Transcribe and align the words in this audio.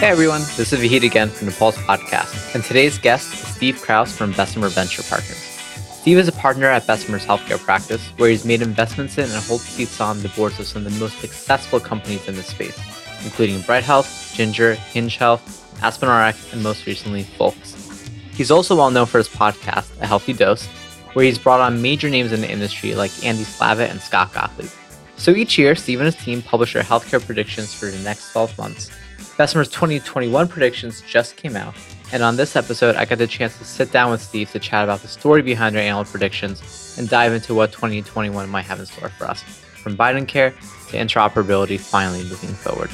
Hey 0.00 0.08
everyone, 0.08 0.40
this 0.56 0.72
is 0.72 0.80
Vahid 0.80 1.04
again 1.04 1.28
from 1.28 1.46
the 1.46 1.52
Pulse 1.52 1.76
Podcast, 1.76 2.54
and 2.54 2.64
today's 2.64 2.96
guest 2.96 3.34
is 3.34 3.54
Steve 3.54 3.82
Kraus 3.82 4.16
from 4.16 4.32
Bessemer 4.32 4.70
Venture 4.70 5.02
Partners. 5.02 5.36
Steve 5.36 6.16
is 6.16 6.26
a 6.26 6.32
partner 6.32 6.68
at 6.68 6.86
Bessemer's 6.86 7.26
healthcare 7.26 7.58
practice, 7.58 8.00
where 8.16 8.30
he's 8.30 8.46
made 8.46 8.62
investments 8.62 9.18
in 9.18 9.24
and 9.24 9.44
holds 9.44 9.64
seats 9.64 10.00
on 10.00 10.22
the 10.22 10.30
boards 10.30 10.58
of 10.58 10.66
some 10.66 10.86
of 10.86 10.90
the 10.90 10.98
most 10.98 11.20
successful 11.20 11.78
companies 11.78 12.26
in 12.26 12.34
the 12.34 12.42
space, 12.42 12.80
including 13.24 13.60
Bright 13.60 13.84
Health, 13.84 14.32
Ginger, 14.34 14.72
Hinge 14.72 15.18
Health, 15.18 15.70
AspenRx, 15.82 16.54
and 16.54 16.62
most 16.62 16.86
recently, 16.86 17.24
Folx. 17.24 18.08
He's 18.32 18.50
also 18.50 18.74
well 18.74 18.90
known 18.90 19.04
for 19.04 19.18
his 19.18 19.28
podcast, 19.28 19.90
A 20.00 20.06
Healthy 20.06 20.32
Dose, 20.32 20.66
where 21.12 21.26
he's 21.26 21.38
brought 21.38 21.60
on 21.60 21.82
major 21.82 22.08
names 22.08 22.32
in 22.32 22.40
the 22.40 22.50
industry 22.50 22.94
like 22.94 23.22
Andy 23.22 23.44
Slavitt 23.44 23.90
and 23.90 24.00
Scott 24.00 24.32
Gottlieb. 24.32 24.70
So 25.18 25.32
each 25.32 25.58
year, 25.58 25.74
Steve 25.74 26.00
and 26.00 26.06
his 26.06 26.16
team 26.16 26.40
publish 26.40 26.72
their 26.72 26.84
healthcare 26.84 27.22
predictions 27.22 27.74
for 27.74 27.90
the 27.90 27.98
next 27.98 28.32
12 28.32 28.56
months. 28.56 28.90
Bessemer's 29.40 29.70
2021 29.70 30.48
predictions 30.48 31.00
just 31.08 31.34
came 31.36 31.56
out, 31.56 31.74
and 32.12 32.22
on 32.22 32.36
this 32.36 32.56
episode, 32.56 32.94
I 32.96 33.06
got 33.06 33.16
the 33.16 33.26
chance 33.26 33.56
to 33.56 33.64
sit 33.64 33.90
down 33.90 34.10
with 34.10 34.20
Steve 34.20 34.50
to 34.50 34.58
chat 34.58 34.84
about 34.84 35.00
the 35.00 35.08
story 35.08 35.40
behind 35.40 35.74
their 35.74 35.82
annual 35.82 36.04
predictions 36.04 36.98
and 36.98 37.08
dive 37.08 37.32
into 37.32 37.54
what 37.54 37.72
2021 37.72 38.50
might 38.50 38.66
have 38.66 38.80
in 38.80 38.84
store 38.84 39.08
for 39.08 39.24
us, 39.24 39.42
from 39.42 39.96
Biden 39.96 40.28
care 40.28 40.50
to 40.50 40.98
interoperability 40.98 41.80
finally 41.80 42.22
moving 42.24 42.50
forward. 42.50 42.90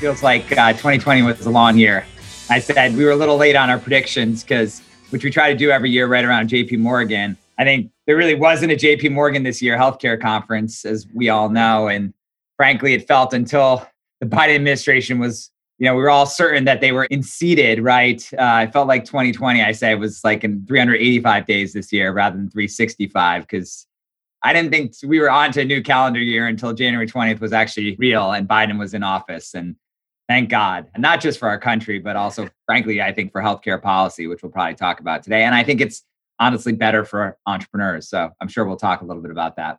Feels 0.00 0.22
like 0.22 0.50
uh, 0.52 0.72
2020 0.72 1.24
was 1.24 1.44
a 1.44 1.50
long 1.50 1.76
year. 1.76 2.06
I 2.48 2.58
said 2.58 2.96
we 2.96 3.04
were 3.04 3.10
a 3.10 3.16
little 3.16 3.36
late 3.36 3.54
on 3.54 3.68
our 3.68 3.78
predictions 3.78 4.44
because, 4.44 4.80
which 5.10 5.24
we 5.24 5.30
try 5.30 5.52
to 5.52 5.58
do 5.58 5.70
every 5.70 5.90
year 5.90 6.06
right 6.06 6.24
around 6.24 6.48
JP 6.48 6.78
Morgan. 6.78 7.36
I 7.58 7.64
think 7.64 7.90
there 8.06 8.16
really 8.16 8.36
wasn't 8.36 8.72
a 8.72 8.76
JP 8.76 9.12
Morgan 9.12 9.42
this 9.42 9.60
year 9.60 9.76
healthcare 9.76 10.20
conference, 10.20 10.84
as 10.84 11.06
we 11.12 11.28
all 11.28 11.48
know. 11.48 11.88
And 11.88 12.14
frankly, 12.56 12.94
it 12.94 13.08
felt 13.08 13.34
until 13.34 13.86
the 14.20 14.26
Biden 14.26 14.54
administration 14.54 15.18
was, 15.18 15.50
you 15.78 15.86
know, 15.86 15.94
we 15.94 16.02
were 16.02 16.10
all 16.10 16.26
certain 16.26 16.64
that 16.64 16.80
they 16.80 16.92
were 16.92 17.04
in-seated, 17.06 17.80
right? 17.80 18.28
Uh, 18.38 18.68
felt 18.68 18.86
like 18.86 19.04
2020, 19.04 19.62
I 19.62 19.72
say, 19.72 19.94
was 19.96 20.22
like 20.22 20.44
in 20.44 20.64
385 20.66 21.46
days 21.46 21.72
this 21.72 21.92
year 21.92 22.12
rather 22.12 22.36
than 22.36 22.48
365 22.48 23.42
because 23.42 23.86
I 24.42 24.52
didn't 24.52 24.70
think 24.70 24.94
we 25.04 25.18
were 25.18 25.30
on 25.30 25.50
to 25.52 25.62
a 25.62 25.64
new 25.64 25.82
calendar 25.82 26.20
year 26.20 26.46
until 26.46 26.72
January 26.72 27.08
20th 27.08 27.40
was 27.40 27.52
actually 27.52 27.96
real 27.96 28.30
and 28.32 28.48
Biden 28.48 28.78
was 28.78 28.94
in 28.94 29.02
office. 29.02 29.54
And 29.54 29.74
thank 30.28 30.48
God, 30.48 30.86
and 30.94 31.02
not 31.02 31.20
just 31.20 31.40
for 31.40 31.48
our 31.48 31.58
country, 31.58 31.98
but 31.98 32.14
also, 32.14 32.48
frankly, 32.66 33.02
I 33.02 33.12
think 33.12 33.32
for 33.32 33.40
healthcare 33.40 33.82
policy, 33.82 34.28
which 34.28 34.42
we'll 34.42 34.52
probably 34.52 34.74
talk 34.74 35.00
about 35.00 35.24
today. 35.24 35.42
And 35.42 35.56
I 35.56 35.64
think 35.64 35.80
it's 35.80 36.04
honestly 36.38 36.72
better 36.72 37.04
for 37.04 37.36
entrepreneurs. 37.46 38.08
So 38.08 38.30
I'm 38.40 38.48
sure 38.48 38.64
we'll 38.64 38.76
talk 38.76 39.00
a 39.00 39.04
little 39.04 39.22
bit 39.22 39.30
about 39.30 39.56
that. 39.56 39.78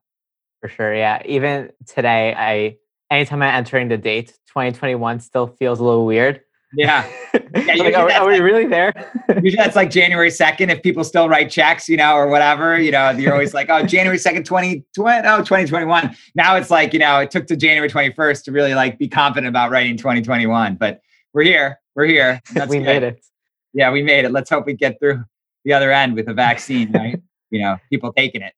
For 0.61 0.67
sure. 0.69 0.93
Yeah. 0.93 1.21
Even 1.25 1.71
today, 1.85 2.33
I 2.37 2.77
anytime 3.13 3.41
I'm 3.41 3.53
entering 3.53 3.87
the 3.87 3.97
date, 3.97 4.37
2021 4.47 5.19
still 5.19 5.47
feels 5.47 5.79
a 5.79 5.83
little 5.83 6.05
weird. 6.05 6.41
Yeah. 6.73 7.09
yeah 7.33 7.73
like, 7.75 7.95
are, 7.95 8.11
are, 8.11 8.27
we 8.27 8.39
really 8.39 8.67
there? 8.67 8.93
usually 9.41 9.55
that's 9.55 9.75
like 9.75 9.89
January 9.89 10.29
2nd. 10.29 10.69
If 10.69 10.83
people 10.83 11.03
still 11.03 11.27
write 11.27 11.49
checks, 11.49 11.89
you 11.89 11.97
know, 11.97 12.13
or 12.13 12.27
whatever, 12.27 12.79
you 12.79 12.91
know, 12.91 13.09
you're 13.11 13.33
always 13.33 13.53
like, 13.53 13.69
oh, 13.69 13.83
January 13.85 14.17
2nd, 14.17 14.45
2020, 14.45 14.83
oh, 15.27 15.37
2021. 15.37 16.15
Now 16.35 16.55
it's 16.57 16.69
like, 16.69 16.93
you 16.93 16.99
know, 16.99 17.19
it 17.19 17.31
took 17.31 17.47
to 17.47 17.55
January 17.55 17.89
21st 17.89 18.43
to 18.43 18.51
really 18.51 18.75
like 18.75 18.99
be 18.99 19.07
confident 19.07 19.47
about 19.47 19.71
writing 19.71 19.97
2021. 19.97 20.75
But 20.75 21.01
we're 21.33 21.43
here. 21.43 21.79
We're 21.95 22.05
here. 22.05 22.41
we 22.67 22.77
good. 22.77 22.83
made 22.83 23.03
it. 23.03 23.25
Yeah, 23.73 23.91
we 23.91 24.03
made 24.03 24.25
it. 24.25 24.31
Let's 24.31 24.49
hope 24.49 24.65
we 24.65 24.73
get 24.73 24.99
through 24.99 25.23
the 25.65 25.73
other 25.73 25.91
end 25.91 26.15
with 26.15 26.27
a 26.27 26.33
vaccine, 26.33 26.91
right? 26.93 27.21
you 27.49 27.61
know, 27.61 27.77
people 27.89 28.13
taking 28.13 28.41
it. 28.41 28.53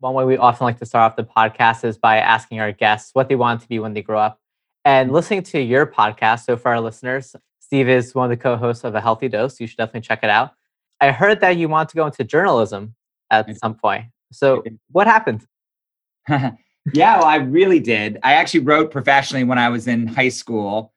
One 0.00 0.14
way 0.14 0.24
we 0.24 0.36
often 0.36 0.64
like 0.64 0.78
to 0.78 0.86
start 0.86 1.10
off 1.10 1.16
the 1.16 1.24
podcast 1.24 1.84
is 1.84 1.96
by 1.96 2.18
asking 2.18 2.60
our 2.60 2.72
guests 2.72 3.10
what 3.14 3.28
they 3.28 3.34
want 3.34 3.62
to 3.62 3.68
be 3.68 3.78
when 3.78 3.94
they 3.94 4.02
grow 4.02 4.18
up. 4.18 4.40
And 4.84 5.08
mm-hmm. 5.08 5.14
listening 5.14 5.42
to 5.44 5.60
your 5.60 5.86
podcast, 5.86 6.44
so 6.44 6.56
for 6.56 6.68
our 6.68 6.80
listeners, 6.80 7.34
Steve 7.60 7.88
is 7.88 8.14
one 8.14 8.30
of 8.30 8.38
the 8.38 8.42
co-hosts 8.42 8.84
of 8.84 8.94
A 8.94 9.00
Healthy 9.00 9.28
Dose. 9.28 9.58
You 9.58 9.66
should 9.66 9.78
definitely 9.78 10.02
check 10.02 10.20
it 10.22 10.30
out. 10.30 10.52
I 11.00 11.10
heard 11.10 11.40
that 11.40 11.56
you 11.56 11.68
want 11.68 11.88
to 11.90 11.96
go 11.96 12.06
into 12.06 12.24
journalism 12.24 12.94
at 13.30 13.54
some 13.58 13.74
point. 13.74 14.06
So 14.32 14.62
what 14.90 15.06
happened? 15.06 15.46
yeah, 16.28 16.52
well, 16.92 17.24
I 17.24 17.36
really 17.36 17.80
did. 17.80 18.18
I 18.22 18.34
actually 18.34 18.60
wrote 18.60 18.90
professionally 18.90 19.44
when 19.44 19.58
I 19.58 19.68
was 19.68 19.86
in 19.86 20.06
high 20.06 20.28
school 20.28 20.92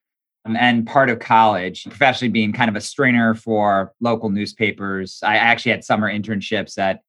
Um, 0.45 0.55
and 0.55 0.87
part 0.87 1.09
of 1.09 1.19
college, 1.19 1.83
professionally 1.83 2.31
being 2.31 2.53
kind 2.53 2.69
of 2.69 2.75
a 2.75 2.81
stringer 2.81 3.35
for 3.35 3.93
local 3.99 4.29
newspapers. 4.29 5.19
I 5.23 5.35
actually 5.35 5.71
had 5.71 5.83
summer 5.83 6.11
internships 6.11 6.77
at, 6.77 7.01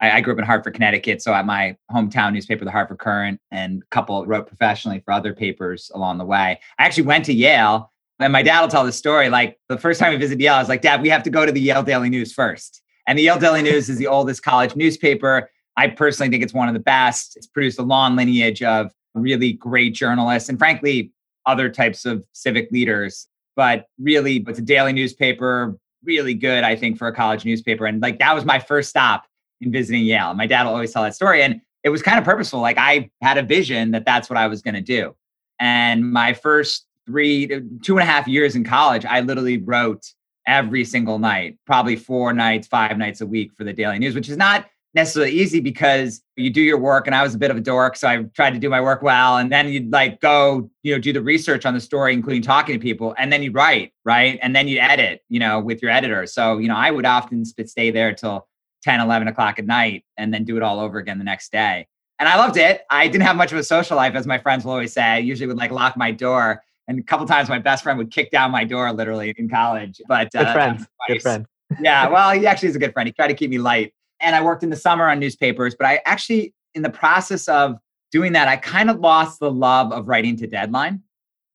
I, 0.00 0.10
I 0.10 0.20
grew 0.20 0.32
up 0.32 0.38
in 0.38 0.44
Hartford, 0.44 0.74
Connecticut. 0.74 1.22
So 1.22 1.32
at 1.32 1.46
my 1.46 1.76
hometown 1.92 2.32
newspaper, 2.32 2.64
the 2.64 2.72
Hartford 2.72 2.98
Courant, 2.98 3.40
and 3.50 3.82
a 3.82 3.86
couple 3.94 4.26
wrote 4.26 4.48
professionally 4.48 5.00
for 5.04 5.12
other 5.12 5.32
papers 5.32 5.90
along 5.94 6.18
the 6.18 6.24
way. 6.24 6.60
I 6.78 6.84
actually 6.84 7.04
went 7.04 7.24
to 7.26 7.32
Yale. 7.32 7.90
And 8.18 8.32
my 8.32 8.42
dad 8.42 8.60
will 8.60 8.68
tell 8.68 8.84
the 8.84 8.92
story. 8.92 9.28
Like 9.28 9.58
the 9.68 9.78
first 9.78 9.98
time 9.98 10.12
we 10.12 10.18
visited 10.18 10.40
Yale, 10.40 10.54
I 10.54 10.60
was 10.60 10.68
like, 10.68 10.82
Dad, 10.82 11.02
we 11.02 11.08
have 11.08 11.22
to 11.24 11.30
go 11.30 11.46
to 11.46 11.50
the 11.50 11.60
Yale 11.60 11.82
Daily 11.82 12.08
News 12.08 12.32
first. 12.32 12.82
And 13.06 13.18
the 13.18 13.22
Yale 13.22 13.38
Daily 13.38 13.62
News 13.62 13.88
is 13.88 13.98
the 13.98 14.06
oldest 14.06 14.42
college 14.42 14.76
newspaper. 14.76 15.50
I 15.76 15.88
personally 15.88 16.30
think 16.30 16.42
it's 16.42 16.54
one 16.54 16.68
of 16.68 16.74
the 16.74 16.80
best. 16.80 17.36
It's 17.36 17.46
produced 17.46 17.78
a 17.78 17.82
long 17.82 18.14
lineage 18.14 18.62
of 18.62 18.92
really 19.14 19.54
great 19.54 19.94
journalists 19.94 20.48
and 20.48 20.58
frankly 20.58 21.12
other 21.46 21.68
types 21.68 22.04
of 22.04 22.26
civic 22.32 22.70
leaders. 22.70 23.28
But 23.56 23.86
really, 23.98 24.44
it's 24.48 24.58
a 24.58 24.62
daily 24.62 24.92
newspaper, 24.92 25.78
really 26.04 26.34
good, 26.34 26.64
I 26.64 26.76
think, 26.76 26.98
for 26.98 27.08
a 27.08 27.14
college 27.14 27.44
newspaper. 27.44 27.86
And 27.86 28.00
like 28.00 28.18
that 28.18 28.34
was 28.34 28.44
my 28.44 28.58
first 28.58 28.88
stop 28.88 29.26
in 29.60 29.70
visiting 29.70 30.04
Yale. 30.04 30.34
My 30.34 30.46
dad 30.46 30.64
will 30.64 30.72
always 30.72 30.92
tell 30.92 31.02
that 31.02 31.14
story. 31.14 31.42
And 31.42 31.60
it 31.84 31.90
was 31.90 32.02
kind 32.02 32.18
of 32.18 32.24
purposeful. 32.24 32.60
Like 32.60 32.78
I 32.78 33.10
had 33.20 33.38
a 33.38 33.42
vision 33.42 33.90
that 33.90 34.04
that's 34.04 34.30
what 34.30 34.38
I 34.38 34.46
was 34.46 34.62
going 34.62 34.74
to 34.74 34.80
do. 34.80 35.14
And 35.60 36.12
my 36.12 36.32
first 36.32 36.86
three, 37.06 37.52
uh, 37.52 37.60
two 37.82 37.98
and 37.98 38.08
a 38.08 38.10
half 38.10 38.26
years 38.26 38.56
in 38.56 38.64
college, 38.64 39.04
I 39.04 39.20
literally 39.20 39.58
wrote 39.58 40.06
every 40.46 40.84
single 40.84 41.18
night, 41.18 41.58
probably 41.66 41.96
four 41.96 42.32
nights, 42.32 42.66
five 42.66 42.98
nights 42.98 43.20
a 43.20 43.26
week 43.26 43.52
for 43.56 43.64
the 43.64 43.72
Daily 43.72 43.98
News, 43.98 44.14
which 44.14 44.28
is 44.28 44.36
not 44.36 44.66
necessarily 44.94 45.32
easy 45.32 45.60
because 45.60 46.22
you 46.36 46.50
do 46.50 46.60
your 46.60 46.78
work 46.78 47.06
and 47.06 47.16
I 47.16 47.22
was 47.22 47.34
a 47.34 47.38
bit 47.38 47.50
of 47.50 47.56
a 47.56 47.60
dork 47.60 47.96
so 47.96 48.08
I 48.08 48.22
tried 48.34 48.52
to 48.52 48.58
do 48.58 48.68
my 48.68 48.80
work 48.80 49.02
well 49.02 49.38
and 49.38 49.50
then 49.50 49.68
you'd 49.68 49.90
like 49.90 50.20
go 50.20 50.70
you 50.82 50.94
know 50.94 51.00
do 51.00 51.12
the 51.12 51.22
research 51.22 51.64
on 51.64 51.74
the 51.74 51.80
story 51.80 52.12
including 52.12 52.42
talking 52.42 52.74
to 52.74 52.78
people 52.78 53.14
and 53.18 53.32
then 53.32 53.42
you 53.42 53.52
write 53.52 53.92
right? 54.04 54.38
And 54.42 54.54
then 54.54 54.68
you 54.68 54.78
edit 54.78 55.22
you 55.28 55.40
know 55.40 55.60
with 55.60 55.80
your 55.82 55.90
editor. 55.90 56.26
So 56.26 56.58
you 56.58 56.68
know 56.68 56.76
I 56.76 56.90
would 56.90 57.06
often 57.06 57.44
stay 57.44 57.90
there 57.90 58.14
till 58.14 58.46
10 58.82 59.00
11 59.00 59.28
o'clock 59.28 59.58
at 59.58 59.64
night 59.64 60.04
and 60.16 60.32
then 60.32 60.44
do 60.44 60.56
it 60.56 60.62
all 60.62 60.78
over 60.78 60.98
again 60.98 61.18
the 61.18 61.24
next 61.24 61.52
day. 61.52 61.86
And 62.18 62.28
I 62.28 62.36
loved 62.36 62.56
it. 62.56 62.82
I 62.90 63.08
didn't 63.08 63.24
have 63.24 63.36
much 63.36 63.50
of 63.52 63.58
a 63.58 63.64
social 63.64 63.96
life 63.96 64.14
as 64.14 64.26
my 64.26 64.38
friends 64.38 64.64
will 64.64 64.72
always 64.72 64.92
say. 64.92 65.02
I 65.02 65.18
usually 65.18 65.46
would 65.46 65.56
like 65.56 65.70
lock 65.70 65.96
my 65.96 66.10
door 66.10 66.62
and 66.86 66.98
a 66.98 67.02
couple 67.02 67.26
times 67.26 67.48
my 67.48 67.58
best 67.58 67.82
friend 67.82 67.96
would 67.98 68.10
kick 68.10 68.30
down 68.30 68.50
my 68.50 68.64
door 68.64 68.92
literally 68.92 69.34
in 69.38 69.48
college 69.48 70.00
but 70.06 70.30
good 70.32 70.46
uh, 70.46 70.52
friend. 70.52 70.86
good 71.08 71.22
friend. 71.22 71.46
Yeah 71.80 72.08
well 72.08 72.38
he 72.38 72.46
actually 72.46 72.68
is 72.68 72.76
a 72.76 72.78
good 72.78 72.92
friend. 72.92 73.06
He 73.06 73.12
tried 73.12 73.28
to 73.28 73.34
keep 73.34 73.48
me 73.48 73.56
light 73.56 73.94
and 74.22 74.34
I 74.34 74.42
worked 74.42 74.62
in 74.62 74.70
the 74.70 74.76
summer 74.76 75.08
on 75.08 75.18
newspapers, 75.18 75.74
but 75.74 75.86
I 75.86 76.00
actually, 76.06 76.54
in 76.74 76.82
the 76.82 76.90
process 76.90 77.48
of 77.48 77.76
doing 78.10 78.32
that, 78.32 78.48
I 78.48 78.56
kind 78.56 78.88
of 78.90 79.00
lost 79.00 79.40
the 79.40 79.50
love 79.50 79.92
of 79.92 80.08
writing 80.08 80.36
to 80.36 80.46
deadline. 80.46 81.02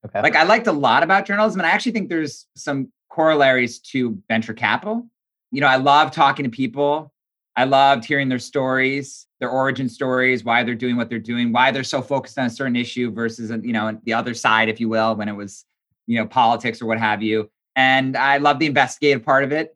Okay. 0.06 0.22
Like 0.22 0.36
I 0.36 0.44
liked 0.44 0.68
a 0.68 0.72
lot 0.72 1.04
about 1.04 1.26
journalism, 1.26 1.60
and 1.60 1.68
I 1.68 1.72
actually 1.72 1.94
think 1.94 2.10
there's 2.10 2.46
some 2.56 2.92
corollaries 3.10 3.80
to 3.80 4.22
venture 4.28 4.54
capital. 4.54 5.08
You 5.52 5.62
know, 5.62 5.68
I 5.68 5.78
love 5.78 6.12
talking 6.12 6.44
to 6.44 6.50
people. 6.52 7.12
I 7.56 7.64
loved 7.64 8.06
hearing 8.06 8.30
their 8.30 8.38
stories, 8.38 9.26
their 9.40 9.50
origin 9.50 9.90
stories, 9.90 10.44
why 10.44 10.64
they're 10.64 10.76
doing 10.76 10.96
what 10.96 11.10
they're 11.10 11.18
doing, 11.18 11.52
why 11.52 11.72
they're 11.72 11.84
so 11.84 12.04
focused 12.04 12.38
on 12.38 12.46
a 12.46 12.50
certain 12.52 12.76
issue 12.76 13.12
versus, 13.12 13.50
you 13.64 13.74
know, 13.74 14.00
the 14.04 14.14
other 14.14 14.36
side, 14.36 14.70
if 14.70 14.80
you 14.80 14.88
will, 14.90 15.16
when 15.16 15.28
it 15.28 15.36
was, 15.36 15.66
you 16.06 16.20
know, 16.20 16.28
politics 16.28 16.82
or 16.82 16.86
what 16.86 17.00
have 17.00 17.24
you. 17.24 17.50
And 17.76 18.16
I 18.16 18.38
love 18.38 18.60
the 18.60 18.68
investigative 18.68 19.26
part 19.26 19.44
of 19.44 19.52
it. 19.52 19.76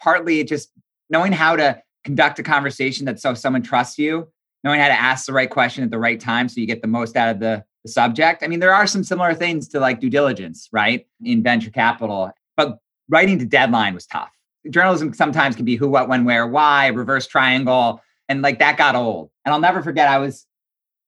Partly 0.00 0.42
just 0.42 0.70
knowing 1.08 1.30
how 1.30 1.54
to 1.54 1.80
conduct 2.04 2.38
a 2.38 2.42
conversation 2.42 3.06
that 3.06 3.20
so 3.20 3.34
someone 3.34 3.62
trusts 3.62 3.98
you, 3.98 4.28
knowing 4.64 4.80
how 4.80 4.88
to 4.88 5.00
ask 5.00 5.26
the 5.26 5.32
right 5.32 5.50
question 5.50 5.84
at 5.84 5.90
the 5.90 5.98
right 5.98 6.20
time 6.20 6.48
so 6.48 6.60
you 6.60 6.66
get 6.66 6.82
the 6.82 6.88
most 6.88 7.16
out 7.16 7.28
of 7.28 7.40
the, 7.40 7.64
the 7.84 7.90
subject. 7.90 8.42
I 8.42 8.48
mean, 8.48 8.60
there 8.60 8.74
are 8.74 8.86
some 8.86 9.04
similar 9.04 9.34
things 9.34 9.68
to 9.68 9.80
like 9.80 10.00
due 10.00 10.10
diligence, 10.10 10.68
right? 10.72 11.06
In 11.22 11.42
venture 11.42 11.70
capital, 11.70 12.30
but 12.56 12.78
writing 13.08 13.38
to 13.38 13.44
deadline 13.44 13.94
was 13.94 14.06
tough. 14.06 14.30
Journalism 14.68 15.12
sometimes 15.14 15.56
can 15.56 15.64
be 15.64 15.76
who, 15.76 15.88
what, 15.88 16.08
when, 16.08 16.24
where, 16.24 16.46
why, 16.46 16.88
reverse 16.88 17.26
triangle. 17.26 18.02
And 18.28 18.42
like 18.42 18.58
that 18.58 18.76
got 18.76 18.94
old. 18.94 19.30
And 19.44 19.52
I'll 19.52 19.60
never 19.60 19.82
forget, 19.82 20.08
I 20.08 20.18
was, 20.18 20.46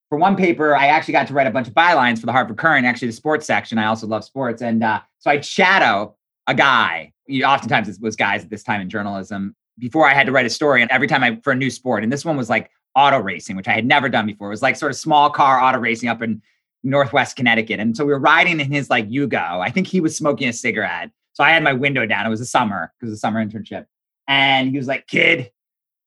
for 0.09 0.19
one 0.19 0.37
paper, 0.37 0.75
I 0.75 0.87
actually 0.87 1.13
got 1.13 1.27
to 1.29 1.35
write 1.35 1.47
a 1.47 1.51
bunch 1.51 1.69
of 1.69 1.75
bylines 1.75 2.19
for 2.19 2.27
the 2.27 2.33
Hartford 2.33 2.59
Courant, 2.59 2.87
actually 2.87 3.09
the 3.09 3.15
sports 3.15 3.47
section. 3.47 3.79
I 3.79 3.87
also 3.87 4.07
love 4.07 4.25
sports. 4.25 4.63
And 4.63 4.83
uh, 4.83 5.01
so 5.19 5.31
I'd 5.31 5.45
shadow 5.45 6.17
a 6.47 6.55
guy. 6.55 7.13
You, 7.27 7.45
Oftentimes 7.45 7.89
it 7.89 8.01
was 8.01 8.17
guys 8.17 8.43
at 8.43 8.51
this 8.51 8.63
time 8.63 8.81
in 8.81 8.91
journalism 8.91 9.55
before 9.79 10.09
I 10.09 10.15
had 10.15 10.27
to 10.27 10.33
write 10.33 10.47
a 10.47 10.51
story, 10.51 10.83
and 10.83 10.91
every 10.91 11.07
time 11.07 11.23
I 11.23 11.39
for 11.43 11.53
a 11.53 11.57
new 11.57 11.71
sport, 11.71 12.03
and 12.03 12.13
this 12.13 12.25
one 12.25 12.37
was 12.37 12.51
like 12.51 12.71
auto 12.95 13.19
racing, 13.19 13.57
which 13.57 13.69
I 13.69 13.73
had 13.73 13.87
never 13.87 14.09
done 14.09 14.27
before. 14.27 14.49
It 14.49 14.51
was 14.51 14.63
like 14.63 14.77
sort 14.77 14.93
of 14.93 14.97
small 14.97 15.31
car 15.31 15.63
auto 15.63 15.79
racing 15.79 16.09
up 16.09 16.23
in 16.23 16.43
Northwest 16.83 17.37
Connecticut, 17.37 17.81
and 17.81 17.97
so 17.97 18.05
we 18.05 18.13
were 18.13 18.19
riding 18.19 18.61
in 18.61 18.71
his 18.71 18.91
like 18.91 19.09
Yugo. 19.09 19.61
I 19.61 19.71
think 19.71 19.87
he 19.87 20.01
was 20.01 20.17
smoking 20.17 20.49
a 20.49 20.53
cigarette, 20.53 21.11
so 21.33 21.45
I 21.45 21.51
had 21.51 21.63
my 21.63 21.73
window 21.73 22.07
down. 22.07 22.27
It 22.27 22.31
was 22.31 22.41
a 22.41 22.47
summer 22.47 22.93
because 22.99 23.09
it 23.09 23.13
was 23.13 23.19
a 23.19 23.21
summer 23.21 23.45
internship, 23.45 23.87
and 24.29 24.71
he 24.71 24.77
was 24.77 24.87
like, 24.87 25.07
"Kid, 25.07 25.51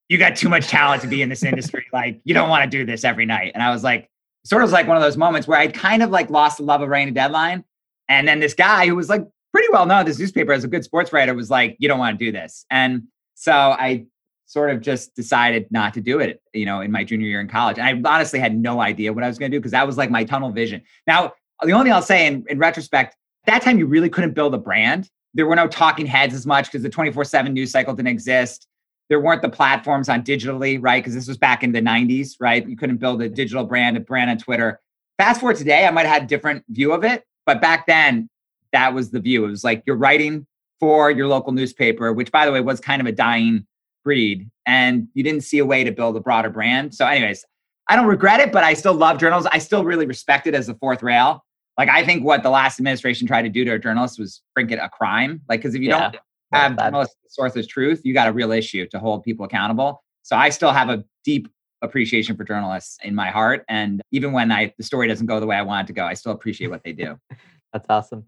you 0.09 0.17
got 0.17 0.35
too 0.35 0.49
much 0.49 0.67
talent 0.67 1.01
to 1.01 1.07
be 1.07 1.21
in 1.21 1.29
this 1.29 1.43
industry. 1.43 1.85
like, 1.93 2.21
you 2.23 2.33
don't 2.33 2.49
want 2.49 2.63
to 2.63 2.69
do 2.69 2.85
this 2.85 3.03
every 3.03 3.25
night." 3.25 3.51
And 3.53 3.63
I 3.63 3.71
was 3.71 3.83
like, 3.83 4.09
sort 4.45 4.63
of 4.63 4.71
like 4.71 4.87
one 4.87 4.95
of 4.95 5.03
those 5.03 5.17
moments 5.17 5.47
where 5.47 5.59
I'd 5.59 5.73
kind 5.73 6.03
of 6.03 6.11
like 6.11 6.29
lost 6.29 6.57
the 6.57 6.63
love 6.63 6.81
of 6.81 6.89
writing 6.89 7.09
a 7.09 7.11
deadline. 7.11 7.65
And 8.07 8.27
then 8.27 8.39
this 8.39 8.53
guy 8.53 8.85
who 8.87 8.95
was 8.95 9.09
like 9.09 9.27
pretty 9.51 9.67
well 9.71 9.85
known, 9.85 10.05
this 10.05 10.19
newspaper 10.19 10.53
as 10.53 10.63
a 10.63 10.67
good 10.67 10.83
sports 10.83 11.11
writer, 11.11 11.33
was 11.33 11.49
like, 11.49 11.75
you 11.79 11.87
don't 11.87 11.99
want 11.99 12.17
to 12.17 12.25
do 12.25 12.31
this. 12.31 12.65
And 12.69 13.03
so 13.35 13.51
I 13.53 14.05
sort 14.45 14.69
of 14.69 14.81
just 14.81 15.15
decided 15.15 15.67
not 15.71 15.93
to 15.93 16.01
do 16.01 16.19
it, 16.19 16.41
you 16.53 16.65
know, 16.65 16.81
in 16.81 16.91
my 16.91 17.03
junior 17.03 17.27
year 17.27 17.41
in 17.41 17.47
college. 17.47 17.77
And 17.77 18.07
I 18.07 18.15
honestly 18.15 18.39
had 18.39 18.57
no 18.57 18.79
idea 18.79 19.11
what 19.11 19.23
I 19.23 19.27
was 19.27 19.37
going 19.37 19.51
to 19.51 19.55
do 19.55 19.59
because 19.59 19.71
that 19.71 19.85
was 19.85 19.97
like 19.97 20.09
my 20.09 20.23
tunnel 20.23 20.51
vision. 20.51 20.81
Now, 21.07 21.33
the 21.63 21.71
only 21.71 21.85
thing 21.85 21.93
I'll 21.93 22.01
say 22.01 22.27
in, 22.27 22.45
in 22.49 22.59
retrospect, 22.59 23.15
that 23.47 23.61
time 23.61 23.79
you 23.79 23.85
really 23.85 24.09
couldn't 24.09 24.33
build 24.33 24.53
a 24.53 24.57
brand. 24.57 25.09
There 25.33 25.45
were 25.45 25.55
no 25.55 25.67
talking 25.67 26.05
heads 26.05 26.33
as 26.33 26.45
much 26.45 26.67
because 26.67 26.83
the 26.83 26.89
24 26.89 27.25
7 27.25 27.53
news 27.53 27.71
cycle 27.71 27.93
didn't 27.93 28.09
exist. 28.09 28.67
There 29.09 29.19
weren't 29.19 29.41
the 29.41 29.49
platforms 29.49 30.09
on 30.09 30.23
digitally, 30.23 30.79
right? 30.81 31.03
Because 31.03 31.13
this 31.13 31.27
was 31.27 31.37
back 31.37 31.63
in 31.63 31.71
the 31.71 31.81
90s, 31.81 32.35
right? 32.39 32.67
You 32.67 32.75
couldn't 32.75 32.97
build 32.97 33.21
a 33.21 33.29
digital 33.29 33.63
brand, 33.63 33.97
a 33.97 33.99
brand 33.99 34.29
on 34.31 34.37
Twitter. 34.37 34.79
Fast 35.17 35.41
forward 35.41 35.57
today, 35.57 35.85
I 35.85 35.91
might 35.91 36.05
have 36.05 36.13
had 36.13 36.23
a 36.23 36.27
different 36.27 36.63
view 36.69 36.91
of 36.91 37.03
it. 37.03 37.23
But 37.45 37.61
back 37.61 37.85
then, 37.85 38.29
that 38.71 38.93
was 38.93 39.11
the 39.11 39.19
view. 39.19 39.45
It 39.45 39.49
was 39.49 39.63
like 39.63 39.83
you're 39.85 39.95
writing 39.95 40.47
for 40.79 41.11
your 41.11 41.27
local 41.27 41.53
newspaper, 41.53 42.13
which 42.13 42.31
by 42.31 42.45
the 42.45 42.51
way 42.51 42.61
was 42.61 42.79
kind 42.79 43.01
of 43.01 43.07
a 43.07 43.11
dying 43.11 43.65
breed. 44.03 44.49
And 44.65 45.07
you 45.13 45.23
didn't 45.23 45.41
see 45.41 45.59
a 45.59 45.65
way 45.65 45.83
to 45.83 45.91
build 45.91 46.15
a 46.15 46.19
broader 46.19 46.49
brand. 46.49 46.93
So, 46.93 47.05
anyways, 47.05 47.45
I 47.87 47.95
don't 47.95 48.07
regret 48.07 48.39
it, 48.39 48.51
but 48.51 48.63
I 48.63 48.73
still 48.73 48.93
love 48.93 49.19
journals. 49.19 49.45
I 49.45 49.59
still 49.59 49.83
really 49.83 50.05
respect 50.05 50.47
it 50.47 50.55
as 50.55 50.67
the 50.67 50.75
fourth 50.75 51.03
rail. 51.03 51.43
Like 51.77 51.89
I 51.89 52.05
think 52.05 52.23
what 52.23 52.41
the 52.41 52.49
last 52.49 52.79
administration 52.79 53.27
tried 53.27 53.43
to 53.43 53.49
do 53.49 53.65
to 53.65 53.73
a 53.73 53.79
journalist 53.79 54.19
was 54.19 54.41
bring 54.53 54.69
it 54.69 54.79
a 54.79 54.89
crime. 54.89 55.41
Like 55.49 55.59
because 55.59 55.75
if 55.75 55.81
you 55.81 55.89
yeah, 55.89 56.11
don't 56.11 56.21
have 56.53 56.77
journalists 56.77 57.15
source 57.27 57.55
as 57.57 57.67
truth, 57.67 58.01
you 58.03 58.13
got 58.13 58.27
a 58.27 58.31
real 58.31 58.51
issue 58.51 58.87
to 58.87 58.99
hold 58.99 59.23
people 59.23 59.45
accountable. 59.45 60.01
So 60.23 60.35
I 60.35 60.49
still 60.49 60.71
have 60.71 60.89
a 60.89 61.03
deep 61.23 61.49
appreciation 61.81 62.35
for 62.37 62.45
journalists 62.45 62.97
in 63.03 63.13
my 63.13 63.29
heart, 63.29 63.65
and 63.67 64.01
even 64.11 64.31
when 64.31 64.51
I 64.51 64.73
the 64.77 64.83
story 64.83 65.07
doesn't 65.07 65.27
go 65.27 65.39
the 65.39 65.45
way 65.45 65.57
I 65.57 65.61
want 65.61 65.85
it 65.85 65.87
to 65.87 65.93
go, 65.93 66.05
I 66.05 66.13
still 66.13 66.31
appreciate 66.31 66.67
what 66.67 66.83
they 66.83 66.93
do. 66.93 67.19
That's 67.73 67.87
awesome. 67.89 68.25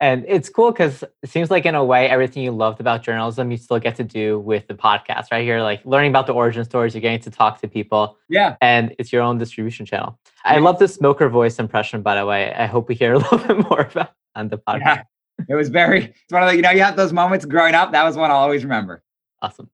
And 0.00 0.24
it's 0.26 0.48
cool 0.48 0.72
because 0.72 1.04
it 1.22 1.28
seems 1.28 1.50
like 1.50 1.66
in 1.66 1.74
a 1.74 1.84
way 1.84 2.08
everything 2.08 2.42
you 2.42 2.52
loved 2.52 2.80
about 2.80 3.02
journalism 3.02 3.50
you 3.50 3.58
still 3.58 3.78
get 3.78 3.96
to 3.96 4.04
do 4.04 4.38
with 4.38 4.66
the 4.66 4.74
podcast 4.74 5.26
right 5.30 5.44
here, 5.44 5.60
like 5.60 5.84
learning 5.84 6.10
about 6.10 6.26
the 6.26 6.32
origin 6.32 6.64
stories, 6.64 6.94
you're 6.94 7.02
getting 7.02 7.20
to 7.20 7.30
talk 7.30 7.60
to 7.60 7.68
people. 7.68 8.16
Yeah. 8.30 8.56
And 8.62 8.94
it's 8.98 9.12
your 9.12 9.20
own 9.20 9.36
distribution 9.36 9.84
channel. 9.84 10.18
Yeah. 10.46 10.52
I 10.52 10.58
love 10.58 10.78
the 10.78 10.88
smoker 10.88 11.28
voice 11.28 11.58
impression, 11.58 12.00
by 12.00 12.14
the 12.14 12.24
way. 12.24 12.50
I 12.54 12.64
hope 12.64 12.88
we 12.88 12.94
hear 12.94 13.12
a 13.12 13.18
little 13.18 13.38
bit 13.38 13.58
more 13.68 13.82
about 13.82 14.12
on 14.34 14.48
the 14.48 14.56
podcast. 14.56 14.80
Yeah. 14.80 15.02
It 15.50 15.54
was 15.54 15.68
very 15.68 16.04
it's 16.04 16.32
one 16.32 16.42
of 16.42 16.48
the, 16.48 16.56
you 16.56 16.62
know, 16.62 16.70
you 16.70 16.82
have 16.82 16.96
those 16.96 17.12
moments 17.12 17.44
growing 17.44 17.74
up. 17.74 17.92
That 17.92 18.04
was 18.04 18.16
one 18.16 18.30
I'll 18.30 18.38
always 18.38 18.62
remember. 18.62 19.02
Awesome. 19.42 19.68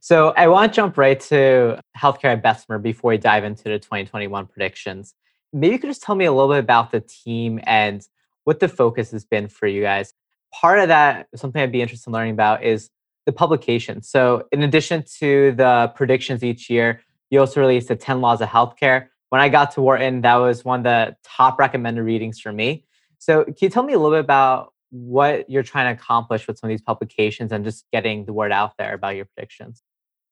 So 0.00 0.32
I 0.36 0.48
want 0.48 0.72
to 0.72 0.76
jump 0.76 0.96
right 0.98 1.20
to 1.20 1.80
healthcare 1.96 2.32
at 2.32 2.42
Bessemer 2.42 2.78
before 2.78 3.10
we 3.10 3.18
dive 3.18 3.44
into 3.44 3.64
the 3.64 3.78
2021 3.78 4.46
predictions. 4.46 5.14
Maybe 5.52 5.74
you 5.74 5.78
could 5.78 5.90
just 5.90 6.02
tell 6.02 6.14
me 6.14 6.24
a 6.24 6.32
little 6.32 6.48
bit 6.48 6.60
about 6.60 6.90
the 6.90 7.00
team 7.00 7.60
and 7.64 8.04
what 8.44 8.60
the 8.60 8.68
focus 8.68 9.10
has 9.10 9.24
been 9.24 9.48
for 9.48 9.66
you 9.66 9.82
guys. 9.82 10.12
Part 10.52 10.80
of 10.80 10.88
that, 10.88 11.28
something 11.36 11.62
I'd 11.62 11.72
be 11.72 11.82
interested 11.82 12.08
in 12.08 12.12
learning 12.12 12.32
about 12.32 12.64
is 12.64 12.90
the 13.26 13.32
publication. 13.32 14.02
So, 14.02 14.44
in 14.50 14.62
addition 14.62 15.04
to 15.18 15.52
the 15.52 15.92
predictions 15.94 16.42
each 16.42 16.68
year, 16.68 17.02
you 17.30 17.40
also 17.40 17.60
released 17.60 17.88
the 17.88 17.96
10 17.96 18.20
Laws 18.20 18.40
of 18.40 18.48
Healthcare. 18.48 19.08
When 19.28 19.40
I 19.40 19.48
got 19.48 19.70
to 19.72 19.82
Wharton, 19.82 20.22
that 20.22 20.36
was 20.36 20.64
one 20.64 20.80
of 20.80 20.84
the 20.84 21.16
top 21.22 21.58
recommended 21.58 22.02
readings 22.02 22.40
for 22.40 22.52
me. 22.52 22.84
So, 23.18 23.44
can 23.44 23.54
you 23.60 23.68
tell 23.68 23.84
me 23.84 23.92
a 23.92 23.98
little 23.98 24.16
bit 24.16 24.24
about 24.24 24.72
what 24.90 25.48
you're 25.48 25.62
trying 25.62 25.94
to 25.94 26.00
accomplish 26.00 26.48
with 26.48 26.58
some 26.58 26.68
of 26.68 26.72
these 26.72 26.82
publications 26.82 27.52
and 27.52 27.64
just 27.64 27.84
getting 27.92 28.24
the 28.24 28.32
word 28.32 28.50
out 28.50 28.72
there 28.78 28.94
about 28.94 29.14
your 29.14 29.26
predictions? 29.26 29.82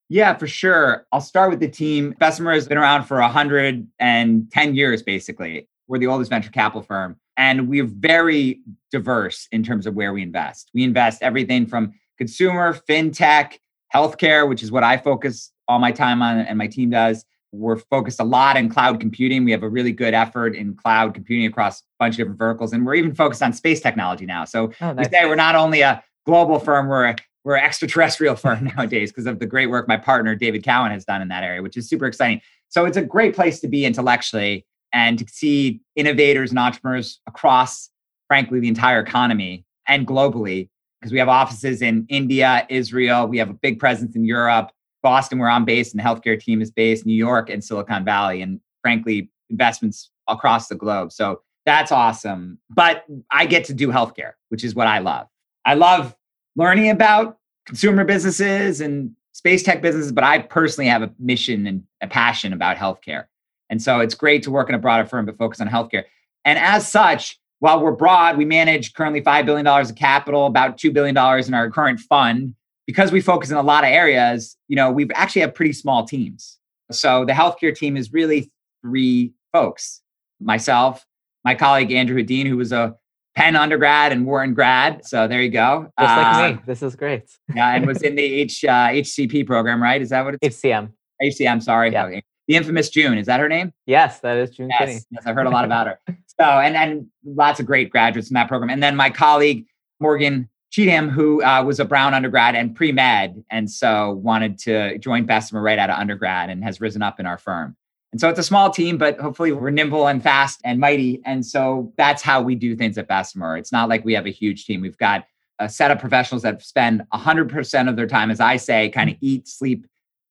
Yeah, 0.08 0.34
for 0.36 0.46
sure. 0.46 1.06
I'll 1.12 1.20
start 1.20 1.50
with 1.50 1.60
the 1.60 1.68
team. 1.68 2.14
Bessemer 2.18 2.54
has 2.54 2.66
been 2.66 2.78
around 2.78 3.04
for 3.04 3.20
110 3.20 4.74
years, 4.74 5.02
basically. 5.02 5.68
We're 5.86 5.98
the 5.98 6.06
oldest 6.06 6.30
venture 6.30 6.50
capital 6.50 6.82
firm. 6.82 7.16
And 7.38 7.68
we're 7.68 7.86
very 7.86 8.60
diverse 8.90 9.48
in 9.52 9.62
terms 9.62 9.86
of 9.86 9.94
where 9.94 10.12
we 10.12 10.22
invest. 10.22 10.70
We 10.74 10.82
invest 10.82 11.22
everything 11.22 11.66
from 11.66 11.94
consumer, 12.18 12.76
fintech, 12.88 13.58
healthcare, 13.94 14.46
which 14.48 14.62
is 14.62 14.70
what 14.70 14.82
I 14.82 14.96
focus 14.96 15.52
all 15.68 15.78
my 15.78 15.92
time 15.92 16.20
on 16.20 16.38
and 16.38 16.58
my 16.58 16.66
team 16.66 16.90
does. 16.90 17.24
We're 17.52 17.76
focused 17.76 18.20
a 18.20 18.24
lot 18.24 18.56
in 18.56 18.68
cloud 18.68 19.00
computing. 19.00 19.44
We 19.44 19.52
have 19.52 19.62
a 19.62 19.68
really 19.68 19.92
good 19.92 20.12
effort 20.12 20.54
in 20.54 20.74
cloud 20.74 21.14
computing 21.14 21.46
across 21.46 21.80
a 21.80 21.84
bunch 21.98 22.14
of 22.14 22.18
different 22.18 22.38
verticals. 22.38 22.72
And 22.72 22.84
we're 22.84 22.96
even 22.96 23.14
focused 23.14 23.42
on 23.42 23.52
space 23.52 23.80
technology 23.80 24.26
now. 24.26 24.44
So 24.44 24.72
oh, 24.80 24.92
we 24.92 25.04
say 25.04 25.24
we're 25.24 25.36
not 25.36 25.54
only 25.54 25.80
a 25.80 26.02
global 26.26 26.58
firm, 26.58 26.88
we're 26.88 27.06
a 27.06 27.16
we're 27.44 27.56
an 27.56 27.64
extraterrestrial 27.64 28.34
firm 28.36 28.70
nowadays 28.76 29.10
because 29.10 29.26
of 29.26 29.38
the 29.38 29.46
great 29.46 29.70
work 29.70 29.88
my 29.88 29.96
partner 29.96 30.34
David 30.34 30.64
Cowan 30.64 30.90
has 30.90 31.04
done 31.04 31.22
in 31.22 31.28
that 31.28 31.44
area, 31.44 31.62
which 31.62 31.76
is 31.76 31.88
super 31.88 32.04
exciting. 32.04 32.40
So 32.68 32.84
it's 32.84 32.98
a 32.98 33.02
great 33.02 33.34
place 33.34 33.60
to 33.60 33.68
be 33.68 33.86
intellectually 33.86 34.66
and 34.92 35.18
to 35.18 35.26
see 35.28 35.80
innovators 35.96 36.50
and 36.50 36.58
entrepreneurs 36.58 37.20
across, 37.26 37.90
frankly, 38.26 38.60
the 38.60 38.68
entire 38.68 39.00
economy 39.00 39.64
and 39.86 40.06
globally, 40.06 40.68
because 41.00 41.12
we 41.12 41.18
have 41.18 41.28
offices 41.28 41.82
in 41.82 42.06
India, 42.08 42.66
Israel, 42.68 43.26
we 43.26 43.38
have 43.38 43.50
a 43.50 43.54
big 43.54 43.78
presence 43.78 44.16
in 44.16 44.24
Europe, 44.24 44.70
Boston, 45.02 45.38
where 45.38 45.48
I'm 45.48 45.64
based, 45.64 45.94
and 45.94 46.00
the 46.00 46.04
healthcare 46.04 46.38
team 46.40 46.60
is 46.60 46.70
based, 46.70 47.06
New 47.06 47.14
York, 47.14 47.50
and 47.50 47.62
Silicon 47.62 48.04
Valley, 48.04 48.42
and 48.42 48.60
frankly, 48.82 49.30
investments 49.50 50.10
across 50.26 50.68
the 50.68 50.74
globe. 50.74 51.12
So 51.12 51.42
that's 51.64 51.92
awesome. 51.92 52.58
But 52.70 53.04
I 53.30 53.46
get 53.46 53.64
to 53.66 53.74
do 53.74 53.88
healthcare, 53.88 54.32
which 54.48 54.64
is 54.64 54.74
what 54.74 54.86
I 54.86 54.98
love. 54.98 55.28
I 55.64 55.74
love 55.74 56.16
learning 56.56 56.90
about 56.90 57.38
consumer 57.66 58.04
businesses 58.04 58.80
and 58.80 59.12
space 59.32 59.62
tech 59.62 59.82
businesses, 59.82 60.10
but 60.10 60.24
I 60.24 60.38
personally 60.40 60.88
have 60.88 61.02
a 61.02 61.12
mission 61.18 61.66
and 61.66 61.84
a 62.00 62.08
passion 62.08 62.52
about 62.52 62.76
healthcare. 62.76 63.26
And 63.70 63.82
so 63.82 64.00
it's 64.00 64.14
great 64.14 64.42
to 64.44 64.50
work 64.50 64.68
in 64.68 64.74
a 64.74 64.78
broader 64.78 65.06
firm, 65.06 65.26
but 65.26 65.36
focus 65.36 65.60
on 65.60 65.68
healthcare. 65.68 66.04
And 66.44 66.58
as 66.58 66.90
such, 66.90 67.38
while 67.60 67.82
we're 67.82 67.92
broad, 67.92 68.38
we 68.38 68.44
manage 68.44 68.94
currently 68.94 69.20
$5 69.20 69.44
billion 69.44 69.66
of 69.66 69.94
capital, 69.94 70.46
about 70.46 70.78
$2 70.78 70.92
billion 70.92 71.16
in 71.46 71.54
our 71.54 71.70
current 71.70 72.00
fund. 72.00 72.54
Because 72.86 73.12
we 73.12 73.20
focus 73.20 73.50
in 73.50 73.56
a 73.58 73.62
lot 73.62 73.84
of 73.84 73.90
areas, 73.90 74.56
you 74.68 74.76
know, 74.76 74.90
we've 74.90 75.10
actually 75.14 75.42
have 75.42 75.54
pretty 75.54 75.74
small 75.74 76.06
teams. 76.06 76.56
So 76.90 77.26
the 77.26 77.34
healthcare 77.34 77.76
team 77.76 77.98
is 77.98 78.14
really 78.14 78.50
three 78.80 79.34
folks 79.52 80.00
myself, 80.40 81.04
my 81.44 81.54
colleague 81.54 81.92
Andrew 81.92 82.22
Hedin, 82.22 82.46
who 82.46 82.56
was 82.56 82.72
a 82.72 82.96
Penn 83.36 83.56
undergrad 83.56 84.10
and 84.10 84.24
Wharton 84.24 84.54
grad. 84.54 85.04
So 85.04 85.28
there 85.28 85.42
you 85.42 85.50
go. 85.50 85.92
Just 86.00 86.16
like 86.16 86.34
uh, 86.34 86.52
me. 86.54 86.62
This 86.66 86.82
is 86.82 86.96
great. 86.96 87.24
yeah, 87.54 87.74
and 87.74 87.86
was 87.86 88.02
in 88.02 88.16
the 88.16 88.22
H 88.24 88.64
uh, 88.64 88.88
HCP 88.88 89.46
program, 89.46 89.82
right? 89.82 90.00
Is 90.00 90.08
that 90.08 90.24
what 90.24 90.36
it's? 90.40 90.60
HCM. 90.60 90.90
HCM. 91.22 91.62
Sorry. 91.62 91.92
Yeah 91.92 92.20
the 92.48 92.56
infamous 92.56 92.88
June. 92.88 93.18
Is 93.18 93.26
that 93.26 93.38
her 93.38 93.48
name? 93.48 93.72
Yes, 93.86 94.20
that 94.20 94.38
is 94.38 94.50
June 94.50 94.70
yes, 94.70 94.78
Kinney. 94.80 95.00
Yes, 95.10 95.26
I've 95.26 95.34
heard 95.34 95.46
a 95.46 95.50
lot 95.50 95.64
about 95.64 95.86
her. 95.86 96.00
So, 96.40 96.44
and 96.44 96.76
and 96.76 97.08
lots 97.24 97.58
of 97.58 97.66
great 97.66 97.90
graduates 97.90 98.30
in 98.30 98.34
that 98.34 98.46
program. 98.46 98.70
And 98.70 98.80
then 98.80 98.94
my 98.94 99.10
colleague 99.10 99.66
Morgan 99.98 100.48
Cheatham, 100.70 101.08
who 101.08 101.42
uh, 101.42 101.64
was 101.64 101.80
a 101.80 101.84
Brown 101.84 102.14
undergrad 102.14 102.54
and 102.54 102.76
pre 102.76 102.92
med, 102.92 103.42
and 103.50 103.68
so 103.68 104.12
wanted 104.22 104.56
to 104.58 104.98
join 104.98 105.26
Bessemer 105.26 105.60
right 105.60 105.80
out 105.80 105.90
of 105.90 105.98
undergrad, 105.98 106.48
and 106.48 106.62
has 106.62 106.80
risen 106.80 107.02
up 107.02 107.18
in 107.18 107.26
our 107.26 107.38
firm. 107.38 107.76
And 108.12 108.20
so 108.20 108.28
it's 108.28 108.38
a 108.38 108.44
small 108.44 108.70
team, 108.70 108.98
but 108.98 109.18
hopefully 109.18 109.50
we're 109.50 109.70
nimble 109.70 110.06
and 110.06 110.22
fast 110.22 110.60
and 110.62 110.78
mighty. 110.78 111.20
And 111.24 111.44
so 111.44 111.92
that's 111.96 112.22
how 112.22 112.40
we 112.40 112.54
do 112.54 112.76
things 112.76 112.96
at 112.98 113.08
Bessemer. 113.08 113.56
It's 113.56 113.72
not 113.72 113.88
like 113.88 114.04
we 114.04 114.14
have 114.14 114.26
a 114.26 114.30
huge 114.30 114.64
team. 114.64 114.80
We've 114.80 114.96
got 114.96 115.26
a 115.58 115.68
set 115.68 115.90
of 115.90 115.98
professionals 115.98 116.42
that 116.42 116.62
spend 116.62 117.02
100% 117.12 117.88
of 117.88 117.96
their 117.96 118.06
time, 118.06 118.30
as 118.30 118.38
I 118.38 118.58
say, 118.58 118.90
kind 118.90 119.10
of 119.10 119.16
eat, 119.20 119.48
sleep, 119.48 119.86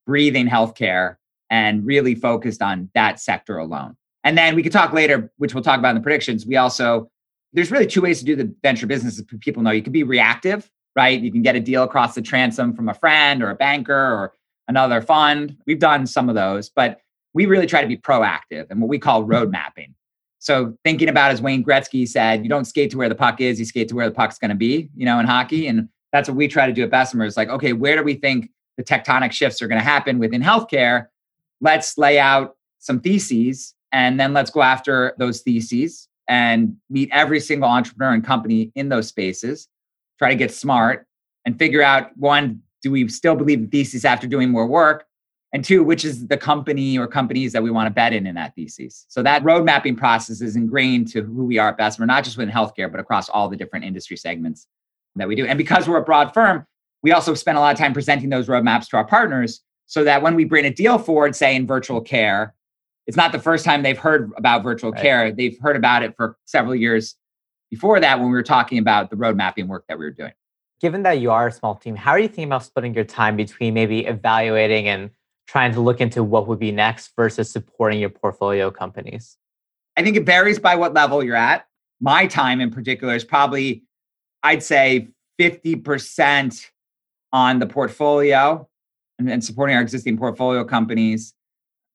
breathing 0.05 0.47
healthcare 0.47 1.17
and 1.50 1.86
really 1.86 2.16
focused 2.16 2.62
on 2.62 2.89
that 2.94 3.20
sector 3.20 3.58
alone. 3.58 3.96
And 4.24 4.38
then 4.38 4.56
we 4.56 4.63
could 4.63 4.72
talk 4.72 4.92
later, 4.94 5.32
which 5.38 5.54
we'll 5.54 5.63
talk 5.63 5.80
about 5.80 5.89
in 5.89 5.96
the 5.96 6.01
predictions. 6.01 6.46
We 6.46 6.58
also, 6.58 7.10
there's 7.54 7.72
really 7.72 7.88
two 7.88 8.01
ways 8.01 8.20
to 8.20 8.25
do 8.25 8.36
the 8.36 8.54
venture 8.62 8.88
business. 8.88 9.22
People 9.39 9.63
know 9.63 9.72
you 9.72 9.82
can 9.82 9.94
be 9.94 10.04
reactive, 10.04 10.70
right? 10.96 11.20
You 11.20 11.32
can 11.32 11.42
get 11.42 11.56
a 11.56 11.60
deal 11.60 11.84
across 11.84 12.16
the 12.16 12.22
transom 12.22 12.74
from 12.75 12.89
a 12.89 12.94
friend 12.94 13.42
or 13.42 13.50
a 13.50 13.56
banker 13.56 13.94
or 13.94 14.34
another 14.68 15.01
fund. 15.01 15.56
We've 15.66 15.80
done 15.80 16.06
some 16.08 16.27
of 16.27 16.36
those, 16.36 16.70
but 16.70 17.00
we 17.34 17.46
really 17.46 17.68
try 17.68 17.82
to 17.82 17.88
be 17.88 17.98
proactive 17.98 18.68
and 18.70 18.82
what 18.82 18.89
we 18.89 19.00
call 19.00 19.24
road 19.24 19.51
mapping. 19.51 19.94
So 20.39 20.77
thinking 20.84 21.10
about 21.10 21.32
as 21.32 21.42
Wayne 21.42 21.63
Gretzky 21.63 22.08
said, 22.08 22.44
you 22.44 22.50
don't 22.50 22.66
skate 22.66 22.92
to 22.92 22.98
where 22.98 23.10
the 23.10 23.16
puck 23.16 23.42
is, 23.42 23.60
you 23.60 23.66
skate 23.66 23.89
to 23.89 23.96
where 23.96 24.10
the 24.10 24.16
puck's 24.16 24.38
going 24.38 24.50
to 24.50 24.56
be, 24.56 24.89
you 24.96 25.06
know, 25.06 25.20
in 25.20 25.25
hockey. 25.25 25.68
And 25.68 25.89
that's 26.12 26.30
what 26.30 26.36
we 26.36 26.48
try 26.48 26.68
to 26.68 26.74
do 26.74 26.84
at 26.84 26.92
Bessemer 26.92 27.25
is 27.25 27.38
like, 27.38 27.50
okay, 27.50 27.74
where 27.74 27.96
do 27.96 28.04
we 28.04 28.16
think 28.16 28.50
the 28.77 28.84
tectonic 28.84 29.32
shifts 29.32 29.62
are 29.62 29.68
going 29.68 29.80
to 29.80 29.86
happen 29.86 30.20
within 30.20 30.42
healthcare? 30.42 31.08
Let's 31.61 31.97
lay 31.97 32.19
out 32.19 32.55
some 32.79 32.99
theses 32.99 33.73
and 33.91 34.19
then 34.19 34.33
let's 34.33 34.51
go 34.51 34.61
after 34.61 35.13
those 35.17 35.41
theses 35.41 36.07
and 36.27 36.75
meet 36.89 37.09
every 37.11 37.39
single 37.39 37.69
entrepreneur 37.69 38.13
and 38.13 38.25
company 38.25 38.71
in 38.75 38.89
those 38.89 39.07
spaces 39.07 39.67
try 40.17 40.29
to 40.29 40.35
get 40.35 40.51
smart 40.51 41.05
and 41.45 41.57
figure 41.57 41.81
out 41.81 42.15
one 42.17 42.61
do 42.81 42.91
we 42.91 43.07
still 43.07 43.35
believe 43.35 43.61
the 43.61 43.67
thesis 43.67 44.05
after 44.05 44.27
doing 44.27 44.49
more 44.49 44.67
work? 44.67 45.05
And 45.53 45.63
two 45.63 45.83
which 45.83 46.03
is 46.03 46.27
the 46.27 46.37
company 46.37 46.97
or 46.97 47.07
companies 47.07 47.53
that 47.53 47.63
we 47.63 47.71
want 47.71 47.87
to 47.87 47.91
bet 47.91 48.13
in 48.13 48.27
in 48.27 48.35
that 48.35 48.53
thesis? 48.55 49.05
So 49.07 49.23
that 49.23 49.43
road 49.43 49.63
mapping 49.65 49.95
process 49.95 50.41
is 50.41 50.55
ingrained 50.55 51.07
to 51.09 51.23
who 51.23 51.45
we 51.45 51.57
are 51.57 51.69
at 51.69 51.77
bessemer 51.77 52.05
not 52.05 52.23
just 52.23 52.37
within 52.37 52.53
healthcare 52.53 52.91
but 52.91 52.99
across 52.99 53.29
all 53.29 53.49
the 53.49 53.55
different 53.55 53.85
industry 53.85 54.17
segments 54.17 54.67
that 55.15 55.27
we 55.27 55.35
do. 55.35 55.45
And 55.45 55.57
because 55.57 55.87
we're 55.87 55.97
a 55.97 56.03
broad 56.03 56.33
firm 56.33 56.65
we 57.03 57.11
also 57.11 57.33
spend 57.33 57.57
a 57.57 57.61
lot 57.61 57.73
of 57.73 57.79
time 57.79 57.93
presenting 57.93 58.29
those 58.29 58.47
roadmaps 58.47 58.89
to 58.89 58.97
our 58.97 59.05
partners 59.05 59.61
so 59.88 60.03
that 60.03 60.22
when 60.22 60.36
we 60.36 60.46
bring 60.46 60.65
a 60.65 60.70
deal 60.70 61.00
forward, 61.00 61.36
say 61.36 61.56
in 61.56 61.65
virtual 61.65 62.00
mm-hmm. 62.00 62.15
care, 62.15 62.53
it's 63.08 63.17
not 63.17 63.32
the 63.32 63.39
first 63.39 63.65
time 63.65 63.84
they've 63.84 63.98
heard 63.98 64.32
about 64.38 64.63
virtual 64.63 64.91
right. 64.91 65.01
care. 65.01 65.32
They've 65.32 65.58
heard 65.60 65.77
about 65.77 66.03
it 66.03 66.15
for 66.15 66.38
several 66.46 66.75
years 66.75 67.15
before 67.72 68.00
that 68.01 68.20
when 68.20 68.27
we 68.27 68.34
were 68.34 68.44
talking 68.44 68.77
about 68.77 69.10
the 69.10 69.15
road 69.15 69.36
mapping 69.36 69.67
work 69.67 69.86
that 69.88 69.98
we 69.98 70.06
were 70.06 70.12
doing. 70.12 70.34
Given 70.82 71.03
that 71.03 71.20
you 71.20 71.32
are 71.32 71.48
a 71.48 71.51
small 71.51 71.75
team, 71.75 71.96
how 71.96 72.12
are 72.12 72.20
you 72.20 72.27
thinking 72.27 72.46
about 72.46 72.63
splitting 72.63 72.94
your 72.94 73.06
time 73.06 73.36
between 73.36 73.74
maybe 73.74 74.06
evaluating 74.06 74.88
and 74.88 75.10
trying 75.48 75.74
to 75.74 75.79
look 75.79 76.01
into 76.01 76.24
what 76.24 76.48
would 76.48 76.60
be 76.60 76.72
next 76.72 77.13
versus 77.15 77.50
supporting 77.50 78.00
your 78.00 78.10
portfolio 78.10 78.70
companies? 78.70 79.38
I 79.96 80.03
think 80.03 80.17
it 80.17 80.25
varies 80.25 80.60
by 80.60 80.75
what 80.75 80.94
level 80.94 81.24
you're 81.24 81.36
at. 81.36 81.65
My 82.00 82.27
time 82.27 82.62
in 82.62 82.70
particular 82.70 83.15
is 83.15 83.24
probably, 83.24 83.84
I'd 84.44 84.62
say, 84.62 85.08
50% 85.39 86.70
on 87.34 87.60
the 87.60 87.65
portfolio 87.65 88.67
and, 89.19 89.43
supporting 89.43 89.75
our 89.75 89.81
existing 89.81 90.17
portfolio 90.17 90.63
companies, 90.63 91.33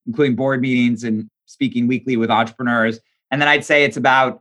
including 0.06 0.36
board 0.36 0.60
meetings 0.60 1.04
and 1.04 1.28
speaking 1.46 1.86
weekly 1.86 2.16
with 2.16 2.30
entrepreneurs. 2.30 3.00
And 3.30 3.40
then 3.40 3.48
I'd 3.48 3.64
say 3.64 3.84
it's 3.84 3.96
about 3.96 4.40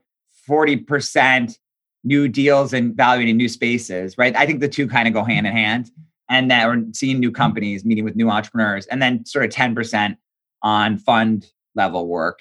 40% 0.50 1.58
new 2.04 2.28
deals 2.28 2.74
and 2.74 2.96
valuing 2.96 3.38
new 3.38 3.48
spaces, 3.48 4.18
right? 4.18 4.36
I 4.36 4.46
think 4.46 4.60
the 4.60 4.68
two 4.68 4.88
kind 4.88 5.08
of 5.08 5.14
go 5.14 5.24
hand 5.24 5.46
in 5.46 5.54
hand. 5.54 5.92
And 6.30 6.50
that 6.50 6.66
we're 6.66 6.86
seeing 6.94 7.20
new 7.20 7.30
companies, 7.30 7.84
meeting 7.84 8.06
with 8.06 8.16
new 8.16 8.30
entrepreneurs, 8.30 8.86
and 8.86 9.02
then 9.02 9.26
sort 9.26 9.44
of 9.44 9.52
10% 9.52 10.16
on 10.64 10.98
fund 10.98 11.48
level 11.76 12.08
work. 12.08 12.40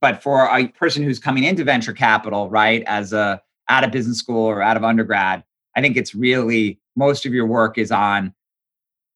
But 0.00 0.22
for 0.22 0.46
a 0.46 0.68
person 0.68 1.02
who's 1.02 1.18
coming 1.18 1.42
into 1.42 1.64
venture 1.64 1.92
capital, 1.92 2.48
right, 2.48 2.84
as 2.86 3.12
a 3.12 3.42
out 3.68 3.82
of 3.82 3.90
business 3.90 4.18
school 4.18 4.44
or 4.44 4.62
out 4.62 4.76
of 4.76 4.84
undergrad, 4.84 5.42
I 5.76 5.80
think 5.80 5.96
it's 5.96 6.14
really 6.14 6.78
most 6.94 7.26
of 7.26 7.34
your 7.34 7.46
work 7.46 7.78
is 7.78 7.90
on 7.90 8.32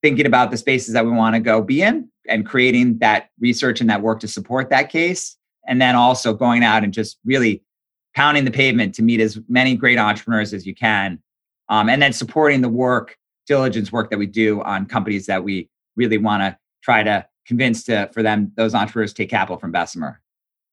thinking 0.03 0.27
about 0.27 0.51
the 0.51 0.57
spaces 0.57 0.95
that 0.95 1.05
we 1.05 1.11
want 1.11 1.35
to 1.35 1.41
go 1.41 1.63
be 1.63 1.83
in 1.83 2.09
and 2.29 2.47
creating 2.47 2.99
that 2.99 3.31
research 3.41 3.81
and 3.81 3.89
that 3.91 4.03
work 4.03 4.21
to 4.21 4.29
support 4.29 4.71
that 4.71 4.91
case. 4.91 5.37
And 5.67 5.81
then 5.81 5.97
also 5.97 6.33
going 6.33 6.63
out 6.63 6.85
and 6.85 6.93
just 6.93 7.19
really 7.25 7.63
pounding 8.15 8.45
the 8.45 8.51
pavement 8.51 8.95
to 8.95 9.03
meet 9.03 9.21
as 9.21 9.39
many 9.49 9.77
great 9.77 9.99
entrepreneurs 9.99 10.55
as 10.55 10.67
you 10.67 10.75
can. 10.75 11.21
Um, 11.69 11.89
and 11.89 12.01
then 12.01 12.13
supporting 12.13 12.61
the 12.61 12.69
work, 12.69 13.17
diligence 13.47 13.91
work 13.91 14.11
that 14.11 14.19
we 14.19 14.27
do 14.27 14.63
on 14.63 14.87
companies 14.87 15.27
that 15.27 15.43
we 15.43 15.69
really 15.97 16.19
want 16.19 16.43
to 16.43 16.57
try 16.83 17.03
to 17.03 17.27
convince 17.47 17.85
to 17.85 18.09
for 18.13 18.23
them, 18.23 18.53
those 18.57 18.75
entrepreneurs 18.75 19.13
take 19.13 19.31
capital 19.31 19.59
from 19.59 19.73
Bessemer. 19.73 20.21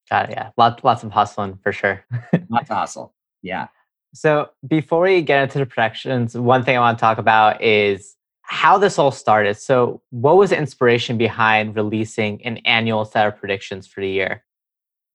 Got 0.09 0.29
it. 0.29 0.31
Yeah. 0.33 0.51
Lots, 0.57 0.83
lots 0.83 1.03
of 1.03 1.11
hustling 1.11 1.57
for 1.63 1.71
sure. 1.71 2.05
lots 2.49 2.69
of 2.69 2.77
hustle. 2.77 3.13
Yeah. 3.41 3.67
So 4.13 4.49
before 4.67 5.01
we 5.01 5.21
get 5.21 5.43
into 5.43 5.59
the 5.59 5.65
projections, 5.65 6.37
one 6.37 6.63
thing 6.63 6.77
I 6.77 6.79
want 6.79 6.97
to 6.97 7.01
talk 7.01 7.17
about 7.17 7.61
is 7.63 8.15
how 8.43 8.77
this 8.77 8.99
all 8.99 9.11
started. 9.11 9.55
So, 9.57 10.01
what 10.11 10.37
was 10.37 10.51
the 10.51 10.57
inspiration 10.57 11.17
behind 11.17 11.75
releasing 11.75 12.43
an 12.45 12.57
annual 12.65 13.05
set 13.05 13.27
of 13.27 13.37
predictions 13.37 13.87
for 13.87 14.01
the 14.01 14.09
year? 14.09 14.43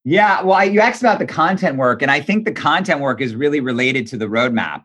Yeah, 0.05 0.43
well, 0.43 0.57
I, 0.57 0.65
you 0.65 0.81
asked 0.81 1.03
about 1.03 1.19
the 1.19 1.27
content 1.27 1.77
work, 1.77 2.03
and 2.03 2.11
I 2.11 2.21
think 2.21 2.45
the 2.45 2.53
content 2.53 3.01
work 3.01 3.21
is 3.21 3.35
really 3.35 3.61
related 3.61 4.07
to 4.09 4.17
the 4.17 4.27
roadmap. 4.27 4.85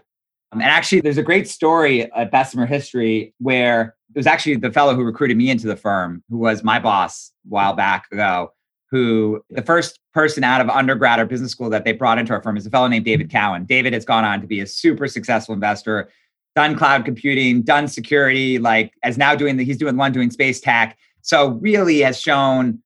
Um, 0.52 0.62
and 0.62 0.64
actually, 0.64 1.02
there's 1.02 1.18
a 1.18 1.24
great 1.24 1.48
story 1.48 2.12
at 2.12 2.32
Bessemer 2.32 2.66
History 2.66 3.34
where 3.40 3.96
it 4.14 4.20
was 4.20 4.28
actually 4.28 4.58
the 4.58 4.72
fellow 4.72 4.96
who 4.96 5.04
recruited 5.04 5.38
me 5.38 5.50
into 5.50 5.66
the 5.66 5.76
firm, 5.76 6.24
who 6.30 6.38
was 6.38 6.64
my 6.64 6.80
boss 6.80 7.32
a 7.46 7.50
while 7.50 7.74
back 7.74 8.06
ago, 8.12 8.52
who 8.92 9.44
the 9.50 9.64
first 9.64 10.00
person 10.14 10.44
out 10.44 10.62
of 10.62 10.70
undergrad 10.70 11.20
or 11.20 11.26
business 11.26 11.52
school 11.52 11.70
that 11.70 11.86
they 11.86 11.94
brought 11.94 12.20
into 12.20 12.34
our 12.34 12.44
firm 12.44 12.58
is 12.58 12.66
a 12.66 12.70
fellow 12.70 12.88
named 12.88 13.06
David 13.06 13.32
Cowan. 13.32 13.66
David 13.66 13.94
has 13.94 14.06
gone 14.06 14.24
on 14.24 14.42
to 14.42 14.48
be 14.48 14.60
a 14.60 14.68
super 14.68 15.08
successful 15.08 15.56
investor, 15.56 16.10
done 16.56 16.76
cloud 16.76 17.06
computing, 17.06 17.62
done 17.62 17.88
security, 17.88 18.60
like 18.60 18.94
as 19.04 19.18
now 19.18 19.36
doing 19.36 19.58
the, 19.58 19.64
he's 19.64 19.78
doing 19.78 19.98
one 19.98 20.12
doing 20.12 20.30
space 20.30 20.60
tech. 20.60 20.98
So 21.22 21.52
really 21.62 22.00
has 22.00 22.20
shown 22.20 22.82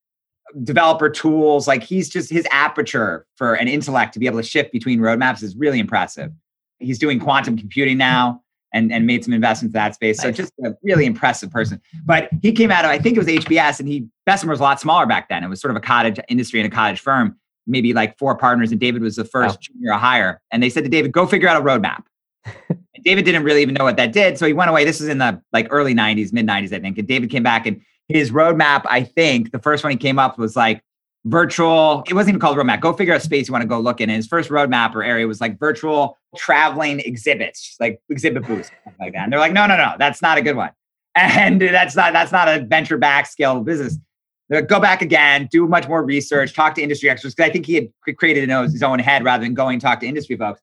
developer 0.63 1.09
tools, 1.09 1.67
like 1.67 1.83
he's 1.83 2.09
just 2.09 2.29
his 2.29 2.47
aperture 2.51 3.25
for 3.35 3.53
an 3.53 3.67
intellect 3.67 4.13
to 4.13 4.19
be 4.19 4.27
able 4.27 4.37
to 4.37 4.47
shift 4.47 4.71
between 4.71 4.99
roadmaps 4.99 5.43
is 5.43 5.55
really 5.55 5.79
impressive. 5.79 6.31
He's 6.79 6.99
doing 6.99 7.19
quantum 7.19 7.57
computing 7.57 7.97
now 7.97 8.41
and, 8.73 8.91
and 8.91 9.05
made 9.05 9.23
some 9.23 9.33
investments 9.33 9.73
in 9.73 9.79
that 9.79 9.95
space. 9.95 10.21
So 10.21 10.31
just 10.31 10.53
a 10.63 10.73
really 10.83 11.05
impressive 11.05 11.51
person. 11.51 11.81
But 12.05 12.29
he 12.41 12.51
came 12.51 12.71
out 12.71 12.85
of, 12.85 12.91
I 12.91 12.99
think 12.99 13.17
it 13.17 13.19
was 13.19 13.27
HBS, 13.27 13.79
and 13.79 13.87
he 13.87 14.07
Bessemer 14.25 14.51
was 14.51 14.59
a 14.59 14.63
lot 14.63 14.79
smaller 14.79 15.05
back 15.05 15.29
then. 15.29 15.43
It 15.43 15.47
was 15.47 15.59
sort 15.59 15.71
of 15.71 15.77
a 15.77 15.81
cottage 15.81 16.19
industry 16.29 16.59
and 16.59 16.71
a 16.71 16.75
cottage 16.75 16.99
firm, 16.99 17.37
maybe 17.65 17.93
like 17.93 18.17
four 18.17 18.35
partners, 18.37 18.71
and 18.71 18.79
David 18.79 19.01
was 19.01 19.15
the 19.15 19.25
first 19.25 19.61
junior 19.61 19.93
hire. 19.93 20.41
And 20.51 20.61
they 20.61 20.69
said 20.69 20.83
to 20.83 20.89
David, 20.89 21.11
go 21.11 21.25
figure 21.25 21.47
out 21.47 21.59
a 21.59 21.63
roadmap. 21.63 22.03
David 23.03 23.25
didn't 23.25 23.43
really 23.43 23.61
even 23.61 23.73
know 23.73 23.83
what 23.83 23.97
that 23.97 24.13
did. 24.13 24.37
So 24.37 24.45
he 24.45 24.53
went 24.53 24.69
away. 24.69 24.85
This 24.85 25.01
is 25.01 25.07
in 25.07 25.17
the 25.17 25.41
like 25.53 25.67
early 25.69 25.93
90s, 25.93 26.33
mid 26.33 26.47
90s, 26.47 26.73
I 26.73 26.79
think. 26.79 26.97
And 26.97 27.07
David 27.07 27.29
came 27.29 27.43
back 27.43 27.65
and 27.65 27.81
his 28.07 28.31
roadmap, 28.31 28.83
I 28.85 29.03
think, 29.03 29.51
the 29.51 29.59
first 29.59 29.83
one 29.83 29.91
he 29.91 29.97
came 29.97 30.17
up 30.17 30.37
was 30.37 30.55
like 30.55 30.81
virtual, 31.25 32.03
it 32.07 32.13
wasn't 32.13 32.29
even 32.29 32.39
called 32.39 32.57
roadmap. 32.57 32.79
Go 32.79 32.93
figure 32.93 33.13
out 33.13 33.21
space 33.21 33.47
you 33.47 33.51
want 33.51 33.63
to 33.63 33.67
go 33.67 33.79
look 33.79 33.99
in. 33.99 34.09
And 34.09 34.15
his 34.15 34.27
first 34.27 34.49
roadmap 34.49 34.95
or 34.95 35.03
area 35.03 35.27
was 35.27 35.41
like 35.41 35.59
virtual 35.59 36.17
traveling 36.37 36.99
exhibits, 37.01 37.75
like 37.79 37.99
exhibit 38.09 38.45
booths, 38.45 38.71
like 38.99 39.13
that. 39.13 39.23
And 39.23 39.33
they're 39.33 39.39
like, 39.39 39.53
no, 39.53 39.67
no, 39.67 39.75
no, 39.75 39.95
that's 39.99 40.21
not 40.21 40.37
a 40.37 40.41
good 40.41 40.55
one. 40.55 40.71
And 41.19 41.59
that's 41.59 41.95
not 41.95 42.13
that's 42.13 42.31
not 42.31 42.47
a 42.47 42.63
venture 42.63 42.99
back 42.99 43.25
scale 43.25 43.59
business. 43.61 43.97
Like, 44.51 44.67
go 44.67 44.79
back 44.79 45.01
again, 45.01 45.49
do 45.51 45.67
much 45.67 45.87
more 45.87 46.03
research, 46.03 46.53
talk 46.53 46.75
to 46.75 46.81
industry 46.83 47.09
experts. 47.09 47.33
Because 47.33 47.49
I 47.49 47.51
think 47.51 47.65
he 47.65 47.73
had 47.73 48.17
created 48.17 48.47
it 48.47 48.61
his 48.69 48.83
own 48.83 48.99
head 48.99 49.23
rather 49.23 49.43
than 49.43 49.55
going 49.55 49.79
talk 49.79 49.99
to 50.01 50.05
industry 50.05 50.37
folks. 50.37 50.61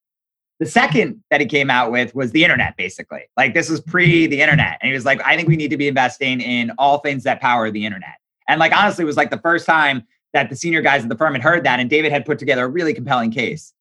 The 0.61 0.67
second 0.67 1.23
that 1.31 1.41
he 1.41 1.47
came 1.47 1.69
out 1.69 1.91
with 1.91 2.15
was 2.15 2.31
the 2.31 2.45
internet, 2.45 2.77
basically. 2.77 3.23
Like 3.37 3.55
this 3.55 3.69
was 3.69 3.81
pre 3.81 4.23
mm-hmm. 4.23 4.31
the 4.31 4.41
internet. 4.41 4.79
And 4.81 4.89
he 4.89 4.95
was 4.95 5.05
like, 5.05 5.21
I 5.25 5.37
think 5.37 5.49
we 5.49 5.57
need 5.57 5.71
to 5.71 5.77
be 5.77 5.89
investing 5.89 6.41
in 6.41 6.71
all 6.79 6.99
things 6.99 7.25
that 7.25 7.41
power 7.41 7.71
the 7.71 7.85
internet. 7.85 8.15
And 8.49 8.61
like 8.61 8.77
honestly, 8.77 9.03
it 9.03 9.07
was 9.07 9.17
like 9.17 9.31
the 9.31 9.39
first 9.39 9.67
time 9.67 10.07
that 10.33 10.51
the 10.51 10.57
senior 10.57 10.83
guys 10.83 11.03
at 11.03 11.09
the 11.09 11.17
firm 11.17 11.33
had 11.33 11.43
heard 11.43 11.65
that. 11.65 11.81
And 11.81 11.89
David 11.89 12.13
had 12.13 12.25
put 12.25 12.39
together 12.39 12.65
a 12.65 12.69
really 12.69 12.95
compelling 12.95 13.31
case. 13.31 13.73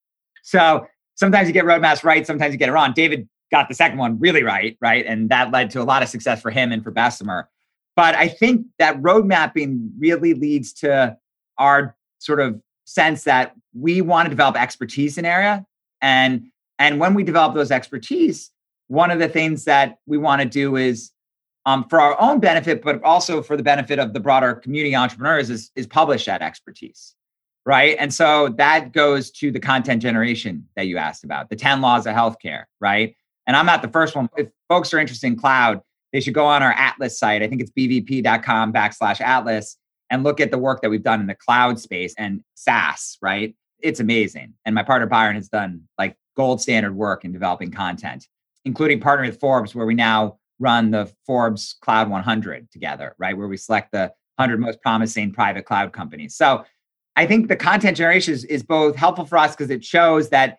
So 0.43 0.87
sometimes 1.15 1.47
you 1.47 1.53
get 1.53 1.65
roadmaps 1.65 2.03
right, 2.03 2.25
sometimes 2.25 2.53
you 2.53 2.57
get 2.57 2.69
it 2.69 2.73
wrong. 2.73 2.93
David 2.93 3.27
got 3.51 3.69
the 3.69 3.75
second 3.75 3.97
one 3.97 4.19
really 4.19 4.43
right, 4.43 4.77
right? 4.81 5.05
And 5.05 5.29
that 5.29 5.51
led 5.51 5.69
to 5.71 5.81
a 5.81 5.83
lot 5.83 6.01
of 6.01 6.09
success 6.09 6.41
for 6.41 6.51
him 6.51 6.71
and 6.71 6.83
for 6.83 6.91
Bessemer. 6.91 7.49
But 7.95 8.15
I 8.15 8.27
think 8.27 8.65
that 8.79 9.01
road 9.01 9.25
mapping 9.25 9.91
really 9.99 10.33
leads 10.33 10.73
to 10.73 11.17
our 11.57 11.95
sort 12.19 12.39
of 12.39 12.59
sense 12.85 13.23
that 13.23 13.53
we 13.73 14.01
want 14.01 14.25
to 14.25 14.29
develop 14.29 14.55
expertise 14.55 15.17
in 15.17 15.25
area 15.25 15.65
and 16.01 16.47
and 16.79 16.99
when 16.99 17.13
we 17.13 17.23
develop 17.23 17.55
those 17.55 17.71
expertise, 17.71 18.51
one 18.87 19.11
of 19.11 19.19
the 19.19 19.29
things 19.29 19.65
that 19.65 19.97
we 20.05 20.17
want 20.17 20.41
to 20.41 20.47
do 20.47 20.75
is 20.75 21.11
um, 21.65 21.87
for 21.87 22.01
our 22.01 22.19
own 22.19 22.39
benefit, 22.39 22.81
but 22.81 23.01
also 23.03 23.41
for 23.41 23.55
the 23.55 23.63
benefit 23.63 23.99
of 23.99 24.13
the 24.13 24.19
broader 24.19 24.55
community 24.55 24.95
entrepreneurs, 24.95 25.49
is, 25.49 25.71
is 25.75 25.87
publish 25.87 26.25
that 26.25 26.41
expertise. 26.41 27.15
Right. 27.65 27.95
And 27.97 28.13
so 28.13 28.49
that 28.57 28.91
goes 28.91 29.31
to 29.31 29.49
the 29.49 29.59
content 29.59 30.01
generation 30.01 30.67
that 30.75 30.87
you 30.87 30.97
asked 30.97 31.23
about, 31.23 31.49
the 31.49 31.55
10 31.55 31.79
laws 31.79 32.05
of 32.05 32.13
healthcare. 32.13 32.65
Right. 32.81 33.15
And 33.47 33.55
I'm 33.55 33.65
not 33.65 33.81
the 33.81 33.87
first 33.87 34.15
one. 34.15 34.27
If 34.35 34.49
folks 34.67 34.93
are 34.93 34.99
interested 34.99 35.27
in 35.27 35.37
cloud, 35.37 35.81
they 36.11 36.19
should 36.19 36.33
go 36.33 36.45
on 36.45 36.61
our 36.61 36.73
Atlas 36.73 37.17
site. 37.17 37.41
I 37.41 37.47
think 37.47 37.61
it's 37.61 37.71
bvp.com 37.71 38.73
backslash 38.73 39.21
Atlas 39.21 39.77
and 40.09 40.23
look 40.23 40.39
at 40.39 40.51
the 40.51 40.57
work 40.57 40.81
that 40.81 40.89
we've 40.89 41.03
done 41.03 41.21
in 41.21 41.27
the 41.27 41.35
cloud 41.35 41.79
space 41.79 42.13
and 42.17 42.43
SaaS, 42.55 43.17
right? 43.21 43.55
It's 43.79 43.99
amazing. 43.99 44.53
And 44.65 44.75
my 44.75 44.83
partner 44.83 45.07
Byron 45.07 45.35
has 45.35 45.49
done 45.49 45.87
like 45.97 46.15
gold 46.35 46.61
standard 46.61 46.95
work 46.95 47.25
in 47.25 47.31
developing 47.31 47.71
content, 47.71 48.27
including 48.65 48.99
partnering 48.99 49.27
with 49.27 49.39
Forbes, 49.39 49.75
where 49.75 49.85
we 49.85 49.93
now 49.93 50.37
run 50.59 50.91
the 50.91 51.11
Forbes 51.25 51.75
Cloud 51.81 52.09
100 52.09 52.71
together, 52.71 53.15
right? 53.17 53.37
Where 53.37 53.47
we 53.47 53.57
select 53.57 53.91
the 53.91 54.11
100 54.37 54.59
most 54.59 54.81
promising 54.81 55.31
private 55.31 55.65
cloud 55.65 55.93
companies. 55.93 56.35
So 56.35 56.63
I 57.15 57.25
think 57.27 57.47
the 57.47 57.55
content 57.55 57.97
generation 57.97 58.33
is, 58.33 58.45
is 58.45 58.63
both 58.63 58.95
helpful 58.95 59.25
for 59.25 59.37
us 59.37 59.55
because 59.55 59.69
it 59.69 59.83
shows 59.83 60.29
that 60.29 60.57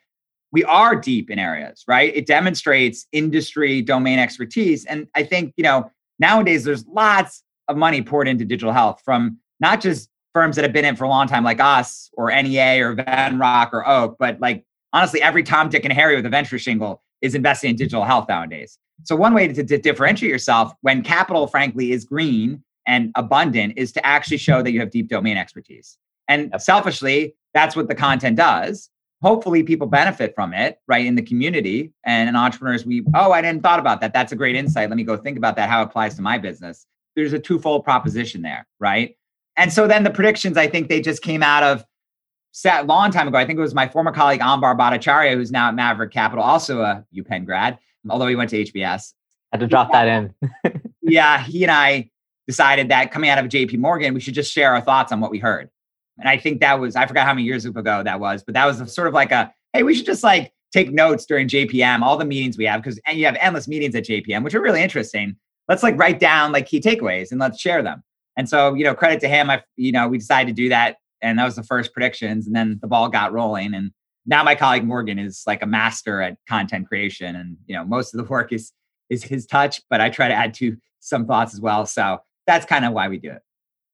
we 0.53 0.63
are 0.65 0.95
deep 0.95 1.31
in 1.31 1.39
areas, 1.39 1.83
right? 1.89 2.15
It 2.15 2.27
demonstrates 2.27 3.07
industry 3.11 3.83
domain 3.83 4.21
expertise. 4.21 4.85
And 4.85 5.09
I 5.15 5.25
think, 5.25 5.53
you 5.57 5.65
know, 5.65 5.91
nowadays 6.21 6.63
there's 6.63 6.87
lots 6.87 7.43
of 7.67 7.77
money 7.77 8.03
poured 8.03 8.29
into 8.29 8.45
digital 8.45 8.73
health 8.73 9.03
from 9.05 9.39
not 9.59 9.81
just 9.81 10.09
firms 10.33 10.55
that 10.55 10.63
have 10.63 10.73
been 10.73 10.85
in 10.85 10.95
for 10.95 11.05
a 11.05 11.09
long 11.09 11.27
time 11.27 11.43
like 11.43 11.61
us 11.61 12.09
or 12.13 12.31
NEA 12.31 12.85
or 12.85 12.95
Venrock 12.95 13.73
or 13.73 13.89
Oak, 13.89 14.17
but 14.19 14.39
like 14.41 14.65
honestly, 14.95 15.21
every 15.21 15.43
Tom, 15.43 15.69
Dick, 15.69 15.85
and 15.85 15.93
Harry 15.93 16.17
with 16.17 16.25
a 16.25 16.31
venture 16.31 16.59
shingle 16.59 17.03
is 17.21 17.35
investing 17.35 17.71
in 17.71 17.77
digital 17.77 18.05
health 18.05 18.27
nowadays. 18.29 18.79
So 19.03 19.17
one 19.17 19.35
way 19.35 19.49
to, 19.49 19.65
to 19.65 19.79
differentiate 19.79 20.31
yourself 20.31 20.73
when 20.81 21.03
capital, 21.03 21.47
frankly, 21.49 21.93
is 21.93 22.05
green 22.05 22.63
and 22.87 23.11
abundant 23.17 23.75
is 23.77 23.93
to 23.93 24.07
actually 24.07 24.37
show 24.39 24.63
that 24.63 24.73
you 24.73 24.81
have 24.81 24.91
deep 24.91 25.09
domain 25.09 25.37
expertise. 25.37 25.99
And 26.29 26.55
selfishly, 26.59 27.35
that's 27.53 27.77
what 27.77 27.89
the 27.89 27.95
content 27.95 28.37
does. 28.37 28.89
Hopefully, 29.23 29.63
people 29.63 29.87
benefit 29.87 30.35
from 30.35 30.53
it, 30.53 30.79
right, 30.87 31.05
in 31.05 31.15
the 31.15 31.23
community. 31.23 31.93
And 32.05 32.37
entrepreneurs, 32.37 32.85
we, 32.85 33.03
oh, 33.15 33.33
I 33.33 33.41
didn't 33.41 33.63
thought 33.63 33.81
about 33.81 34.01
that. 34.01 34.13
That's 34.13 34.33
a 34.33 34.37
great 34.37 34.55
insight. 34.55 34.89
Let 34.91 34.97
me 34.97 35.05
go 35.05 35.17
think 35.17 35.39
about 35.39 35.57
that, 35.57 35.69
how 35.69 35.83
it 35.83 35.87
applies 35.87 36.15
to 36.17 36.23
my 36.23 36.39
business. 36.39 36.87
There's 37.17 37.33
a 37.33 37.39
twofold 37.39 37.85
proposition 37.85 38.43
there, 38.43 38.67
right? 38.81 39.17
And 39.57 39.73
so 39.73 39.87
then 39.87 40.05
the 40.05 40.11
predictions, 40.11 40.57
I 40.57 40.67
think 40.67 40.89
they 40.89 41.01
just 41.01 41.23
came 41.23 41.43
out 41.43 41.63
of 41.63 41.85
sat 42.55 42.87
long 42.87 43.11
time 43.11 43.27
ago. 43.27 43.37
I 43.37 43.45
think 43.45 43.59
it 43.59 43.63
was 43.63 43.75
my 43.75 43.89
former 43.89 44.13
colleague 44.13 44.41
Ambar 44.41 44.77
Bhattacharya, 44.77 45.35
who's 45.35 45.51
now 45.51 45.69
at 45.69 45.75
Maverick 45.75 46.13
Capital, 46.13 46.45
also 46.45 46.83
a 46.83 47.05
UPenn 47.15 47.45
grad, 47.45 47.79
although 48.09 48.29
he 48.29 48.37
went 48.37 48.49
to 48.51 48.65
HBS. 48.65 49.13
Had 49.51 49.61
to 49.61 49.67
drop 49.67 49.91
that 49.91 50.07
in. 50.07 50.33
yeah, 51.03 51.43
he 51.43 51.65
and 51.65 51.73
I 51.73 52.11
decided 52.47 52.91
that 52.91 53.11
coming 53.11 53.29
out 53.29 53.39
of 53.39 53.47
JP 53.47 53.79
Morgan, 53.79 54.15
we 54.15 54.21
should 54.21 54.35
just 54.35 54.53
share 54.53 54.73
our 54.73 54.81
thoughts 54.81 55.11
on 55.11 55.21
what 55.21 55.33
we 55.33 55.39
heard. 55.39 55.69
And 56.19 56.29
I 56.29 56.37
think 56.39 56.61
that 56.61 56.79
was, 56.79 56.95
I 56.95 57.07
forgot 57.07 57.27
how 57.27 57.35
many 57.35 57.45
years 57.45 57.65
ago 57.65 58.03
that 58.05 58.21
was, 58.21 58.45
but 58.45 58.55
that 58.55 58.67
was 58.67 58.95
sort 58.95 59.09
of 59.09 59.15
like 59.15 59.33
a, 59.33 59.53
hey, 59.73 59.83
we 59.83 59.93
should 59.93 60.07
just 60.07 60.23
like 60.23 60.53
take 60.73 60.93
notes 60.93 61.27
during 61.27 61.49
JPM, 61.49 62.03
all 62.03 62.17
the 62.17 62.25
meetings 62.25 62.57
we 62.57 62.67
have, 62.67 62.81
because 62.81 63.01
and 63.05 63.19
you 63.19 63.27
have 63.27 63.37
endless 63.41 63.67
meetings 63.67 63.97
at 63.97 64.05
JPM, 64.05 64.45
which 64.45 64.55
are 64.55 64.63
really 64.63 64.83
interesting. 64.83 65.35
Let's 65.69 65.83
like 65.83 65.99
write 65.99 66.21
down 66.21 66.53
like 66.53 66.67
key 66.67 66.81
takeaways 66.81 67.33
and 67.33 67.41
let's 67.41 67.61
share 67.61 67.83
them. 67.83 68.05
And 68.37 68.49
so, 68.49 68.75
you 68.75 68.85
know, 68.85 68.95
credit 68.95 69.21
to 69.21 69.29
him. 69.29 69.51
I, 69.51 69.63
you 69.77 69.91
know, 69.91 70.07
we 70.07 70.19
decided 70.19 70.55
to 70.55 70.63
do 70.63 70.69
that. 70.69 70.99
And 71.25 71.39
that 71.39 71.45
was 71.45 71.57
the 71.57 71.63
first 71.63 71.93
predictions. 71.93 72.47
And 72.47 72.55
then 72.55 72.79
the 72.81 72.87
ball 72.87 73.09
got 73.09 73.33
rolling. 73.33 73.75
And 73.75 73.91
now 74.27 74.45
my 74.45 74.55
colleague 74.55 74.85
Morgan 74.85 75.19
is 75.19 75.43
like 75.47 75.63
a 75.63 75.67
master 75.67 76.21
at 76.21 76.37
content 76.49 76.87
creation. 76.87 77.35
And, 77.35 77.57
you 77.67 77.75
know, 77.75 77.85
most 77.85 78.15
of 78.15 78.19
the 78.19 78.25
work 78.25 78.53
is 78.53 78.73
is 79.11 79.23
his 79.23 79.47
touch, 79.47 79.83
but 79.91 80.01
I 80.01 80.09
try 80.11 80.29
to 80.29 80.35
add 80.35 80.55
to 80.55 80.77
some 81.01 81.27
thoughts 81.27 81.55
as 81.55 81.61
well. 81.61 81.85
So 81.87 82.19
that's 82.47 82.65
kind 82.65 82.85
of 82.85 82.93
why 82.93 83.09
we 83.09 83.19
do 83.19 83.31
it. 83.31 83.43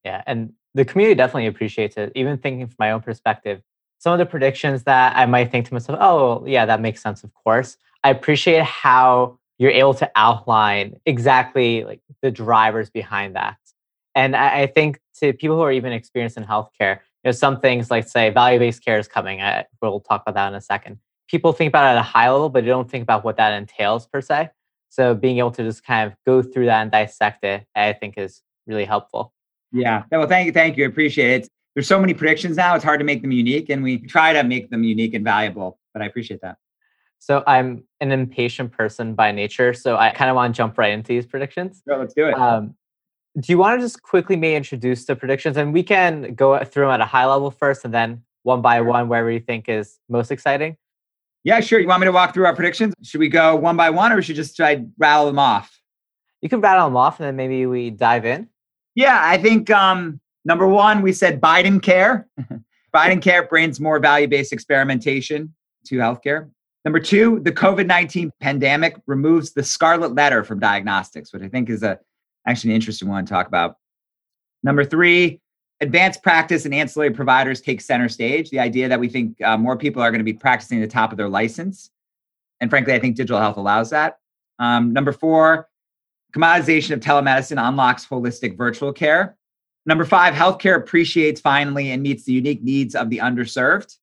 Yeah. 0.04 0.22
And 0.26 0.52
the 0.74 0.84
community 0.84 1.16
definitely 1.16 1.46
appreciates 1.46 1.96
it. 1.96 2.12
Even 2.14 2.38
thinking 2.38 2.66
from 2.66 2.76
my 2.78 2.92
own 2.92 3.00
perspective, 3.00 3.60
some 3.98 4.12
of 4.12 4.18
the 4.18 4.26
predictions 4.26 4.84
that 4.84 5.16
I 5.16 5.26
might 5.26 5.50
think 5.50 5.66
to 5.66 5.74
myself, 5.74 5.98
oh, 6.00 6.44
yeah, 6.46 6.64
that 6.64 6.80
makes 6.80 7.02
sense, 7.02 7.24
of 7.24 7.34
course. 7.34 7.76
I 8.02 8.10
appreciate 8.10 8.62
how 8.62 9.38
you're 9.58 9.70
able 9.70 9.94
to 9.94 10.10
outline 10.16 10.98
exactly 11.04 11.84
like 11.84 12.00
the 12.22 12.30
drivers 12.30 12.88
behind 12.88 13.36
that. 13.36 13.58
And 14.14 14.34
I, 14.34 14.62
I 14.62 14.66
think 14.66 15.00
to 15.18 15.32
people 15.32 15.56
who 15.56 15.62
are 15.62 15.72
even 15.72 15.92
experienced 15.92 16.38
in 16.38 16.44
healthcare, 16.44 17.00
know, 17.24 17.32
some 17.32 17.60
things 17.60 17.90
like 17.90 18.08
say 18.08 18.30
value-based 18.30 18.84
care 18.84 18.98
is 18.98 19.08
coming. 19.08 19.42
I, 19.42 19.66
we'll 19.82 20.00
talk 20.00 20.22
about 20.22 20.34
that 20.34 20.48
in 20.48 20.54
a 20.54 20.60
second. 20.60 20.98
People 21.28 21.52
think 21.52 21.68
about 21.68 21.86
it 21.86 21.96
at 21.96 21.98
a 21.98 22.02
high 22.02 22.30
level, 22.30 22.48
but 22.48 22.64
they 22.64 22.70
don't 22.70 22.90
think 22.90 23.02
about 23.02 23.24
what 23.24 23.36
that 23.36 23.52
entails 23.52 24.06
per 24.06 24.20
se. 24.20 24.50
So 24.88 25.14
being 25.14 25.38
able 25.38 25.52
to 25.52 25.62
just 25.62 25.84
kind 25.84 26.10
of 26.10 26.16
go 26.26 26.42
through 26.42 26.66
that 26.66 26.82
and 26.82 26.90
dissect 26.90 27.44
it, 27.44 27.64
I 27.76 27.92
think 27.92 28.14
is 28.16 28.42
really 28.66 28.84
helpful. 28.84 29.32
Yeah. 29.72 30.02
Well, 30.10 30.26
thank 30.26 30.46
you. 30.46 30.52
Thank 30.52 30.76
you. 30.76 30.84
I 30.84 30.88
appreciate 30.88 31.42
it. 31.42 31.48
There's 31.74 31.86
so 31.86 32.00
many 32.00 32.14
predictions 32.14 32.56
now. 32.56 32.74
It's 32.74 32.82
hard 32.82 32.98
to 32.98 33.04
make 33.04 33.22
them 33.22 33.30
unique, 33.30 33.70
and 33.70 33.84
we 33.84 33.98
try 33.98 34.32
to 34.32 34.42
make 34.42 34.70
them 34.70 34.82
unique 34.82 35.14
and 35.14 35.24
valuable. 35.24 35.78
But 35.94 36.02
I 36.02 36.06
appreciate 36.06 36.40
that. 36.40 36.56
So 37.20 37.44
I'm 37.46 37.84
an 38.00 38.10
impatient 38.10 38.72
person 38.72 39.14
by 39.14 39.30
nature, 39.30 39.72
so 39.74 39.96
I 39.96 40.10
kind 40.10 40.30
of 40.30 40.34
want 40.34 40.52
to 40.52 40.56
jump 40.56 40.78
right 40.78 40.90
into 40.90 41.08
these 41.08 41.26
predictions. 41.26 41.82
Sure, 41.86 41.98
let's 41.98 42.14
do 42.14 42.26
it. 42.26 42.34
Um, 42.34 42.74
do 43.38 43.52
you 43.52 43.58
want 43.58 43.78
to 43.78 43.84
just 43.84 44.02
quickly 44.02 44.36
may 44.36 44.56
introduce 44.56 45.04
the 45.04 45.14
predictions, 45.14 45.56
and 45.56 45.72
we 45.72 45.82
can 45.82 46.34
go 46.34 46.62
through 46.64 46.84
them 46.84 46.92
at 46.92 47.00
a 47.00 47.06
high 47.06 47.26
level 47.26 47.50
first, 47.50 47.84
and 47.84 47.94
then 47.94 48.22
one 48.42 48.62
by 48.62 48.80
one, 48.80 49.08
wherever 49.08 49.30
you 49.30 49.40
think 49.40 49.68
is 49.68 49.98
most 50.08 50.30
exciting? 50.30 50.76
Yeah, 51.44 51.60
sure. 51.60 51.78
You 51.78 51.88
want 51.88 52.00
me 52.00 52.06
to 52.06 52.12
walk 52.12 52.34
through 52.34 52.46
our 52.46 52.54
predictions? 52.54 52.94
Should 53.02 53.20
we 53.20 53.28
go 53.28 53.54
one 53.56 53.76
by 53.76 53.90
one, 53.90 54.12
or 54.12 54.20
should 54.20 54.36
just 54.36 54.56
try 54.56 54.84
rattle 54.98 55.26
them 55.26 55.38
off? 55.38 55.80
You 56.42 56.48
can 56.48 56.60
rattle 56.60 56.86
them 56.86 56.96
off, 56.96 57.20
and 57.20 57.26
then 57.26 57.36
maybe 57.36 57.66
we 57.66 57.90
dive 57.90 58.24
in. 58.24 58.48
Yeah, 58.94 59.20
I 59.22 59.38
think 59.38 59.70
um, 59.70 60.20
number 60.44 60.66
one, 60.66 61.02
we 61.02 61.12
said 61.12 61.40
Biden 61.40 61.80
care. 61.80 62.28
Biden 62.94 63.22
care 63.22 63.46
brings 63.46 63.78
more 63.78 64.00
value 64.00 64.26
based 64.26 64.52
experimentation 64.52 65.54
to 65.86 65.96
healthcare. 65.96 66.50
Number 66.84 66.98
two, 66.98 67.40
the 67.40 67.52
COVID 67.52 67.86
19 67.86 68.32
pandemic 68.40 68.96
removes 69.06 69.52
the 69.52 69.62
scarlet 69.62 70.14
letter 70.14 70.42
from 70.42 70.58
diagnostics, 70.58 71.32
which 71.32 71.42
I 71.42 71.48
think 71.48 71.70
is 71.70 71.82
a, 71.82 71.98
actually 72.46 72.70
an 72.70 72.76
interesting 72.76 73.08
one 73.08 73.24
to 73.24 73.30
talk 73.30 73.46
about. 73.46 73.76
Number 74.62 74.84
three, 74.84 75.40
advanced 75.80 76.22
practice 76.22 76.64
and 76.64 76.74
ancillary 76.74 77.10
providers 77.10 77.60
take 77.60 77.80
center 77.80 78.08
stage. 78.08 78.50
The 78.50 78.60
idea 78.60 78.88
that 78.88 79.00
we 79.00 79.08
think 79.08 79.40
uh, 79.42 79.56
more 79.56 79.76
people 79.76 80.02
are 80.02 80.10
going 80.10 80.20
to 80.20 80.24
be 80.24 80.32
practicing 80.32 80.80
the 80.80 80.86
top 80.86 81.12
of 81.12 81.18
their 81.18 81.28
license. 81.28 81.90
And 82.60 82.68
frankly, 82.68 82.92
I 82.92 82.98
think 82.98 83.16
digital 83.16 83.40
health 83.40 83.56
allows 83.56 83.90
that. 83.90 84.18
Um, 84.58 84.92
number 84.92 85.12
four, 85.12 85.70
Commoditization 86.32 86.92
of 86.92 87.00
telemedicine 87.00 87.60
unlocks 87.60 88.06
holistic 88.06 88.56
virtual 88.56 88.92
care. 88.92 89.36
Number 89.86 90.04
five, 90.04 90.34
healthcare 90.34 90.76
appreciates 90.76 91.40
finally 91.40 91.90
and 91.90 92.02
meets 92.02 92.24
the 92.24 92.32
unique 92.32 92.62
needs 92.62 92.94
of 92.94 93.10
the 93.10 93.18
underserved. 93.18 93.96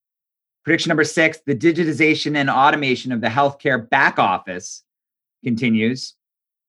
Prediction 0.66 0.90
number 0.90 1.06
six, 1.06 1.40
the 1.46 1.56
digitization 1.56 2.36
and 2.36 2.50
automation 2.50 3.14
of 3.14 3.22
the 3.22 3.28
healthcare 3.28 3.90
back 3.90 4.20
office 4.20 4.84
continues. 5.44 6.16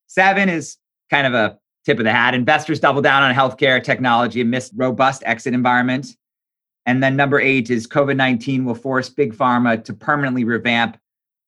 Seven 0.06 0.48
is 0.48 0.76
kind 1.10 1.26
of 1.26 1.34
a 1.34 1.58
tip 1.84 1.98
of 1.98 2.04
the 2.04 2.12
hat. 2.12 2.34
Investors 2.34 2.80
double 2.80 3.02
down 3.02 3.22
on 3.22 3.34
healthcare 3.34 3.82
technology 3.82 4.40
amidst 4.40 4.72
robust 4.76 5.22
exit 5.26 5.54
environment. 5.54 6.16
And 6.86 7.02
then 7.02 7.16
number 7.16 7.40
eight 7.40 7.70
is 7.70 7.86
COVID 7.86 8.16
19 8.16 8.64
will 8.64 8.74
force 8.74 9.08
big 9.08 9.34
pharma 9.34 9.82
to 9.84 9.92
permanently 9.92 10.44
revamp 10.44 10.98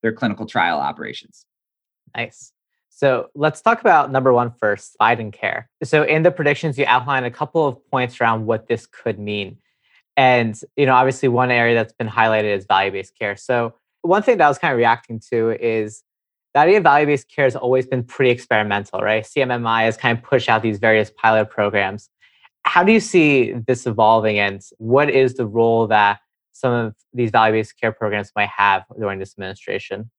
their 0.02 0.12
clinical 0.12 0.46
trial 0.46 0.78
operations. 0.78 1.44
Nice. 2.16 2.52
So 2.90 3.30
let's 3.34 3.62
talk 3.62 3.80
about 3.80 4.12
number 4.12 4.32
one 4.32 4.50
first, 4.50 4.96
Biden 5.00 5.32
care. 5.32 5.70
So 5.82 6.02
in 6.02 6.22
the 6.22 6.30
predictions, 6.30 6.76
you 6.76 6.84
outline 6.86 7.24
a 7.24 7.30
couple 7.30 7.66
of 7.66 7.82
points 7.90 8.20
around 8.20 8.44
what 8.44 8.68
this 8.68 8.86
could 8.86 9.18
mean. 9.18 9.56
And, 10.16 10.60
you 10.76 10.84
know, 10.84 10.94
obviously 10.94 11.30
one 11.30 11.50
area 11.50 11.74
that's 11.74 11.94
been 11.94 12.08
highlighted 12.08 12.54
is 12.54 12.66
value-based 12.66 13.18
care. 13.18 13.36
So 13.36 13.74
one 14.02 14.22
thing 14.22 14.36
that 14.38 14.44
I 14.44 14.48
was 14.48 14.58
kind 14.58 14.72
of 14.72 14.76
reacting 14.76 15.20
to 15.30 15.56
is 15.58 16.02
the 16.54 16.60
idea 16.60 16.78
of 16.78 16.82
value-based 16.82 17.28
care 17.28 17.44
has 17.44 17.56
always 17.56 17.86
been 17.86 18.02
pretty 18.02 18.30
experimental, 18.30 19.00
right? 19.00 19.24
CMMI 19.24 19.82
has 19.82 19.96
kind 19.96 20.16
of 20.16 20.24
pushed 20.24 20.48
out 20.48 20.62
these 20.62 20.78
various 20.78 21.10
pilot 21.10 21.50
programs. 21.50 22.10
How 22.64 22.82
do 22.82 22.92
you 22.92 23.00
see 23.00 23.52
this 23.52 23.86
evolving 23.86 24.38
and 24.38 24.60
what 24.78 25.10
is 25.10 25.34
the 25.34 25.46
role 25.46 25.86
that 25.88 26.20
some 26.52 26.72
of 26.72 26.94
these 27.14 27.30
value-based 27.30 27.80
care 27.80 27.92
programs 27.92 28.32
might 28.36 28.48
have 28.48 28.84
during 28.98 29.18
this 29.18 29.32
administration? 29.32 30.10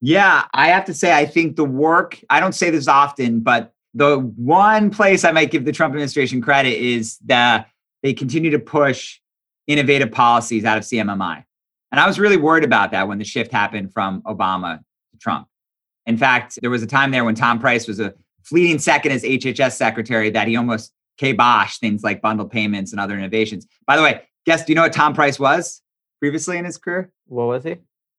Yeah, 0.00 0.44
I 0.52 0.68
have 0.68 0.84
to 0.86 0.94
say, 0.94 1.12
I 1.12 1.26
think 1.26 1.56
the 1.56 1.64
work, 1.64 2.20
I 2.30 2.40
don't 2.40 2.54
say 2.54 2.70
this 2.70 2.88
often, 2.88 3.40
but 3.40 3.72
the 3.94 4.18
one 4.18 4.90
place 4.90 5.24
I 5.24 5.32
might 5.32 5.50
give 5.50 5.64
the 5.64 5.72
Trump 5.72 5.92
administration 5.92 6.40
credit 6.40 6.74
is 6.74 7.18
that 7.26 7.68
they 8.02 8.12
continue 8.12 8.50
to 8.50 8.58
push 8.58 9.18
innovative 9.66 10.12
policies 10.12 10.64
out 10.64 10.78
of 10.78 10.84
CMMI. 10.84 11.44
And 11.90 12.00
I 12.00 12.06
was 12.06 12.18
really 12.18 12.36
worried 12.36 12.64
about 12.64 12.90
that 12.92 13.08
when 13.08 13.18
the 13.18 13.24
shift 13.24 13.50
happened 13.50 13.92
from 13.92 14.22
Obama 14.22 14.78
to 14.78 15.18
Trump. 15.18 15.48
In 16.08 16.16
fact, 16.16 16.58
there 16.62 16.70
was 16.70 16.82
a 16.82 16.86
time 16.86 17.10
there 17.10 17.22
when 17.22 17.34
Tom 17.34 17.60
Price 17.60 17.86
was 17.86 18.00
a 18.00 18.14
fleeting 18.42 18.78
second 18.78 19.12
as 19.12 19.22
HHS 19.22 19.72
secretary 19.72 20.30
that 20.30 20.48
he 20.48 20.56
almost 20.56 20.92
kibosh 21.18 21.76
things 21.76 22.02
like 22.02 22.22
bundle 22.22 22.46
payments 22.46 22.92
and 22.92 23.00
other 23.00 23.16
innovations. 23.16 23.66
By 23.86 23.96
the 23.96 24.02
way, 24.02 24.22
guess, 24.46 24.64
do 24.64 24.72
you 24.72 24.74
know 24.74 24.82
what 24.82 24.94
Tom 24.94 25.12
Price 25.12 25.38
was 25.38 25.82
previously 26.18 26.56
in 26.56 26.64
his 26.64 26.78
career? 26.78 27.12
What 27.26 27.44
was 27.44 27.64
he? 27.64 27.76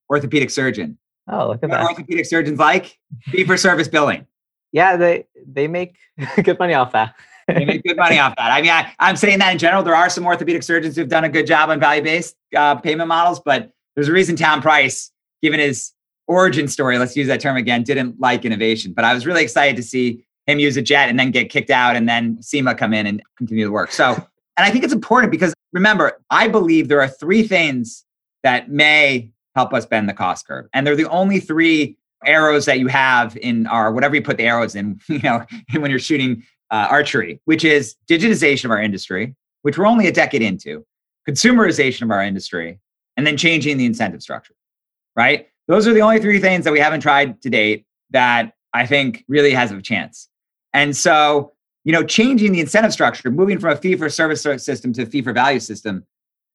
Orthopedic 0.08 0.52
surgeon. 0.52 1.00
Oh, 1.28 1.48
look 1.48 1.64
at 1.64 1.72
that. 1.72 1.82
Orthopedic 1.84 2.28
surgeons 2.28 2.60
like 2.60 2.96
fee 3.26 3.44
for 3.44 3.58
service 3.58 3.88
billing. 3.88 4.28
Yeah, 4.72 4.96
they 4.96 5.26
they 5.48 5.68
make 5.68 5.96
good 6.44 6.60
money 6.60 6.76
off 6.76 6.92
that. 6.92 7.16
they 7.48 7.66
make 7.66 7.82
good 7.82 7.98
money 7.98 8.20
off 8.20 8.36
that. 8.36 8.52
I 8.52 8.62
mean, 8.62 8.70
I, 8.70 8.94
am 9.00 9.16
saying 9.16 9.40
that 9.40 9.52
in 9.52 9.58
general. 9.58 9.82
There 9.82 9.96
are 9.96 10.12
some 10.12 10.28
orthopedic 10.28 10.62
surgeons 10.62 10.96
who've 10.96 11.10
done 11.10 11.24
a 11.24 11.30
good 11.30 11.48
job 11.48 11.72
on 11.72 11.80
value 11.80 12.04
based 12.04 12.36
uh, 12.56 12.76
payment 12.76 13.08
models, 13.08 13.40
but 13.40 13.72
there's 13.96 14.10
a 14.10 14.14
reason 14.14 14.36
Tom 14.36 14.62
Price, 14.62 15.12
given 15.42 15.60
his 15.60 15.94
origin 16.30 16.68
story, 16.68 16.98
let's 16.98 17.18
use 17.18 17.28
that 17.28 17.42
term 17.42 17.58
again, 17.58 17.84
didn't 17.84 18.20
like 18.20 18.46
innovation. 18.46 18.94
But 18.94 19.04
I 19.04 19.14
was 19.14 19.26
really 19.26 19.44
excited 19.44 19.76
to 19.76 19.84
see 19.84 20.24
him 20.46 20.60
use 20.60 20.78
a 20.78 20.82
jet 20.82 21.10
and 21.10 21.20
then 21.20 21.32
get 21.32 21.50
kicked 21.50 21.72
out 21.72 21.96
and 21.96 22.08
then 22.08 22.38
Seema 22.38 22.78
come 22.78 22.94
in 22.94 23.06
and 23.06 23.22
continue 23.38 23.66
the 23.66 23.72
work. 23.72 23.92
So, 23.92 24.14
and 24.58 24.66
I 24.66 24.70
think 24.70 24.84
it's 24.84 24.94
important 24.94 25.32
because 25.32 25.54
remember, 25.74 26.22
I 26.30 26.48
believe 26.48 26.88
there 26.88 27.02
are 27.02 27.08
three 27.08 27.44
things 27.44 28.06
that 28.44 28.70
may 28.70 29.32
help 29.56 29.74
us 29.74 29.86
bend 29.86 30.08
the 30.08 30.14
cost 30.14 30.48
curve. 30.48 30.68
And 30.74 30.88
they're 30.88 30.96
the 30.96 31.10
only 31.10 31.40
three 31.40 31.98
arrows 32.26 32.66
that 32.66 32.80
you 32.80 32.88
have 32.88 33.36
in 33.38 33.66
our 33.68 33.92
whatever 33.92 34.16
you 34.16 34.22
put 34.22 34.38
the 34.38 34.46
arrows 34.46 34.76
in, 34.76 35.00
you 35.08 35.20
know, 35.20 35.46
when 35.78 35.90
you're 35.90 36.00
shooting 36.00 36.44
uh, 36.72 36.88
archery, 36.90 37.42
which 37.46 37.66
is 37.66 37.96
digitization 38.08 38.66
of 38.66 38.72
our 38.72 38.82
industry, 38.82 39.36
which 39.64 39.78
we're 39.78 39.88
only 39.88 40.08
a 40.08 40.12
decade 40.12 40.44
into, 40.44 40.86
consumerization 41.28 42.04
of 42.04 42.12
our 42.12 42.24
industry, 42.24 42.80
and 43.18 43.26
then 43.26 43.36
changing 43.36 43.78
the 43.78 43.86
incentive 43.86 44.22
structure. 44.22 44.54
Right? 45.16 45.50
Those 45.70 45.88
are 45.88 45.94
the 45.94 46.02
only 46.02 46.20
three 46.20 46.40
things 46.40 46.66
that 46.66 46.74
we 46.74 46.80
haven't 46.80 47.02
tried 47.02 47.42
to 47.44 47.50
date 47.50 47.86
that 48.10 48.54
I 48.74 48.88
think 48.88 49.24
really 49.28 49.52
has 49.52 49.72
a 49.72 49.80
chance. 49.82 50.28
And 50.74 50.98
so, 50.98 51.54
you 51.84 51.94
know, 51.94 52.04
changing 52.04 52.52
the 52.52 52.60
incentive 52.60 52.92
structure, 52.92 53.30
moving 53.30 53.60
from 53.60 53.72
a 53.74 53.76
fee 53.76 53.96
for 53.96 54.10
service 54.10 54.42
system 54.42 54.92
to 54.94 55.04
a 55.04 55.06
fee 55.06 55.22
for 55.22 55.32
value 55.32 55.60
system 55.60 56.06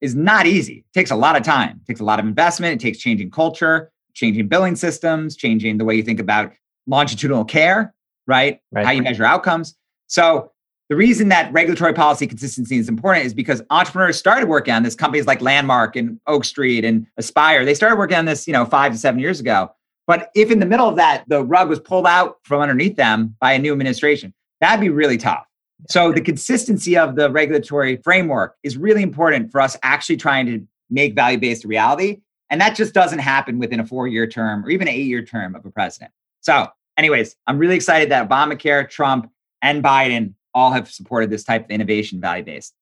is 0.01 0.17
not 0.17 0.47
easy. 0.47 0.85
It 0.93 0.99
takes 0.99 1.13
a 1.13 1.17
lot 1.17 1.37
of 1.37 1.45
time, 1.45 1.81
it 1.83 1.87
takes 1.87 2.01
a 2.01 2.05
lot 2.05 2.19
of 2.19 2.27
investment, 2.27 2.83
it 2.83 2.85
takes 2.85 2.99
changing 2.99 3.31
culture, 3.31 3.93
changing 4.15 4.49
billing 4.49 4.75
systems, 4.75 5.37
changing 5.37 5.79
the 5.79 5.85
way 5.85 5.95
you 5.95 6.03
think 6.03 6.19
about 6.19 6.53
longitudinal 6.89 7.45
care, 7.45 7.95
right? 8.27 8.61
right. 8.73 8.85
How 8.85 8.91
you 8.91 9.03
measure 9.03 9.25
outcomes. 9.25 9.77
So 10.09 10.51
the 10.91 10.97
reason 10.97 11.29
that 11.29 11.53
regulatory 11.53 11.95
policy 11.95 12.27
consistency 12.27 12.77
is 12.77 12.89
important 12.89 13.25
is 13.25 13.33
because 13.33 13.63
entrepreneurs 13.71 14.19
started 14.19 14.49
working 14.49 14.75
on 14.75 14.83
this. 14.83 14.95
Companies 14.95 15.27
like 15.27 15.41
Landmark 15.41 15.97
and 15.97 16.21
Oak 16.27 16.45
Street 16.45 16.85
and 16.85 17.07
Aspire, 17.17 17.65
they 17.65 17.75
started 17.75 17.97
working 17.97 18.19
on 18.19 18.27
this, 18.27 18.47
you 18.47 18.53
know, 18.53 18.65
five 18.67 18.93
to 18.93 18.99
seven 18.99 19.19
years 19.19 19.41
ago. 19.41 19.71
But 20.07 20.31
if 20.35 20.51
in 20.51 20.59
the 20.59 20.67
middle 20.67 20.89
of 20.89 20.97
that, 20.97 21.25
the 21.29 21.43
rug 21.43 21.71
was 21.71 21.81
pulled 21.81 22.07
out 22.07 22.37
from 22.43 22.61
underneath 22.61 22.97
them 22.97 23.35
by 23.41 23.53
a 23.53 23.59
new 23.59 23.73
administration, 23.73 24.35
that'd 24.61 24.81
be 24.81 24.91
really 24.91 25.17
tough. 25.17 25.47
So 25.89 26.13
the 26.13 26.21
consistency 26.21 26.97
of 26.97 27.17
the 27.17 27.31
regulatory 27.31 27.97
framework 28.05 28.57
is 28.63 28.77
really 28.77 29.03
important 29.03 29.51
for 29.51 29.61
us 29.61 29.79
actually 29.83 30.19
trying 30.19 30.47
to 30.47 30.67
make 30.91 31.15
value-based 31.15 31.65
reality. 31.65 32.21
And 32.51 32.61
that 32.61 32.77
just 32.77 32.93
doesn't 32.93 33.19
happen 33.21 33.59
within 33.59 33.81
a 33.81 33.87
four-year 33.87 34.27
term 34.27 34.65
or 34.65 34.71
even 34.71 34.87
an 34.87 34.95
eight-year 34.95 35.25
term 35.25 35.55
of 35.55 35.65
a 35.65 35.71
president. 35.71 36.13
So, 36.43 36.69
anyways, 36.99 37.37
I'm 37.47 37.59
really 37.59 37.75
excited 37.75 38.11
that 38.11 38.29
Obamacare, 38.29 38.89
Trump, 38.89 39.31
and 39.63 39.83
Biden 39.83 40.35
all 40.55 40.71
have 40.71 40.91
supported 40.91 41.31
this 41.31 41.45
type 41.45 41.65
of 41.65 41.71
innovation 41.71 42.21
value-based. 42.21 42.75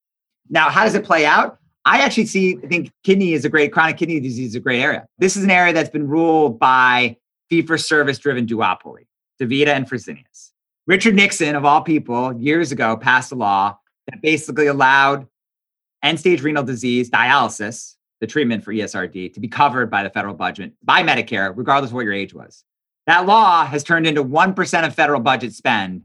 Now, 0.51 0.69
how 0.69 0.85
does 0.85 0.95
it 0.95 1.05
play 1.05 1.25
out? 1.25 1.59
I 1.85 2.01
actually 2.01 2.27
see, 2.27 2.59
I 2.63 2.67
think 2.67 2.93
kidney 3.03 3.33
is 3.33 3.45
a 3.45 3.49
great, 3.49 3.73
chronic 3.73 3.97
kidney 3.97 4.21
disease 4.21 4.51
is 4.51 4.55
a 4.55 4.61
great 4.61 4.81
area. 4.81 5.07
This 5.19 5.37
is 5.37 5.43
an 5.43 5.51
area 5.51 5.73
that's 5.73 5.91
been 5.91 6.07
ruled 6.07 6.59
by 6.59 7.17
fee 7.51 7.63
for 7.63 7.77
service 7.77 8.19
driven 8.19 8.47
duopoly, 8.47 9.07
DaVita 9.41 9.69
and 9.69 9.89
Fresenius. 9.89 10.51
Richard 10.87 11.15
Nixon, 11.15 11.55
of 11.55 11.65
all 11.65 11.83
people, 11.83 12.33
years 12.35 12.73
ago 12.73 12.97
passed 12.97 13.33
a 13.33 13.35
law 13.35 13.79
that 14.09 14.21
basically 14.21 14.67
allowed 14.67 15.27
end 16.03 16.19
stage 16.19 16.43
renal 16.43 16.63
disease 16.63 17.11
dialysis, 17.11 17.97
the 18.21 18.27
treatment 18.27 18.65
for 18.65 18.73
ESRD, 18.73 19.33
to 19.35 19.41
be 19.41 19.49
covered 19.49 19.91
by 19.91 20.03
the 20.03 20.11
federal 20.11 20.35
budget, 20.35 20.73
by 20.83 21.03
Medicare, 21.03 21.53
regardless 21.57 21.91
of 21.91 21.95
what 21.95 22.05
your 22.05 22.15
age 22.15 22.35
was. 22.35 22.65
That 23.07 23.27
law 23.27 23.65
has 23.65 23.83
turned 23.83 24.07
into 24.07 24.23
1% 24.23 24.87
of 24.87 24.95
federal 24.95 25.21
budget 25.21 25.53
spend 25.55 26.03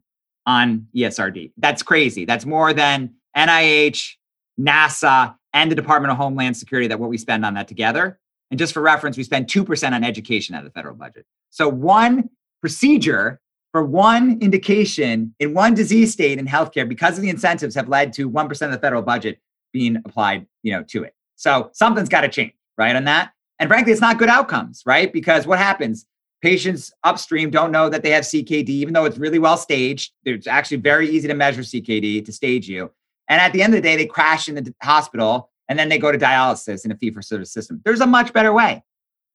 on 0.47 0.87
ESRD. 0.95 1.51
That's 1.57 1.83
crazy. 1.83 2.25
That's 2.25 2.45
more 2.45 2.73
than 2.73 3.13
NIH, 3.35 4.13
NASA, 4.59 5.35
and 5.53 5.69
the 5.69 5.75
Department 5.75 6.11
of 6.11 6.17
Homeland 6.17 6.57
Security 6.57 6.87
that 6.87 6.99
what 6.99 7.09
we 7.09 7.17
spend 7.17 7.45
on 7.45 7.53
that 7.53 7.67
together. 7.67 8.19
And 8.49 8.57
just 8.57 8.73
for 8.73 8.81
reference, 8.81 9.17
we 9.17 9.23
spend 9.23 9.47
2% 9.47 9.91
on 9.91 10.03
education 10.03 10.55
out 10.55 10.59
of 10.59 10.65
the 10.65 10.71
federal 10.71 10.95
budget. 10.95 11.25
So 11.49 11.67
one 11.67 12.29
procedure 12.61 13.39
for 13.71 13.83
one 13.83 14.39
indication 14.41 15.35
in 15.39 15.53
one 15.53 15.73
disease 15.73 16.13
state 16.13 16.39
in 16.39 16.47
healthcare 16.47 16.87
because 16.87 17.17
of 17.17 17.21
the 17.21 17.29
incentives 17.29 17.75
have 17.75 17.89
led 17.89 18.13
to 18.13 18.29
1% 18.29 18.61
of 18.65 18.71
the 18.71 18.79
federal 18.79 19.01
budget 19.01 19.39
being 19.73 19.97
applied, 19.97 20.47
you 20.63 20.71
know, 20.71 20.83
to 20.83 21.03
it. 21.03 21.13
So 21.35 21.69
something's 21.73 22.09
got 22.09 22.21
to 22.21 22.29
change, 22.29 22.53
right? 22.77 22.95
On 22.95 23.03
that. 23.03 23.33
And 23.59 23.69
frankly, 23.69 23.91
it's 23.91 24.01
not 24.01 24.17
good 24.17 24.29
outcomes, 24.29 24.83
right? 24.85 25.11
Because 25.11 25.45
what 25.45 25.59
happens? 25.59 26.05
Patients 26.41 26.91
upstream 27.03 27.49
don't 27.49 27.71
know 27.71 27.89
that 27.89 28.03
they 28.03 28.11
have 28.11 28.23
CKD, 28.23 28.69
even 28.69 28.93
though 28.93 29.05
it's 29.05 29.17
really 29.17 29.39
well 29.39 29.57
staged. 29.57 30.13
It's 30.23 30.47
actually 30.47 30.77
very 30.77 31.09
easy 31.09 31.27
to 31.27 31.33
measure 31.33 31.61
CKD 31.61 32.23
to 32.25 32.31
stage 32.31 32.69
you. 32.69 32.91
And 33.27 33.41
at 33.41 33.53
the 33.53 33.61
end 33.61 33.73
of 33.73 33.77
the 33.77 33.87
day, 33.87 33.95
they 33.95 34.05
crash 34.05 34.47
in 34.47 34.55
the 34.55 34.73
hospital 34.81 35.49
and 35.67 35.77
then 35.77 35.89
they 35.89 35.97
go 35.97 36.11
to 36.11 36.17
dialysis 36.17 36.85
in 36.85 36.91
a 36.91 36.97
fee 36.97 37.11
for 37.11 37.21
service 37.21 37.51
system. 37.51 37.81
There's 37.83 38.01
a 38.01 38.07
much 38.07 38.33
better 38.33 38.53
way. 38.53 38.83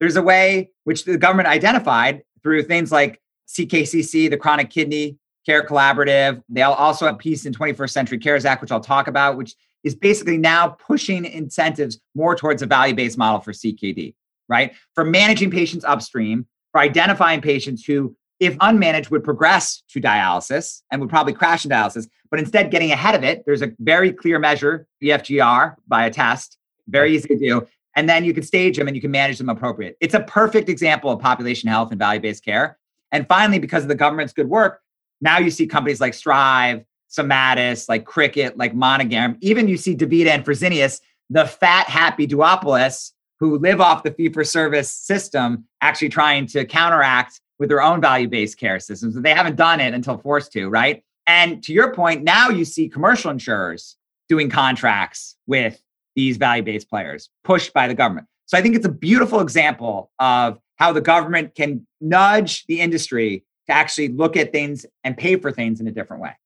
There's 0.00 0.16
a 0.16 0.22
way 0.22 0.70
which 0.84 1.04
the 1.04 1.18
government 1.18 1.48
identified 1.48 2.22
through 2.42 2.64
things 2.64 2.90
like 2.90 3.20
CKCC, 3.48 4.30
the 4.30 4.36
Chronic 4.36 4.70
Kidney 4.70 5.18
Care 5.44 5.64
Collaborative. 5.64 6.42
They 6.48 6.62
also 6.62 7.06
have 7.06 7.16
a 7.16 7.18
piece 7.18 7.44
in 7.46 7.52
21st 7.52 7.90
Century 7.90 8.18
Cures 8.18 8.44
Act, 8.44 8.62
which 8.62 8.72
I'll 8.72 8.80
talk 8.80 9.08
about, 9.08 9.36
which 9.36 9.54
is 9.84 9.94
basically 9.94 10.38
now 10.38 10.68
pushing 10.68 11.24
incentives 11.24 12.00
more 12.14 12.34
towards 12.34 12.62
a 12.62 12.66
value 12.66 12.94
based 12.94 13.18
model 13.18 13.40
for 13.40 13.52
CKD, 13.52 14.14
right? 14.48 14.72
For 14.94 15.04
managing 15.04 15.50
patients 15.50 15.84
upstream, 15.84 16.46
for 16.72 16.80
identifying 16.80 17.40
patients 17.40 17.84
who, 17.84 18.16
if 18.40 18.56
unmanaged, 18.58 19.10
would 19.10 19.22
progress 19.22 19.82
to 19.90 20.00
dialysis 20.00 20.82
and 20.90 21.00
would 21.00 21.10
probably 21.10 21.32
crash 21.32 21.64
in 21.64 21.70
dialysis, 21.70 22.08
but 22.30 22.40
instead 22.40 22.70
getting 22.70 22.90
ahead 22.90 23.14
of 23.14 23.22
it. 23.22 23.44
There's 23.46 23.62
a 23.62 23.72
very 23.78 24.12
clear 24.12 24.38
measure, 24.38 24.86
EFGR, 25.02 25.76
by 25.86 26.06
a 26.06 26.10
test, 26.10 26.58
very 26.88 27.14
easy 27.14 27.28
to 27.28 27.38
do. 27.38 27.66
And 27.94 28.08
then 28.08 28.24
you 28.24 28.32
can 28.32 28.42
stage 28.42 28.78
them 28.78 28.88
and 28.88 28.96
you 28.96 29.02
can 29.02 29.10
manage 29.10 29.38
them 29.38 29.50
appropriate. 29.50 29.96
It's 30.00 30.14
a 30.14 30.20
perfect 30.20 30.68
example 30.68 31.10
of 31.10 31.20
population 31.20 31.68
health 31.68 31.90
and 31.90 31.98
value 31.98 32.20
based 32.20 32.44
care. 32.44 32.78
And 33.12 33.28
finally, 33.28 33.58
because 33.58 33.82
of 33.82 33.88
the 33.88 33.94
government's 33.94 34.32
good 34.32 34.48
work, 34.48 34.80
now 35.20 35.38
you 35.38 35.50
see 35.50 35.66
companies 35.66 36.00
like 36.00 36.14
Strive, 36.14 36.84
Somatus, 37.10 37.88
like 37.88 38.06
Cricket, 38.06 38.56
like 38.56 38.74
Monogram. 38.74 39.36
Even 39.42 39.68
you 39.68 39.76
see 39.76 39.94
DaVita 39.94 40.28
and 40.28 40.44
Fresenius, 40.44 41.00
the 41.28 41.44
fat, 41.44 41.86
happy 41.86 42.26
duopolists 42.26 43.12
who 43.42 43.58
live 43.58 43.80
off 43.80 44.04
the 44.04 44.12
fee 44.12 44.28
for 44.28 44.44
service 44.44 44.88
system, 44.88 45.64
actually 45.80 46.08
trying 46.08 46.46
to 46.46 46.64
counteract 46.64 47.40
with 47.58 47.68
their 47.68 47.82
own 47.82 48.00
value 48.00 48.28
based 48.28 48.56
care 48.56 48.78
systems. 48.78 49.20
They 49.20 49.34
haven't 49.34 49.56
done 49.56 49.80
it 49.80 49.94
until 49.94 50.16
forced 50.16 50.52
to, 50.52 50.68
right? 50.68 51.02
And 51.26 51.60
to 51.64 51.72
your 51.72 51.92
point, 51.92 52.22
now 52.22 52.50
you 52.50 52.64
see 52.64 52.88
commercial 52.88 53.32
insurers 53.32 53.96
doing 54.28 54.48
contracts 54.48 55.34
with 55.48 55.82
these 56.14 56.36
value 56.36 56.62
based 56.62 56.88
players 56.88 57.30
pushed 57.42 57.72
by 57.72 57.88
the 57.88 57.94
government. 57.94 58.28
So 58.46 58.56
I 58.56 58.62
think 58.62 58.76
it's 58.76 58.86
a 58.86 58.92
beautiful 58.92 59.40
example 59.40 60.12
of 60.20 60.60
how 60.76 60.92
the 60.92 61.00
government 61.00 61.56
can 61.56 61.84
nudge 62.00 62.64
the 62.66 62.80
industry 62.80 63.44
to 63.66 63.72
actually 63.72 64.06
look 64.06 64.36
at 64.36 64.52
things 64.52 64.86
and 65.02 65.16
pay 65.16 65.34
for 65.34 65.50
things 65.50 65.80
in 65.80 65.88
a 65.88 65.92
different 65.92 66.22
way. 66.22 66.36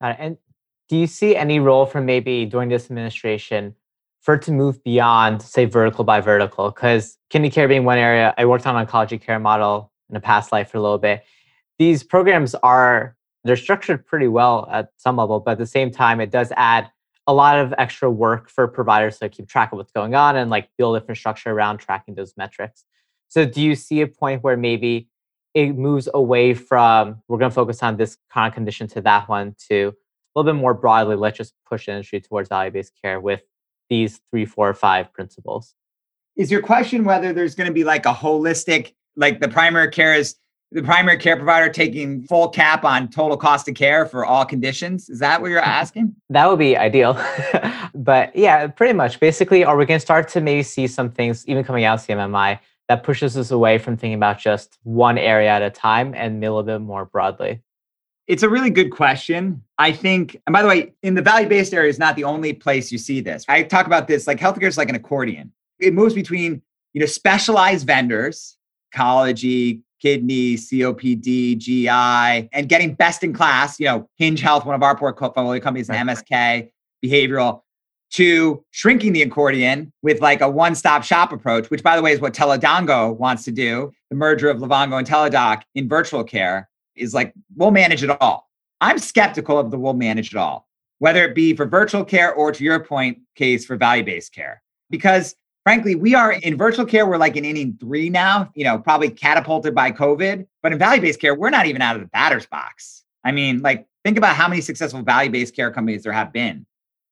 Uh, 0.00 0.14
and 0.18 0.38
do 0.88 0.96
you 0.96 1.06
see 1.06 1.36
any 1.36 1.60
role 1.60 1.84
for 1.84 2.00
maybe 2.00 2.46
during 2.46 2.70
this 2.70 2.86
administration 2.86 3.74
for 4.26 4.34
it 4.34 4.42
to 4.42 4.50
move 4.50 4.82
beyond, 4.82 5.40
say, 5.40 5.64
vertical 5.66 6.02
by 6.02 6.20
vertical? 6.20 6.70
Because 6.72 7.16
kidney 7.30 7.48
care 7.48 7.68
being 7.68 7.84
one 7.84 7.96
area, 7.96 8.34
I 8.36 8.44
worked 8.44 8.66
on 8.66 8.84
oncology 8.84 9.20
care 9.20 9.38
model 9.38 9.92
in 10.10 10.16
a 10.16 10.20
past 10.20 10.50
life 10.50 10.70
for 10.70 10.78
a 10.78 10.82
little 10.82 10.98
bit. 10.98 11.22
These 11.78 12.02
programs 12.02 12.56
are 12.56 13.16
they're 13.44 13.56
structured 13.56 14.04
pretty 14.04 14.26
well 14.26 14.68
at 14.72 14.88
some 14.96 15.14
level, 15.16 15.38
but 15.38 15.52
at 15.52 15.58
the 15.58 15.66
same 15.66 15.92
time, 15.92 16.20
it 16.20 16.32
does 16.32 16.52
add 16.56 16.90
a 17.28 17.32
lot 17.32 17.60
of 17.60 17.72
extra 17.78 18.10
work 18.10 18.50
for 18.50 18.66
providers 18.66 19.20
to 19.20 19.28
keep 19.28 19.48
track 19.48 19.70
of 19.70 19.78
what's 19.78 19.92
going 19.92 20.16
on 20.16 20.34
and 20.34 20.50
like 20.50 20.70
build 20.76 20.96
infrastructure 20.96 21.52
around 21.52 21.78
tracking 21.78 22.16
those 22.16 22.34
metrics. 22.36 22.84
So 23.28 23.44
do 23.46 23.62
you 23.62 23.76
see 23.76 24.00
a 24.00 24.08
point 24.08 24.42
where 24.42 24.56
maybe 24.56 25.08
it 25.54 25.76
moves 25.76 26.08
away 26.12 26.52
from 26.54 27.22
we're 27.28 27.38
going 27.38 27.50
to 27.50 27.54
focus 27.54 27.80
on 27.80 27.96
this 27.96 28.18
kind 28.32 28.48
of 28.48 28.54
condition 28.54 28.88
to 28.88 29.00
that 29.02 29.28
one 29.28 29.54
to 29.68 29.94
a 30.34 30.38
little 30.38 30.52
bit 30.52 30.60
more 30.60 30.74
broadly, 30.74 31.14
let's 31.14 31.38
just 31.38 31.54
push 31.64 31.86
the 31.86 31.92
industry 31.92 32.20
towards 32.20 32.48
value-based 32.48 32.92
care 33.00 33.20
with 33.20 33.42
these 33.88 34.20
three, 34.30 34.44
four, 34.44 34.72
five 34.74 35.12
principles. 35.12 35.74
Is 36.36 36.50
your 36.50 36.62
question 36.62 37.04
whether 37.04 37.32
there's 37.32 37.54
going 37.54 37.68
to 37.68 37.72
be 37.72 37.84
like 37.84 38.04
a 38.06 38.12
holistic, 38.12 38.94
like 39.16 39.40
the 39.40 39.48
primary 39.48 39.90
care 39.90 40.14
is 40.14 40.36
the 40.72 40.82
primary 40.82 41.16
care 41.16 41.36
provider 41.36 41.72
taking 41.72 42.22
full 42.22 42.48
cap 42.48 42.84
on 42.84 43.08
total 43.08 43.36
cost 43.36 43.68
of 43.68 43.74
care 43.74 44.04
for 44.04 44.24
all 44.24 44.44
conditions? 44.44 45.08
Is 45.08 45.20
that 45.20 45.40
what 45.40 45.50
you're 45.50 45.60
asking? 45.80 46.14
That 46.30 46.48
would 46.48 46.58
be 46.58 46.76
ideal. 46.76 47.14
but 47.94 48.34
yeah, 48.34 48.66
pretty 48.66 48.92
much. 48.92 49.20
Basically, 49.20 49.64
are 49.64 49.76
we 49.76 49.86
going 49.86 49.98
to 49.98 50.04
start 50.04 50.28
to 50.28 50.40
maybe 50.40 50.62
see 50.62 50.86
some 50.86 51.10
things 51.10 51.46
even 51.46 51.64
coming 51.64 51.84
out 51.84 52.00
of 52.00 52.06
CMMI 52.06 52.58
that 52.88 53.02
pushes 53.02 53.36
us 53.36 53.50
away 53.50 53.78
from 53.78 53.96
thinking 53.96 54.14
about 54.14 54.38
just 54.38 54.78
one 54.82 55.18
area 55.18 55.50
at 55.50 55.62
a 55.62 55.70
time 55.70 56.14
and 56.14 56.42
a 56.44 56.48
little 56.48 56.62
bit 56.62 56.80
more 56.80 57.04
broadly? 57.04 57.62
It's 58.26 58.42
a 58.42 58.48
really 58.48 58.70
good 58.70 58.90
question. 58.90 59.62
I 59.78 59.92
think, 59.92 60.40
and 60.46 60.52
by 60.52 60.62
the 60.62 60.68
way, 60.68 60.94
in 61.02 61.14
the 61.14 61.22
value 61.22 61.48
based 61.48 61.72
area 61.72 61.88
is 61.88 61.98
not 61.98 62.16
the 62.16 62.24
only 62.24 62.52
place 62.52 62.90
you 62.90 62.98
see 62.98 63.20
this. 63.20 63.44
I 63.48 63.62
talk 63.62 63.86
about 63.86 64.08
this 64.08 64.26
like 64.26 64.38
healthcare 64.38 64.64
is 64.64 64.76
like 64.76 64.88
an 64.88 64.96
accordion. 64.96 65.52
It 65.78 65.94
moves 65.94 66.14
between, 66.14 66.62
you 66.92 67.00
know, 67.00 67.06
specialized 67.06 67.86
vendors, 67.86 68.56
oncology, 68.92 69.82
kidney, 70.00 70.54
COPD, 70.54 71.58
GI, 71.58 72.48
and 72.52 72.68
getting 72.68 72.94
best 72.94 73.22
in 73.22 73.32
class, 73.32 73.78
you 73.78 73.86
know, 73.86 74.08
Hinge 74.16 74.40
Health, 74.40 74.66
one 74.66 74.74
of 74.74 74.82
our 74.82 74.96
portfolio 74.96 75.60
companies, 75.60 75.88
and 75.88 76.08
MSK, 76.08 76.68
behavioral, 77.04 77.62
to 78.12 78.64
shrinking 78.70 79.12
the 79.12 79.22
accordion 79.22 79.92
with 80.02 80.20
like 80.20 80.40
a 80.40 80.48
one-stop 80.48 81.02
shop 81.02 81.32
approach, 81.32 81.70
which 81.70 81.82
by 81.82 81.96
the 81.96 82.02
way 82.02 82.12
is 82.12 82.20
what 82.20 82.34
Teledango 82.34 83.16
wants 83.16 83.44
to 83.44 83.52
do. 83.52 83.92
The 84.10 84.16
merger 84.16 84.48
of 84.48 84.58
Livongo 84.58 84.98
and 84.98 85.06
Teladoc 85.06 85.62
in 85.74 85.88
virtual 85.88 86.24
care 86.24 86.68
is 86.96 87.14
like 87.14 87.32
we'll 87.56 87.70
manage 87.70 88.02
it 88.02 88.10
all. 88.20 88.48
I'm 88.80 88.98
skeptical 88.98 89.58
of 89.58 89.70
the 89.70 89.78
we'll 89.78 89.94
manage 89.94 90.32
it 90.32 90.36
all, 90.36 90.68
whether 90.98 91.24
it 91.24 91.34
be 91.34 91.54
for 91.54 91.66
virtual 91.66 92.04
care 92.04 92.34
or 92.34 92.52
to 92.52 92.64
your 92.64 92.80
point 92.80 93.18
case 93.34 93.64
for 93.64 93.76
value-based 93.76 94.34
care. 94.34 94.62
Because 94.90 95.34
frankly, 95.64 95.94
we 95.94 96.14
are 96.14 96.32
in 96.32 96.56
virtual 96.56 96.84
care, 96.84 97.06
we're 97.06 97.16
like 97.16 97.36
in 97.36 97.44
inning 97.44 97.76
three 97.80 98.10
now, 98.10 98.50
you 98.54 98.64
know, 98.64 98.78
probably 98.78 99.10
catapulted 99.10 99.74
by 99.74 99.90
COVID. 99.90 100.46
But 100.62 100.72
in 100.72 100.78
value-based 100.78 101.20
care, 101.20 101.34
we're 101.34 101.50
not 101.50 101.66
even 101.66 101.82
out 101.82 101.96
of 101.96 102.02
the 102.02 102.08
batter's 102.08 102.46
box. 102.46 103.04
I 103.24 103.32
mean, 103.32 103.62
like 103.62 103.86
think 104.04 104.18
about 104.18 104.36
how 104.36 104.48
many 104.48 104.60
successful 104.60 105.02
value-based 105.02 105.56
care 105.56 105.70
companies 105.70 106.04
there 106.04 106.12
have 106.12 106.32
been 106.32 106.66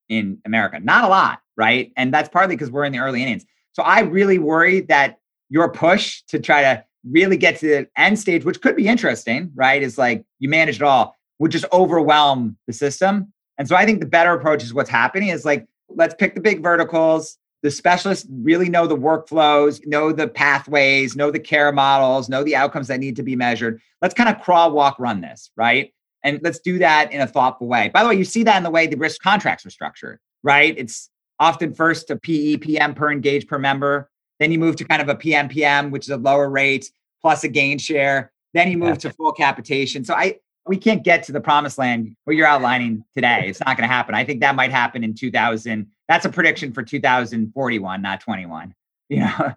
in 0.09 0.39
America. 0.45 0.79
Not 0.81 1.05
a 1.05 1.09
lot, 1.09 1.41
right? 1.57 1.93
And 1.97 2.13
that's 2.13 2.29
partly 2.29 2.55
because 2.55 2.71
we're 2.71 2.85
in 2.85 2.93
the 2.93 2.99
early 2.99 3.23
innings. 3.23 3.45
So 3.73 3.83
I 3.83 4.01
really 4.01 4.39
worry 4.39 4.81
that 4.83 5.19
your 5.51 5.71
push 5.73 6.23
to 6.29 6.39
try 6.39 6.63
to 6.63 6.85
really 7.11 7.37
get 7.37 7.59
to 7.59 7.67
the 7.67 7.89
end 7.97 8.19
stage, 8.19 8.45
which 8.45 8.61
could 8.61 8.77
be 8.77 8.89
interesting, 8.89 9.51
right? 9.55 9.83
Is 9.83 9.99
like 9.99 10.25
you 10.39 10.49
manage 10.49 10.77
it 10.77 10.83
all, 10.83 11.17
would 11.39 11.51
just 11.51 11.67
overwhelm 11.73 12.57
the 12.67 12.73
system. 12.73 13.33
And 13.59 13.69
so 13.69 13.77
I 13.77 13.85
think 13.85 14.01
the 14.01 14.07
better 14.07 14.33
approach 14.33 14.63
is 14.63 14.75
what's 14.75 14.91
happening 14.91 15.29
is 15.29 15.45
like, 15.45 15.67
let's 15.89 16.15
pick 16.15 16.35
the 16.35 16.41
big 16.41 16.63
verticals. 16.63 17.39
The 17.63 17.71
specialists 17.71 18.27
really 18.31 18.69
know 18.69 18.87
the 18.87 18.97
workflows, 18.97 19.87
know 19.87 20.13
the 20.13 20.29
pathways, 20.29 21.17
know 21.17 21.31
the 21.31 21.39
care 21.39 21.73
models, 21.73 22.29
know 22.29 22.45
the 22.45 22.57
outcomes 22.57 22.89
that 22.89 23.01
need 23.01 23.17
to 23.17 23.23
be 23.23 23.37
measured. 23.37 23.81
Let's 24.03 24.15
kind 24.15 24.29
of 24.29 24.43
crawl, 24.43 24.73
walk, 24.73 24.99
run 24.99 25.21
this, 25.21 25.51
right? 25.57 25.93
And 26.23 26.41
let's 26.43 26.59
do 26.59 26.79
that 26.79 27.13
in 27.13 27.21
a 27.21 27.27
thoughtful 27.27 27.69
way. 27.69 27.91
By 27.93 28.03
the 28.03 28.09
way, 28.09 28.17
you 28.17 28.25
see 28.25 28.43
that 28.43 28.57
in 28.57 28.63
the 28.65 28.71
way 28.71 28.87
the 28.87 28.97
risk 28.97 29.23
contracts 29.23 29.65
are 29.65 29.71
structured, 29.71 30.19
right? 30.43 30.75
It's 30.77 31.11
often 31.39 31.75
first 31.75 32.11
a 32.11 32.17
PE, 32.17 32.59
PM 32.59 32.95
per 32.95 33.11
engaged 33.11 33.49
per 33.49 33.59
member. 33.59 34.11
Then 34.41 34.53
you 34.53 34.59
move 34.59 34.77
to 34.77 34.85
kind 34.85 35.01
of 35.01 35.09
a 35.09 35.15
PMPM, 35.15 35.91
which 35.91 36.07
is 36.07 36.11
a 36.11 36.17
lower 36.17 36.51
rate 36.51 36.91
plus 37.21 37.45
a 37.45 37.49
gain 37.49 37.79
share. 37.79 38.33
Then 38.53 38.71
you 38.71 38.79
move 38.79 38.91
yeah. 38.91 38.95
to 38.95 39.11
full 39.11 39.33
capitation. 39.33 40.05
So 40.05 40.15
I 40.15 40.39
we 40.67 40.77
can't 40.77 41.03
get 41.03 41.23
to 41.25 41.33
the 41.33 41.41
promised 41.41 41.77
land 41.79 42.17
what 42.25 42.37
you're 42.37 42.47
outlining 42.47 43.05
today. 43.15 43.45
It's 43.49 43.61
not 43.61 43.77
going 43.77 43.89
to 43.89 43.93
happen. 43.95 44.15
I 44.15 44.25
think 44.25 44.41
that 44.41 44.55
might 44.55 44.71
happen 44.71 45.05
in 45.05 45.15
2000. 45.15 45.87
That's 46.09 46.25
a 46.25 46.31
prediction 46.31 46.73
for 46.73 46.83
2041, 46.83 48.03
not 48.03 48.21
21. 48.21 48.75
You 49.11 49.21
know, 49.21 49.55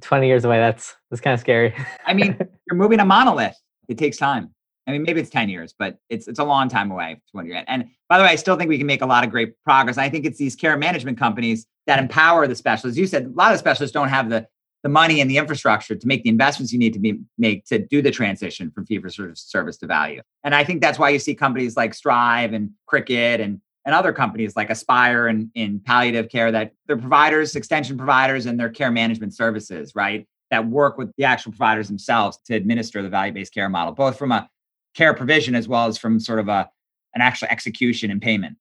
20 0.00 0.26
years 0.26 0.44
away. 0.44 0.58
That's 0.58 0.94
that's 1.10 1.20
kind 1.20 1.34
of 1.34 1.40
scary. 1.40 1.74
I 2.06 2.14
mean, 2.14 2.36
you're 2.68 2.76
moving 2.76 3.00
a 3.00 3.04
monolith. 3.04 3.56
It 3.88 3.98
takes 3.98 4.16
time. 4.16 4.54
I 4.86 4.92
mean, 4.92 5.02
maybe 5.04 5.20
it's 5.20 5.30
10 5.30 5.48
years, 5.48 5.74
but 5.78 5.98
it's 6.08 6.26
it's 6.26 6.38
a 6.38 6.44
long 6.44 6.68
time 6.68 6.90
away 6.90 7.14
to 7.14 7.30
when 7.32 7.46
you're 7.46 7.56
at. 7.56 7.64
And 7.68 7.88
by 8.08 8.18
the 8.18 8.24
way, 8.24 8.30
I 8.30 8.36
still 8.36 8.56
think 8.56 8.68
we 8.68 8.78
can 8.78 8.86
make 8.86 9.02
a 9.02 9.06
lot 9.06 9.24
of 9.24 9.30
great 9.30 9.54
progress. 9.62 9.96
I 9.96 10.08
think 10.08 10.24
it's 10.24 10.38
these 10.38 10.56
care 10.56 10.76
management 10.76 11.18
companies 11.18 11.66
that 11.86 11.98
empower 11.98 12.46
the 12.46 12.54
specialists. 12.54 12.98
You 12.98 13.06
said 13.06 13.26
a 13.26 13.28
lot 13.30 13.52
of 13.52 13.58
specialists 13.58 13.94
don't 13.94 14.08
have 14.08 14.28
the 14.28 14.46
the 14.82 14.88
money 14.88 15.20
and 15.20 15.30
the 15.30 15.36
infrastructure 15.36 15.94
to 15.94 16.06
make 16.06 16.24
the 16.24 16.28
investments 16.28 16.72
you 16.72 16.78
need 16.78 16.92
to 16.92 16.98
be, 16.98 17.16
make 17.38 17.64
to 17.66 17.78
do 17.78 18.02
the 18.02 18.10
transition 18.10 18.70
from 18.72 18.84
fee 18.84 18.98
for 18.98 19.08
service 19.08 19.76
to 19.76 19.86
value. 19.86 20.20
And 20.42 20.54
I 20.54 20.64
think 20.64 20.80
that's 20.80 20.98
why 20.98 21.10
you 21.10 21.20
see 21.20 21.36
companies 21.36 21.76
like 21.76 21.94
Strive 21.94 22.52
and 22.52 22.70
Cricket 22.86 23.40
and 23.40 23.60
and 23.84 23.96
other 23.96 24.12
companies 24.12 24.54
like 24.54 24.70
Aspire 24.70 25.26
and 25.26 25.50
in 25.56 25.80
palliative 25.80 26.28
care 26.28 26.52
that 26.52 26.72
they're 26.86 26.96
providers, 26.96 27.56
extension 27.56 27.96
providers, 27.96 28.46
and 28.46 28.58
their 28.58 28.68
care 28.68 28.92
management 28.92 29.34
services, 29.34 29.92
right? 29.96 30.26
That 30.52 30.68
work 30.68 30.98
with 30.98 31.12
the 31.16 31.24
actual 31.24 31.50
providers 31.50 31.88
themselves 31.88 32.38
to 32.46 32.54
administer 32.54 33.02
the 33.02 33.08
value-based 33.08 33.52
care 33.52 33.68
model, 33.68 33.92
both 33.92 34.16
from 34.16 34.30
a 34.30 34.48
care 34.94 35.14
provision 35.14 35.54
as 35.54 35.68
well 35.68 35.86
as 35.86 35.98
from 35.98 36.20
sort 36.20 36.38
of 36.38 36.48
a 36.48 36.70
an 37.14 37.20
actual 37.20 37.48
execution 37.50 38.10
and 38.10 38.22
payment. 38.22 38.56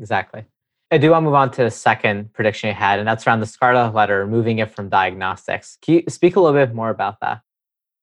Exactly. 0.00 0.44
I 0.90 0.98
do 0.98 1.10
want 1.10 1.22
to 1.22 1.24
move 1.26 1.34
on 1.34 1.50
to 1.52 1.64
the 1.64 1.70
second 1.70 2.32
prediction 2.32 2.68
you 2.68 2.74
had, 2.74 2.98
and 2.98 3.08
that's 3.08 3.26
around 3.26 3.40
the 3.40 3.46
Scarlet 3.46 3.94
Letter, 3.94 4.26
moving 4.26 4.58
it 4.58 4.70
from 4.70 4.88
diagnostics. 4.88 5.78
Can 5.82 5.94
you 5.94 6.02
speak 6.08 6.36
a 6.36 6.40
little 6.40 6.58
bit 6.58 6.74
more 6.74 6.90
about 6.90 7.20
that? 7.20 7.40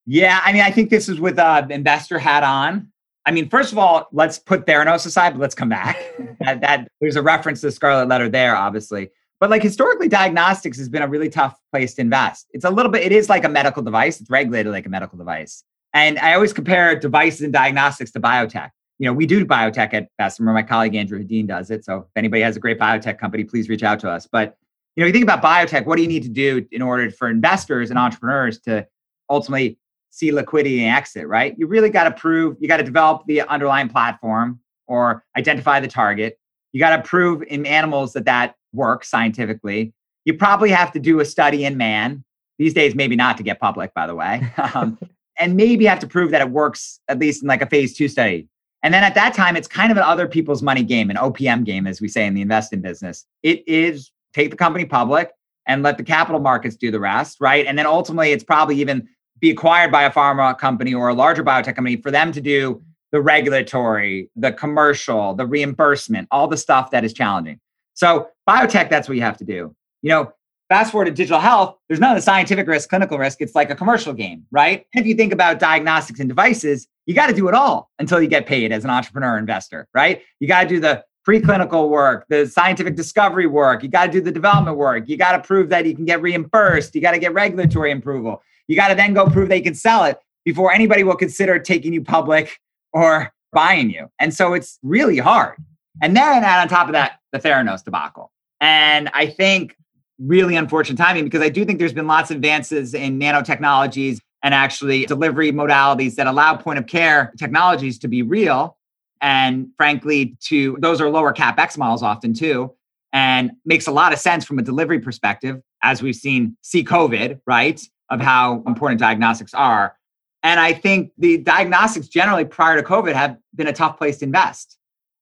Yeah, 0.05 0.41
I 0.43 0.51
mean, 0.51 0.63
I 0.63 0.71
think 0.71 0.89
this 0.89 1.07
is 1.07 1.19
with 1.19 1.37
uh, 1.37 1.65
investor 1.69 2.19
hat 2.19 2.43
on. 2.43 2.91
I 3.25 3.31
mean, 3.31 3.49
first 3.49 3.71
of 3.71 3.77
all, 3.77 4.07
let's 4.11 4.39
put 4.39 4.65
Theranos 4.65 5.05
aside, 5.05 5.31
but 5.31 5.39
let's 5.39 5.55
come 5.55 5.69
back. 5.69 5.97
that, 6.39 6.61
that 6.61 6.87
there's 6.99 7.15
a 7.15 7.21
reference 7.21 7.61
to 7.61 7.67
the 7.67 7.71
Scarlet 7.71 8.07
Letter 8.07 8.29
there, 8.29 8.55
obviously. 8.55 9.11
But 9.39 9.49
like 9.49 9.63
historically, 9.63 10.07
diagnostics 10.07 10.77
has 10.77 10.89
been 10.89 11.01
a 11.01 11.07
really 11.07 11.29
tough 11.29 11.59
place 11.71 11.93
to 11.95 12.01
invest. 12.01 12.47
It's 12.51 12.65
a 12.65 12.69
little 12.69 12.91
bit, 12.91 13.03
it 13.03 13.11
is 13.11 13.29
like 13.29 13.43
a 13.43 13.49
medical 13.49 13.83
device. 13.83 14.19
It's 14.19 14.29
regulated 14.29 14.71
like 14.71 14.85
a 14.85 14.89
medical 14.89 15.17
device. 15.17 15.63
And 15.93 16.19
I 16.19 16.33
always 16.33 16.53
compare 16.53 16.97
devices 16.97 17.41
and 17.41 17.53
diagnostics 17.53 18.11
to 18.11 18.19
biotech 18.19 18.71
you 19.01 19.07
know, 19.07 19.13
we 19.13 19.25
do 19.25 19.43
biotech 19.43 19.95
at 19.95 20.09
Bessemer. 20.19 20.53
My 20.53 20.61
colleague 20.61 20.93
Andrew 20.93 21.17
Hedin 21.17 21.47
does 21.47 21.71
it. 21.71 21.83
So 21.83 21.97
if 21.97 22.05
anybody 22.15 22.43
has 22.43 22.55
a 22.55 22.59
great 22.59 22.77
biotech 22.77 23.17
company, 23.17 23.43
please 23.43 23.67
reach 23.67 23.81
out 23.81 23.99
to 24.01 24.09
us. 24.11 24.27
But 24.31 24.55
you 24.95 25.01
know, 25.01 25.07
you 25.07 25.11
think 25.11 25.23
about 25.23 25.41
biotech, 25.41 25.87
what 25.87 25.95
do 25.95 26.03
you 26.03 26.07
need 26.07 26.21
to 26.21 26.29
do 26.29 26.67
in 26.71 26.83
order 26.83 27.09
for 27.09 27.27
investors 27.27 27.89
and 27.89 27.97
entrepreneurs 27.97 28.59
to 28.59 28.85
ultimately 29.27 29.79
see 30.11 30.31
liquidity 30.31 30.83
and 30.83 30.95
exit, 30.95 31.27
right? 31.27 31.55
You 31.57 31.65
really 31.65 31.89
got 31.89 32.03
to 32.03 32.11
prove, 32.11 32.57
you 32.59 32.67
got 32.67 32.77
to 32.77 32.83
develop 32.83 33.23
the 33.25 33.41
underlying 33.41 33.89
platform 33.89 34.59
or 34.85 35.25
identify 35.35 35.79
the 35.79 35.87
target. 35.87 36.37
You 36.71 36.79
got 36.79 36.95
to 36.95 37.01
prove 37.01 37.41
in 37.41 37.65
animals 37.65 38.13
that 38.13 38.25
that 38.25 38.53
works 38.71 39.09
scientifically. 39.09 39.95
You 40.25 40.35
probably 40.35 40.69
have 40.69 40.91
to 40.91 40.99
do 40.99 41.21
a 41.21 41.25
study 41.25 41.65
in 41.65 41.75
man. 41.75 42.23
These 42.59 42.75
days, 42.75 42.93
maybe 42.93 43.15
not 43.15 43.37
to 43.37 43.43
get 43.43 43.59
public, 43.59 43.95
by 43.95 44.05
the 44.05 44.13
way. 44.13 44.47
Um, 44.75 44.99
and 45.41 45.55
maybe 45.55 45.85
have 45.85 45.99
to 45.99 46.07
prove 46.07 46.31
that 46.31 46.41
it 46.41 46.51
works, 46.51 46.99
at 47.07 47.19
least 47.19 47.41
in 47.41 47.47
like 47.47 47.61
a 47.61 47.65
phase 47.65 47.97
two 47.97 48.07
study. 48.07 48.47
And 48.83 48.93
then 48.93 49.03
at 49.03 49.15
that 49.15 49.33
time, 49.33 49.55
it's 49.55 49.67
kind 49.67 49.91
of 49.91 49.97
an 49.97 50.03
other 50.03 50.27
people's 50.27 50.61
money 50.61 50.83
game, 50.83 51.09
an 51.09 51.17
OPM 51.17 51.65
game, 51.65 51.87
as 51.87 51.99
we 51.99 52.07
say 52.07 52.25
in 52.25 52.33
the 52.33 52.41
investing 52.41 52.81
business. 52.81 53.25
It 53.43 53.67
is 53.67 54.11
take 54.33 54.51
the 54.51 54.57
company 54.57 54.85
public 54.85 55.31
and 55.67 55.83
let 55.83 55.97
the 55.97 56.03
capital 56.03 56.39
markets 56.39 56.75
do 56.75 56.91
the 56.91 56.99
rest, 56.99 57.37
right? 57.41 57.65
And 57.65 57.77
then 57.77 57.85
ultimately, 57.85 58.31
it's 58.31 58.43
probably 58.43 58.79
even 58.79 59.07
be 59.39 59.49
acquired 59.49 59.91
by 59.91 60.03
a 60.03 60.11
pharma 60.11 60.57
company 60.57 60.93
or 60.93 61.09
a 61.09 61.13
larger 61.13 61.43
biotech 61.43 61.75
company 61.75 61.97
for 61.97 62.11
them 62.11 62.31
to 62.31 62.41
do 62.41 62.81
the 63.11 63.19
regulatory, 63.19 64.29
the 64.35 64.51
commercial, 64.51 65.33
the 65.33 65.45
reimbursement, 65.45 66.27
all 66.31 66.47
the 66.47 66.57
stuff 66.57 66.91
that 66.91 67.03
is 67.03 67.13
challenging. 67.13 67.59
So, 67.93 68.29
biotech, 68.47 68.89
that's 68.89 69.09
what 69.09 69.15
you 69.15 69.23
have 69.23 69.37
to 69.37 69.45
do. 69.45 69.75
You 70.01 70.09
know, 70.09 70.33
Fast 70.71 70.93
forward 70.93 71.03
to 71.03 71.11
digital 71.11 71.41
health, 71.41 71.75
there's 71.89 71.99
none 71.99 72.11
of 72.11 72.17
the 72.17 72.21
scientific 72.21 72.65
risk, 72.65 72.87
clinical 72.87 73.17
risk. 73.17 73.41
It's 73.41 73.55
like 73.55 73.69
a 73.69 73.75
commercial 73.75 74.13
game, 74.13 74.45
right? 74.51 74.85
If 74.93 75.05
you 75.05 75.15
think 75.15 75.33
about 75.33 75.59
diagnostics 75.59 76.21
and 76.21 76.29
devices, 76.29 76.87
you 77.05 77.13
got 77.13 77.27
to 77.27 77.33
do 77.33 77.49
it 77.49 77.53
all 77.53 77.91
until 77.99 78.21
you 78.21 78.29
get 78.29 78.45
paid 78.45 78.71
as 78.71 78.85
an 78.85 78.89
entrepreneur 78.89 79.37
investor, 79.37 79.89
right? 79.93 80.21
You 80.39 80.47
got 80.47 80.61
to 80.61 80.69
do 80.69 80.79
the 80.79 81.03
preclinical 81.27 81.89
work, 81.89 82.25
the 82.29 82.45
scientific 82.45 82.95
discovery 82.95 83.47
work. 83.47 83.83
You 83.83 83.89
got 83.89 84.05
to 84.05 84.11
do 84.13 84.21
the 84.21 84.31
development 84.31 84.77
work. 84.77 85.09
You 85.09 85.17
got 85.17 85.33
to 85.33 85.39
prove 85.45 85.67
that 85.71 85.85
you 85.85 85.93
can 85.93 86.05
get 86.05 86.21
reimbursed. 86.21 86.95
You 86.95 87.01
got 87.01 87.11
to 87.11 87.19
get 87.19 87.33
regulatory 87.33 87.91
approval. 87.91 88.41
You 88.69 88.77
got 88.77 88.87
to 88.87 88.95
then 88.95 89.13
go 89.13 89.25
prove 89.25 89.49
they 89.49 89.59
can 89.59 89.75
sell 89.75 90.05
it 90.05 90.19
before 90.45 90.71
anybody 90.71 91.03
will 91.03 91.17
consider 91.17 91.59
taking 91.59 91.91
you 91.91 92.01
public 92.01 92.61
or 92.93 93.33
buying 93.51 93.89
you. 93.89 94.07
And 94.19 94.33
so 94.33 94.53
it's 94.53 94.79
really 94.83 95.17
hard. 95.17 95.57
And 96.01 96.15
then 96.15 96.45
add 96.45 96.61
on 96.61 96.69
top 96.69 96.87
of 96.87 96.93
that, 96.93 97.19
the 97.33 97.39
Theranos 97.39 97.83
debacle. 97.83 98.31
And 98.61 99.09
I 99.13 99.25
think 99.25 99.75
really 100.21 100.55
unfortunate 100.55 100.97
timing 100.97 101.23
because 101.23 101.41
I 101.41 101.49
do 101.49 101.65
think 101.65 101.79
there's 101.79 101.93
been 101.93 102.07
lots 102.07 102.31
of 102.31 102.37
advances 102.37 102.93
in 102.93 103.19
nanotechnologies 103.19 104.19
and 104.43 104.53
actually 104.53 105.05
delivery 105.05 105.51
modalities 105.51 106.15
that 106.15 106.27
allow 106.27 106.55
point 106.55 106.79
of 106.79 106.87
care 106.87 107.33
technologies 107.37 107.99
to 107.99 108.07
be 108.07 108.21
real. 108.21 108.77
And 109.21 109.67
frankly, 109.77 110.35
to 110.45 110.77
those 110.79 110.99
are 110.99 111.09
lower 111.09 111.33
capex 111.33 111.77
models 111.77 112.01
often 112.01 112.33
too, 112.33 112.73
and 113.13 113.51
makes 113.65 113.87
a 113.87 113.91
lot 113.91 114.13
of 114.13 114.19
sense 114.19 114.45
from 114.45 114.57
a 114.57 114.63
delivery 114.63 114.99
perspective, 114.99 115.61
as 115.83 116.01
we've 116.01 116.15
seen 116.15 116.57
see 116.61 116.83
COVID, 116.83 117.39
right? 117.45 117.81
Of 118.09 118.19
how 118.19 118.63
important 118.65 118.99
diagnostics 118.99 119.53
are. 119.53 119.95
And 120.43 120.59
I 120.59 120.73
think 120.73 121.11
the 121.17 121.37
diagnostics 121.37 122.07
generally 122.07 122.45
prior 122.45 122.81
to 122.81 122.87
COVID 122.87 123.13
have 123.13 123.37
been 123.53 123.67
a 123.67 123.73
tough 123.73 123.97
place 123.97 124.17
to 124.19 124.25
invest. 124.25 124.77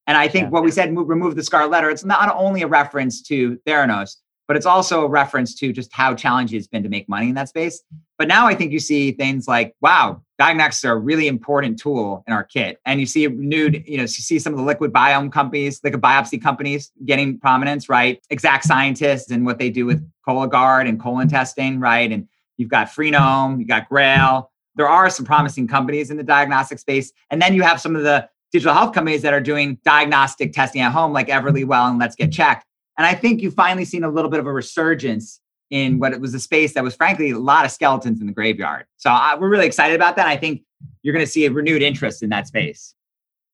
And 0.06 0.16
I 0.16 0.28
think 0.28 0.44
yeah. 0.44 0.50
what 0.50 0.64
we 0.64 0.70
said, 0.70 0.92
move, 0.92 1.08
remove 1.08 1.36
the 1.36 1.42
scarlet 1.42 1.70
letter, 1.70 1.90
it's 1.90 2.04
not 2.04 2.34
only 2.34 2.62
a 2.62 2.66
reference 2.66 3.22
to 3.24 3.58
Theranos, 3.66 4.16
but 4.50 4.56
it's 4.56 4.66
also 4.66 5.04
a 5.04 5.08
reference 5.08 5.54
to 5.54 5.72
just 5.72 5.92
how 5.92 6.12
challenging 6.12 6.58
it's 6.58 6.66
been 6.66 6.82
to 6.82 6.88
make 6.88 7.08
money 7.08 7.28
in 7.28 7.36
that 7.36 7.48
space. 7.48 7.84
But 8.18 8.26
now 8.26 8.48
I 8.48 8.56
think 8.56 8.72
you 8.72 8.80
see 8.80 9.12
things 9.12 9.46
like, 9.46 9.76
wow, 9.80 10.22
diagnostics 10.40 10.84
are 10.86 10.94
a 10.94 10.98
really 10.98 11.28
important 11.28 11.78
tool 11.78 12.24
in 12.26 12.32
our 12.32 12.42
kit. 12.42 12.80
And 12.84 12.98
you 12.98 13.06
see 13.06 13.28
renewed, 13.28 13.84
you 13.86 13.96
know, 13.96 14.02
you 14.02 14.08
see 14.08 14.40
some 14.40 14.52
of 14.52 14.58
the 14.58 14.64
liquid 14.64 14.92
biome 14.92 15.30
companies, 15.30 15.80
liquid 15.84 16.02
biopsy 16.02 16.42
companies 16.42 16.90
getting 17.04 17.38
prominence, 17.38 17.88
right? 17.88 18.20
Exact 18.30 18.64
Sciences 18.64 19.30
and 19.30 19.46
what 19.46 19.60
they 19.60 19.70
do 19.70 19.86
with 19.86 20.04
Cologuard 20.26 20.88
and 20.88 21.00
colon 21.00 21.28
testing, 21.28 21.78
right? 21.78 22.10
And 22.10 22.26
you've 22.56 22.70
got 22.70 22.88
Freenome, 22.88 23.60
you 23.60 23.66
got 23.66 23.88
Grail. 23.88 24.50
There 24.74 24.88
are 24.88 25.08
some 25.10 25.24
promising 25.24 25.68
companies 25.68 26.10
in 26.10 26.16
the 26.16 26.24
diagnostic 26.24 26.80
space. 26.80 27.12
And 27.30 27.40
then 27.40 27.54
you 27.54 27.62
have 27.62 27.80
some 27.80 27.94
of 27.94 28.02
the 28.02 28.28
digital 28.50 28.74
health 28.74 28.94
companies 28.94 29.22
that 29.22 29.32
are 29.32 29.40
doing 29.40 29.78
diagnostic 29.84 30.52
testing 30.52 30.80
at 30.80 30.90
home, 30.90 31.12
like 31.12 31.28
Everlywell 31.28 31.88
and 31.88 32.00
Let's 32.00 32.16
Get 32.16 32.32
Checked. 32.32 32.66
And 33.00 33.06
I 33.06 33.14
think 33.14 33.40
you've 33.40 33.54
finally 33.54 33.86
seen 33.86 34.04
a 34.04 34.10
little 34.10 34.30
bit 34.30 34.40
of 34.40 34.46
a 34.46 34.52
resurgence 34.52 35.40
in 35.70 35.98
what 35.98 36.12
it 36.12 36.20
was 36.20 36.34
a 36.34 36.38
space 36.38 36.74
that 36.74 36.84
was 36.84 36.94
frankly 36.94 37.30
a 37.30 37.38
lot 37.38 37.64
of 37.64 37.70
skeletons 37.70 38.20
in 38.20 38.26
the 38.26 38.32
graveyard. 38.34 38.84
So 38.98 39.08
I, 39.08 39.36
we're 39.36 39.48
really 39.48 39.64
excited 39.64 39.94
about 39.94 40.16
that. 40.16 40.26
I 40.26 40.36
think 40.36 40.64
you're 41.02 41.14
going 41.14 41.24
to 41.24 41.30
see 41.30 41.46
a 41.46 41.50
renewed 41.50 41.80
interest 41.80 42.22
in 42.22 42.28
that 42.28 42.46
space. 42.46 42.94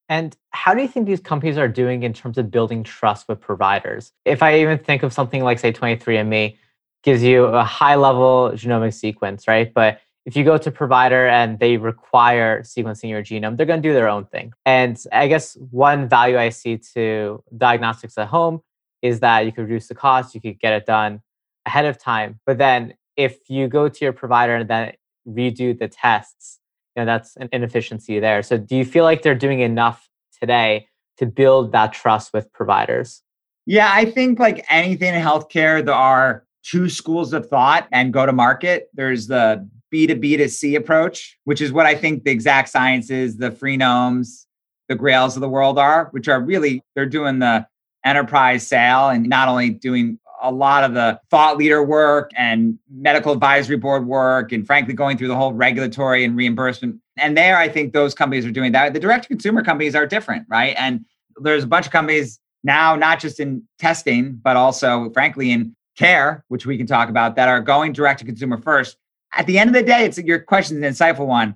And 0.08 0.36
how 0.50 0.74
do 0.74 0.82
you 0.82 0.88
think 0.88 1.06
these 1.06 1.20
companies 1.20 1.58
are 1.58 1.68
doing 1.68 2.02
in 2.02 2.12
terms 2.12 2.38
of 2.38 2.50
building 2.50 2.82
trust 2.82 3.28
with 3.28 3.40
providers? 3.40 4.10
If 4.24 4.42
I 4.42 4.58
even 4.58 4.78
think 4.78 5.04
of 5.04 5.12
something 5.12 5.44
like, 5.44 5.60
say, 5.60 5.72
23andMe 5.72 6.56
gives 7.04 7.22
you 7.22 7.44
a 7.44 7.62
high 7.62 7.94
level 7.94 8.50
genomic 8.54 8.94
sequence, 8.94 9.46
right? 9.46 9.72
But 9.72 10.00
if 10.24 10.34
you 10.34 10.42
go 10.42 10.58
to 10.58 10.72
provider 10.72 11.28
and 11.28 11.60
they 11.60 11.76
require 11.76 12.62
sequencing 12.62 13.10
your 13.10 13.22
genome, 13.22 13.56
they're 13.56 13.64
going 13.64 13.80
to 13.80 13.88
do 13.88 13.94
their 13.94 14.08
own 14.08 14.24
thing. 14.24 14.54
And 14.64 15.00
I 15.12 15.28
guess 15.28 15.56
one 15.70 16.08
value 16.08 16.36
I 16.36 16.48
see 16.48 16.78
to 16.94 17.44
diagnostics 17.56 18.18
at 18.18 18.26
home 18.26 18.62
is 19.02 19.20
that 19.20 19.46
you 19.46 19.52
could 19.52 19.62
reduce 19.62 19.88
the 19.88 19.94
cost, 19.94 20.34
you 20.34 20.40
could 20.40 20.58
get 20.60 20.72
it 20.72 20.86
done 20.86 21.20
ahead 21.66 21.84
of 21.84 21.98
time. 21.98 22.40
But 22.46 22.58
then 22.58 22.94
if 23.16 23.38
you 23.48 23.68
go 23.68 23.88
to 23.88 24.04
your 24.04 24.12
provider 24.12 24.56
and 24.56 24.68
then 24.68 24.92
redo 25.28 25.78
the 25.78 25.88
tests, 25.88 26.60
you 26.94 27.02
know, 27.02 27.06
that's 27.06 27.36
an 27.36 27.48
inefficiency 27.52 28.20
there. 28.20 28.42
So 28.42 28.56
do 28.56 28.76
you 28.76 28.84
feel 28.84 29.04
like 29.04 29.22
they're 29.22 29.34
doing 29.34 29.60
enough 29.60 30.08
today 30.40 30.88
to 31.18 31.26
build 31.26 31.72
that 31.72 31.92
trust 31.92 32.32
with 32.32 32.52
providers? 32.52 33.22
Yeah, 33.66 33.90
I 33.92 34.04
think 34.04 34.38
like 34.38 34.64
anything 34.70 35.14
in 35.14 35.20
healthcare, 35.20 35.84
there 35.84 35.94
are 35.94 36.44
two 36.62 36.88
schools 36.88 37.32
of 37.32 37.48
thought 37.48 37.88
and 37.92 38.12
go 38.12 38.24
to 38.26 38.32
market. 38.32 38.88
There's 38.94 39.26
the 39.26 39.68
B2B 39.92 40.38
to 40.38 40.48
C 40.48 40.74
approach, 40.74 41.38
which 41.44 41.60
is 41.60 41.72
what 41.72 41.86
I 41.86 41.94
think 41.94 42.24
the 42.24 42.30
exact 42.30 42.68
sciences, 42.68 43.36
the 43.36 43.50
Freenomes, 43.50 44.46
the 44.88 44.94
grails 44.94 45.36
of 45.36 45.40
the 45.40 45.48
world 45.48 45.78
are, 45.78 46.08
which 46.12 46.28
are 46.28 46.40
really, 46.40 46.82
they're 46.94 47.06
doing 47.06 47.38
the 47.38 47.66
enterprise 48.06 48.66
sale 48.66 49.08
and 49.08 49.28
not 49.28 49.48
only 49.48 49.70
doing 49.70 50.18
a 50.42 50.52
lot 50.52 50.84
of 50.84 50.94
the 50.94 51.20
thought 51.30 51.56
leader 51.56 51.82
work 51.82 52.30
and 52.36 52.78
medical 52.90 53.32
advisory 53.32 53.76
board 53.76 54.06
work 54.06 54.52
and 54.52 54.66
frankly 54.66 54.94
going 54.94 55.18
through 55.18 55.28
the 55.28 55.36
whole 55.36 55.52
regulatory 55.52 56.24
and 56.24 56.36
reimbursement. 56.36 57.00
And 57.16 57.36
there 57.36 57.56
i 57.56 57.68
think 57.68 57.92
those 57.92 58.14
companies 58.14 58.46
are 58.46 58.50
doing 58.50 58.72
that. 58.72 58.92
The 58.92 59.00
direct 59.00 59.24
to 59.24 59.28
consumer 59.28 59.62
companies 59.62 59.94
are 59.94 60.06
different 60.06 60.46
right? 60.48 60.74
And 60.78 61.04
there's 61.38 61.64
a 61.64 61.66
bunch 61.66 61.86
of 61.86 61.92
companies 61.92 62.38
now 62.62 62.96
not 62.96 63.20
just 63.20 63.40
in 63.40 63.62
testing 63.78 64.38
but 64.42 64.56
also 64.56 65.10
frankly 65.10 65.50
in 65.50 65.74
care 65.98 66.44
which 66.48 66.66
we 66.66 66.76
can 66.76 66.86
talk 66.86 67.08
about 67.08 67.36
that 67.36 67.48
are 67.48 67.60
going 67.60 67.92
direct 67.92 68.20
to 68.20 68.26
consumer 68.26 68.58
first. 68.58 68.96
At 69.32 69.46
the 69.46 69.58
end 69.58 69.70
of 69.70 69.74
the 69.74 69.82
day 69.82 70.04
it's 70.04 70.18
your 70.18 70.38
question 70.38 70.82
is 70.82 71.00
an 71.00 71.06
insightful 71.06 71.26
one. 71.26 71.54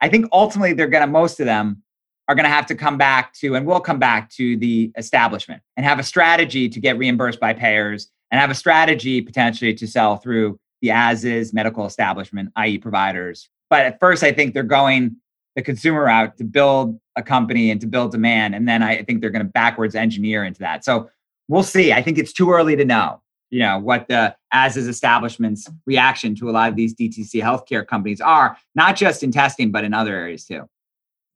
I 0.00 0.08
think 0.08 0.26
ultimately 0.32 0.74
they're 0.74 0.88
going 0.88 1.06
to 1.06 1.10
most 1.10 1.40
of 1.40 1.46
them 1.46 1.82
are 2.28 2.34
going 2.34 2.44
to 2.44 2.50
have 2.50 2.66
to 2.66 2.74
come 2.74 2.98
back 2.98 3.32
to, 3.34 3.54
and 3.54 3.66
will 3.66 3.80
come 3.80 3.98
back 3.98 4.30
to 4.30 4.56
the 4.56 4.90
establishment 4.96 5.62
and 5.76 5.86
have 5.86 5.98
a 5.98 6.02
strategy 6.02 6.68
to 6.68 6.80
get 6.80 6.98
reimbursed 6.98 7.38
by 7.38 7.52
payers 7.52 8.10
and 8.30 8.40
have 8.40 8.50
a 8.50 8.54
strategy 8.54 9.20
potentially 9.20 9.74
to 9.74 9.86
sell 9.86 10.16
through 10.16 10.58
the 10.82 10.90
as 10.90 11.24
is 11.24 11.52
medical 11.52 11.86
establishment, 11.86 12.50
i.e., 12.56 12.78
providers. 12.78 13.48
But 13.70 13.86
at 13.86 14.00
first, 14.00 14.22
I 14.22 14.32
think 14.32 14.54
they're 14.54 14.62
going 14.62 15.16
the 15.54 15.62
consumer 15.62 16.04
route 16.04 16.36
to 16.36 16.44
build 16.44 17.00
a 17.16 17.22
company 17.22 17.70
and 17.70 17.80
to 17.80 17.86
build 17.86 18.12
demand. 18.12 18.54
And 18.54 18.68
then 18.68 18.82
I 18.82 19.02
think 19.02 19.20
they're 19.20 19.30
going 19.30 19.46
to 19.46 19.50
backwards 19.50 19.94
engineer 19.94 20.44
into 20.44 20.60
that. 20.60 20.84
So 20.84 21.08
we'll 21.48 21.62
see. 21.62 21.92
I 21.92 22.02
think 22.02 22.18
it's 22.18 22.32
too 22.32 22.50
early 22.50 22.76
to 22.76 22.84
know, 22.84 23.22
you 23.50 23.60
know, 23.60 23.78
what 23.78 24.06
the 24.08 24.36
as 24.52 24.76
is 24.76 24.86
establishment's 24.86 25.68
reaction 25.86 26.34
to 26.36 26.50
a 26.50 26.52
lot 26.52 26.68
of 26.68 26.76
these 26.76 26.94
DTC 26.94 27.42
healthcare 27.42 27.86
companies 27.86 28.20
are, 28.20 28.56
not 28.74 28.96
just 28.96 29.22
in 29.22 29.32
testing, 29.32 29.70
but 29.70 29.82
in 29.82 29.94
other 29.94 30.14
areas 30.14 30.44
too. 30.44 30.68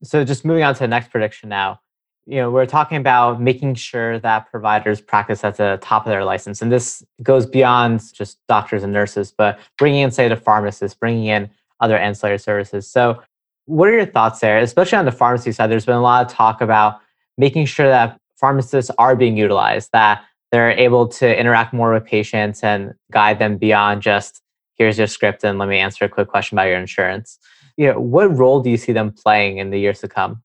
So 0.02 0.24
just 0.24 0.44
moving 0.44 0.62
on 0.62 0.74
to 0.74 0.80
the 0.80 0.88
next 0.88 1.10
prediction 1.10 1.48
now. 1.48 1.80
You 2.26 2.36
know, 2.36 2.50
we're 2.50 2.66
talking 2.66 2.98
about 2.98 3.40
making 3.40 3.74
sure 3.74 4.18
that 4.20 4.50
providers 4.50 5.00
practice 5.00 5.42
at 5.42 5.56
the 5.56 5.78
top 5.80 6.06
of 6.06 6.10
their 6.10 6.24
license. 6.24 6.62
And 6.62 6.70
this 6.70 7.04
goes 7.22 7.46
beyond 7.46 8.02
just 8.12 8.38
doctors 8.46 8.82
and 8.82 8.92
nurses, 8.92 9.32
but 9.36 9.58
bringing 9.78 10.00
in, 10.00 10.10
say, 10.10 10.28
the 10.28 10.36
pharmacists, 10.36 10.96
bringing 10.96 11.26
in 11.26 11.50
other 11.80 11.96
ancillary 11.96 12.38
services. 12.38 12.88
So 12.88 13.22
what 13.66 13.88
are 13.88 13.92
your 13.92 14.06
thoughts 14.06 14.40
there, 14.40 14.58
especially 14.58 14.98
on 14.98 15.06
the 15.06 15.12
pharmacy 15.12 15.52
side? 15.52 15.70
There's 15.70 15.86
been 15.86 15.96
a 15.96 16.02
lot 16.02 16.24
of 16.24 16.32
talk 16.32 16.60
about 16.60 17.00
making 17.36 17.66
sure 17.66 17.88
that 17.88 18.20
pharmacists 18.36 18.90
are 18.98 19.16
being 19.16 19.36
utilized, 19.36 19.90
that 19.92 20.22
they're 20.52 20.70
able 20.72 21.08
to 21.08 21.38
interact 21.38 21.72
more 21.72 21.92
with 21.92 22.04
patients 22.04 22.62
and 22.62 22.94
guide 23.12 23.38
them 23.38 23.56
beyond 23.56 24.02
just 24.02 24.42
here's 24.74 24.98
your 24.98 25.06
script 25.06 25.44
and 25.44 25.58
let 25.58 25.68
me 25.68 25.78
answer 25.78 26.06
a 26.06 26.08
quick 26.08 26.28
question 26.28 26.56
about 26.56 26.66
your 26.68 26.78
insurance. 26.78 27.38
You 27.81 27.93
know, 27.93 28.01
what 28.01 28.37
role 28.37 28.61
do 28.61 28.69
you 28.69 28.77
see 28.77 28.93
them 28.93 29.11
playing 29.11 29.57
in 29.59 29.71
the 29.71 29.81
years 29.81 30.01
to 30.01 30.09
come? 30.09 30.43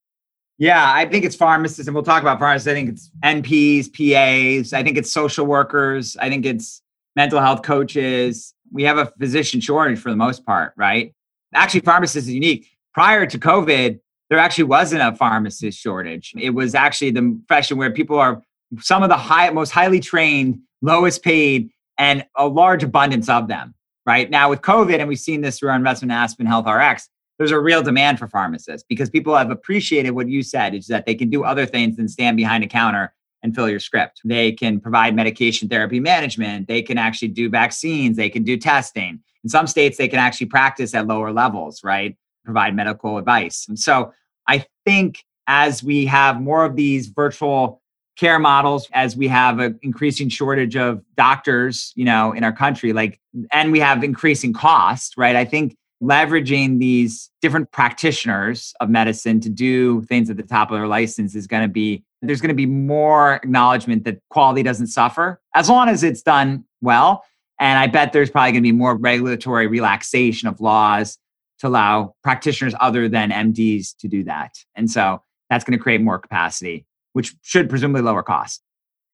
Yeah, 0.58 0.90
I 0.90 1.04
think 1.04 1.26
it's 1.26 1.36
pharmacists, 1.36 1.86
and 1.86 1.94
we'll 1.94 2.02
talk 2.02 2.22
about 2.22 2.38
pharmacists. 2.38 2.66
I 2.66 2.72
think 2.72 2.88
it's 2.88 3.10
NPs, 3.22 3.92
PAs. 3.92 4.72
I 4.72 4.82
think 4.82 4.96
it's 4.96 5.12
social 5.12 5.44
workers. 5.44 6.16
I 6.16 6.30
think 6.30 6.46
it's 6.46 6.80
mental 7.14 7.40
health 7.40 7.62
coaches. 7.62 8.54
We 8.72 8.84
have 8.84 8.96
a 8.96 9.12
physician 9.18 9.60
shortage 9.60 9.98
for 9.98 10.08
the 10.08 10.16
most 10.16 10.46
part, 10.46 10.72
right? 10.76 11.14
Actually, 11.54 11.80
pharmacists 11.80 12.28
is 12.28 12.32
unique 12.32 12.76
prior 12.96 13.26
to 13.26 13.38
COVID, 13.38 14.00
there 14.30 14.38
actually 14.38 14.64
wasn't 14.64 15.02
a 15.02 15.14
pharmacist 15.14 15.78
shortage. 15.78 16.32
It 16.36 16.50
was 16.50 16.74
actually 16.74 17.10
the 17.10 17.38
profession 17.46 17.76
where 17.76 17.92
people 17.92 18.18
are 18.18 18.42
some 18.80 19.02
of 19.02 19.10
the 19.10 19.18
high, 19.18 19.50
most 19.50 19.70
highly 19.70 20.00
trained, 20.00 20.60
lowest 20.80 21.22
paid, 21.22 21.68
and 21.98 22.24
a 22.36 22.48
large 22.48 22.82
abundance 22.82 23.28
of 23.28 23.48
them. 23.48 23.74
Right 24.06 24.30
now 24.30 24.48
with 24.48 24.62
COVID, 24.62 24.98
and 24.98 25.08
we've 25.08 25.18
seen 25.18 25.42
this 25.42 25.58
through 25.58 25.70
our 25.70 25.76
investment 25.76 26.10
in 26.10 26.16
Aspen 26.16 26.46
Health 26.46 26.66
RX, 26.66 27.08
there's 27.38 27.50
a 27.50 27.60
real 27.60 27.82
demand 27.82 28.18
for 28.18 28.28
pharmacists 28.28 28.86
because 28.88 29.10
people 29.10 29.36
have 29.36 29.50
appreciated 29.50 30.10
what 30.10 30.28
you 30.28 30.42
said, 30.42 30.74
is 30.74 30.86
that 30.86 31.06
they 31.06 31.14
can 31.14 31.30
do 31.30 31.44
other 31.44 31.66
things 31.66 31.96
than 31.96 32.08
stand 32.08 32.36
behind 32.36 32.64
a 32.64 32.66
counter 32.66 33.14
and 33.42 33.54
fill 33.54 33.68
your 33.68 33.80
script. 33.80 34.20
They 34.24 34.52
can 34.52 34.80
provide 34.80 35.14
medication 35.14 35.68
therapy 35.68 36.00
management. 36.00 36.68
They 36.68 36.82
can 36.82 36.98
actually 36.98 37.28
do 37.28 37.50
vaccines. 37.50 38.16
They 38.16 38.30
can 38.30 38.42
do 38.42 38.56
testing. 38.56 39.20
In 39.44 39.50
some 39.50 39.66
states, 39.66 39.98
they 39.98 40.08
can 40.08 40.18
actually 40.18 40.46
practice 40.46 40.94
at 40.94 41.06
lower 41.06 41.32
levels, 41.32 41.84
right? 41.84 42.16
provide 42.46 42.74
medical 42.74 43.18
advice. 43.18 43.66
And 43.68 43.78
so 43.78 44.12
I 44.48 44.64
think 44.86 45.24
as 45.46 45.82
we 45.82 46.06
have 46.06 46.40
more 46.40 46.64
of 46.64 46.76
these 46.76 47.08
virtual 47.08 47.82
care 48.16 48.38
models 48.38 48.88
as 48.92 49.14
we 49.14 49.28
have 49.28 49.58
an 49.58 49.78
increasing 49.82 50.30
shortage 50.30 50.74
of 50.74 51.02
doctors 51.16 51.92
you 51.96 52.04
know 52.04 52.32
in 52.32 52.44
our 52.44 52.52
country 52.52 52.94
like 52.94 53.20
and 53.52 53.70
we 53.70 53.78
have 53.78 54.02
increasing 54.02 54.54
costs 54.54 55.18
right 55.18 55.36
i 55.36 55.44
think 55.44 55.76
leveraging 56.02 56.78
these 56.78 57.30
different 57.40 57.70
practitioners 57.72 58.74
of 58.80 58.90
medicine 58.90 59.40
to 59.40 59.48
do 59.48 60.02
things 60.02 60.28
at 60.28 60.36
the 60.36 60.42
top 60.42 60.70
of 60.70 60.76
their 60.76 60.86
license 60.86 61.34
is 61.34 61.46
going 61.46 61.62
to 61.62 61.68
be 61.68 62.04
there's 62.22 62.40
going 62.40 62.48
to 62.48 62.54
be 62.54 62.66
more 62.66 63.34
acknowledgement 63.34 64.04
that 64.04 64.18
quality 64.30 64.62
doesn't 64.62 64.88
suffer 64.88 65.40
as 65.54 65.68
long 65.68 65.88
as 65.88 66.02
it's 66.02 66.20
done 66.20 66.62
well 66.82 67.24
and 67.58 67.78
i 67.78 67.86
bet 67.86 68.12
there's 68.12 68.30
probably 68.30 68.52
going 68.52 68.62
to 68.62 68.68
be 68.68 68.72
more 68.72 68.94
regulatory 68.96 69.66
relaxation 69.66 70.48
of 70.48 70.60
laws 70.60 71.18
to 71.58 71.68
allow 71.68 72.14
practitioners 72.22 72.74
other 72.80 73.08
than 73.08 73.30
MDs 73.30 73.96
to 73.98 74.08
do 74.08 74.24
that. 74.24 74.54
And 74.74 74.90
so 74.90 75.22
that's 75.48 75.64
going 75.64 75.78
to 75.78 75.82
create 75.82 76.00
more 76.00 76.18
capacity, 76.18 76.86
which 77.12 77.34
should 77.42 77.68
presumably 77.68 78.02
lower 78.02 78.22
cost. 78.22 78.62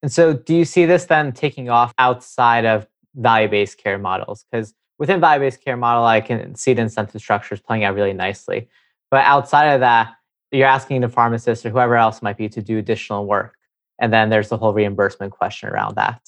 And 0.03 0.11
so, 0.11 0.33
do 0.33 0.55
you 0.55 0.65
see 0.65 0.85
this 0.85 1.05
then 1.05 1.33
taking 1.33 1.71
off 1.71 1.95
outside 1.99 2.65
of 2.65 2.89
value 3.15 3.49
based 3.49 3.79
care 3.79 3.99
models? 3.99 4.45
Because 4.51 4.75
within 4.99 5.21
value 5.21 5.41
based 5.41 5.65
care 5.65 5.77
model, 5.77 6.05
I 6.05 6.21
can 6.21 6.55
see 6.55 6.75
the 6.75 6.83
incentive 6.83 7.21
structures 7.21 7.61
playing 7.61 7.85
out 7.85 7.95
really 7.95 8.13
nicely. 8.13 8.69
But 9.11 9.25
outside 9.25 9.73
of 9.73 9.81
that, 9.81 10.15
you're 10.51 10.67
asking 10.67 11.01
the 11.01 11.09
pharmacist 11.09 11.65
or 11.65 11.71
whoever 11.71 11.97
else 11.97 12.23
might 12.23 12.37
be 12.37 12.49
to 12.51 12.63
do 12.63 12.79
additional 12.79 13.27
work. 13.27 13.55
And 13.99 14.13
then 14.13 14.31
there's 14.31 14.49
the 14.49 14.57
whole 14.57 14.73
reimbursement 14.73 15.33
question 15.33 15.69
around 15.69 15.97
that. 15.97 16.21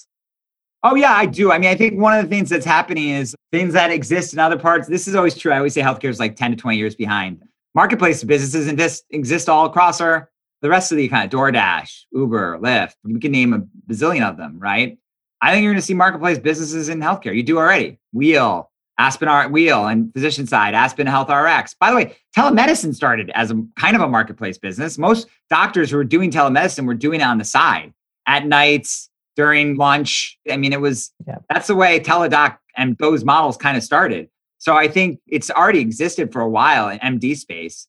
Oh 0.83 0.95
yeah, 0.95 1.13
I 1.13 1.27
do. 1.27 1.51
I 1.51 1.59
mean, 1.59 1.71
I 1.71 1.75
think 1.75 1.99
one 1.99 2.19
of 2.19 2.25
the 2.25 2.29
things 2.29 2.51
that's 2.51 2.67
happening 2.67 3.09
is 3.09 3.35
things 3.53 3.73
that 3.73 3.91
exist 3.91 4.35
in 4.35 4.39
other 4.39 4.59
parts. 4.59 4.87
This 4.87 5.09
is 5.09 5.15
always 5.15 5.35
true. 5.35 5.51
I 5.51 5.57
always 5.57 5.73
say 5.73 5.81
healthcare 5.81 6.11
is 6.11 6.21
like 6.21 6.37
10 6.37 6.53
to 6.53 6.57
20 6.57 6.77
years 6.77 6.95
behind. 6.95 7.43
Marketplace 7.75 8.23
businesses 8.23 8.69
exist, 8.69 9.05
exist 9.11 9.49
all 9.49 9.67
across 9.67 10.01
our 10.01 10.31
the 10.61 10.71
rest 10.71 10.93
of 10.93 10.97
the 10.97 11.09
kind 11.09 11.25
of 11.25 11.39
DoorDash, 11.39 12.05
Uber, 12.13 12.59
Lyft. 12.59 12.95
We 13.05 13.21
can 13.21 13.33
name 13.33 13.53
a 13.53 13.61
bazillion 13.91 14.27
of 14.27 14.39
them, 14.39 14.59
right? 14.59 14.97
I 15.45 15.53
think 15.53 15.63
you're 15.63 15.73
going 15.73 15.81
to 15.81 15.87
see 15.87 15.95
marketplace 15.95 16.39
businesses 16.39 16.89
in 16.89 17.01
healthcare. 17.01 17.35
You 17.35 17.43
do 17.43 17.59
already. 17.59 17.99
Wheel, 18.13 18.71
Aspen 18.99 19.29
Art 19.29 19.51
Wheel, 19.51 19.87
and 19.87 20.13
physician 20.13 20.47
side, 20.47 20.75
Aspen 20.75 21.07
Health 21.07 21.29
RX. 21.29 21.75
By 21.75 21.91
the 21.91 21.97
way, 21.97 22.17
telemedicine 22.37 22.95
started 22.95 23.31
as 23.35 23.51
a 23.51 23.63
kind 23.79 23.95
of 23.95 24.03
a 24.03 24.09
marketplace 24.09 24.59
business. 24.59 24.99
Most 24.99 25.29
doctors 25.51 25.91
who 25.91 25.97
were 25.97 26.05
doing 26.05 26.31
telemedicine 26.31 26.87
were 26.87 26.95
doing 26.95 27.21
it 27.21 27.25
on 27.25 27.39
the 27.39 27.45
side 27.45 27.93
at 28.27 28.47
nights, 28.47 29.11
during 29.37 29.77
lunch. 29.77 30.39
I 30.51 30.57
mean, 30.57 30.73
it 30.73 30.81
was 30.81 31.13
yeah. 31.27 31.39
that's 31.49 31.67
the 31.67 31.75
way 31.75 32.01
Teladoc 32.01 32.59
and 32.77 32.97
those 32.99 33.25
models 33.25 33.57
kind 33.57 33.77
of 33.77 33.83
started. 33.83 34.29
So 34.59 34.77
I 34.77 34.89
think 34.89 35.21
it's 35.27 35.51
already 35.51 35.81
existed 35.81 36.33
for 36.33 36.41
a 36.41 36.49
while 36.49 36.89
in 36.89 36.99
MD 36.99 37.37
space. 37.37 37.87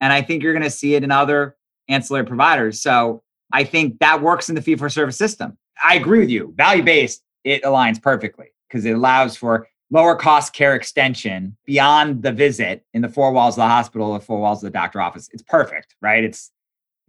And 0.00 0.12
I 0.12 0.22
think 0.22 0.42
you're 0.42 0.52
going 0.52 0.62
to 0.62 0.70
see 0.70 0.94
it 0.94 1.04
in 1.04 1.10
other 1.10 1.56
ancillary 1.88 2.26
providers. 2.26 2.80
So 2.80 3.22
I 3.52 3.64
think 3.64 4.00
that 4.00 4.22
works 4.22 4.48
in 4.48 4.54
the 4.54 4.62
fee 4.62 4.76
for 4.76 4.88
service 4.88 5.16
system. 5.16 5.56
I 5.82 5.96
agree 5.96 6.20
with 6.20 6.30
you. 6.30 6.54
Value 6.56 6.82
based, 6.82 7.22
it 7.44 7.62
aligns 7.62 8.02
perfectly 8.02 8.46
because 8.68 8.84
it 8.84 8.92
allows 8.92 9.36
for 9.36 9.68
lower 9.90 10.16
cost 10.16 10.52
care 10.52 10.74
extension 10.74 11.56
beyond 11.64 12.22
the 12.22 12.32
visit 12.32 12.84
in 12.92 13.02
the 13.02 13.08
four 13.08 13.32
walls 13.32 13.54
of 13.54 13.62
the 13.62 13.68
hospital 13.68 14.10
or 14.10 14.20
four 14.20 14.40
walls 14.40 14.62
of 14.62 14.72
the 14.72 14.76
doctor 14.76 15.00
office. 15.00 15.28
It's 15.32 15.42
perfect, 15.42 15.94
right? 16.02 16.24
It's 16.24 16.50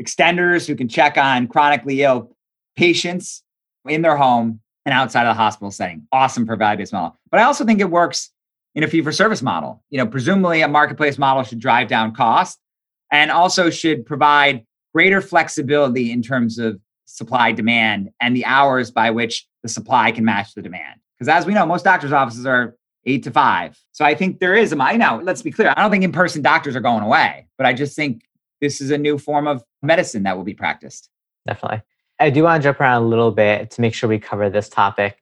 extenders 0.01 0.67
who 0.67 0.75
can 0.75 0.87
check 0.87 1.17
on 1.17 1.47
chronically 1.47 2.03
ill 2.03 2.35
patients 2.75 3.43
in 3.87 4.01
their 4.01 4.15
home 4.15 4.59
and 4.85 4.93
outside 4.93 5.25
of 5.25 5.35
the 5.35 5.41
hospital 5.41 5.71
setting. 5.71 6.07
Awesome 6.11 6.45
for 6.45 6.55
value 6.55 6.77
based 6.77 6.93
model. 6.93 7.19
But 7.31 7.39
I 7.39 7.43
also 7.43 7.65
think 7.65 7.81
it 7.81 7.89
works 7.89 8.31
in 8.75 8.83
a 8.83 8.87
fee 8.87 9.01
for 9.01 9.11
service 9.11 9.41
model. 9.41 9.83
You 9.89 9.97
know, 9.97 10.05
presumably 10.05 10.61
a 10.61 10.67
marketplace 10.67 11.17
model 11.17 11.43
should 11.43 11.59
drive 11.59 11.87
down 11.87 12.13
cost 12.13 12.59
and 13.11 13.31
also 13.31 13.69
should 13.69 14.05
provide 14.05 14.65
greater 14.93 15.19
flexibility 15.19 16.11
in 16.11 16.21
terms 16.21 16.59
of 16.59 16.79
supply 17.07 17.51
demand 17.51 18.11
and 18.21 18.35
the 18.35 18.45
hours 18.45 18.91
by 18.91 19.09
which 19.09 19.47
the 19.63 19.69
supply 19.69 20.11
can 20.11 20.23
match 20.25 20.53
the 20.53 20.61
demand. 20.61 20.99
Because 21.17 21.29
as 21.29 21.45
we 21.45 21.53
know, 21.53 21.65
most 21.65 21.83
doctors' 21.83 22.11
offices 22.11 22.45
are 22.45 22.75
eight 23.05 23.23
to 23.23 23.31
five. 23.31 23.79
So 23.93 24.05
I 24.05 24.13
think 24.13 24.39
there 24.39 24.53
is 24.53 24.73
a 24.73 24.77
I 24.79 24.97
know, 24.97 25.19
let's 25.23 25.41
be 25.41 25.51
clear. 25.51 25.73
I 25.75 25.81
don't 25.81 25.89
think 25.89 26.03
in-person 26.03 26.41
doctors 26.41 26.75
are 26.75 26.81
going 26.81 27.03
away, 27.03 27.47
but 27.57 27.65
I 27.65 27.73
just 27.73 27.95
think 27.95 28.23
this 28.61 28.81
is 28.81 28.91
a 28.91 28.97
new 28.97 29.17
form 29.17 29.47
of 29.47 29.63
medicine 29.81 30.23
that 30.23 30.35
will 30.35 30.43
be 30.43 30.53
practiced. 30.53 31.09
Definitely. 31.47 31.81
I 32.19 32.29
do 32.29 32.43
want 32.43 32.61
to 32.61 32.67
jump 32.67 32.81
around 32.81 33.03
a 33.03 33.07
little 33.07 33.31
bit 33.31 33.71
to 33.71 33.81
make 33.81 33.93
sure 33.93 34.09
we 34.09 34.19
cover 34.19 34.49
this 34.49 34.69
topic. 34.69 35.17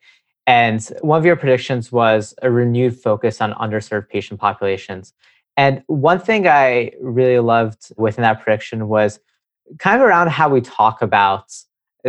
And 0.47 0.83
one 1.01 1.19
of 1.19 1.25
your 1.25 1.35
predictions 1.35 1.91
was 1.91 2.33
a 2.41 2.49
renewed 2.49 2.99
focus 2.99 3.41
on 3.41 3.53
underserved 3.53 4.09
patient 4.09 4.39
populations. 4.39 5.13
And 5.57 5.83
one 5.87 6.19
thing 6.19 6.47
I 6.47 6.91
really 7.01 7.39
loved 7.39 7.91
within 7.97 8.23
that 8.23 8.41
prediction 8.41 8.87
was 8.87 9.19
kind 9.79 10.01
of 10.01 10.07
around 10.07 10.29
how 10.29 10.49
we 10.49 10.61
talk 10.61 11.01
about 11.01 11.53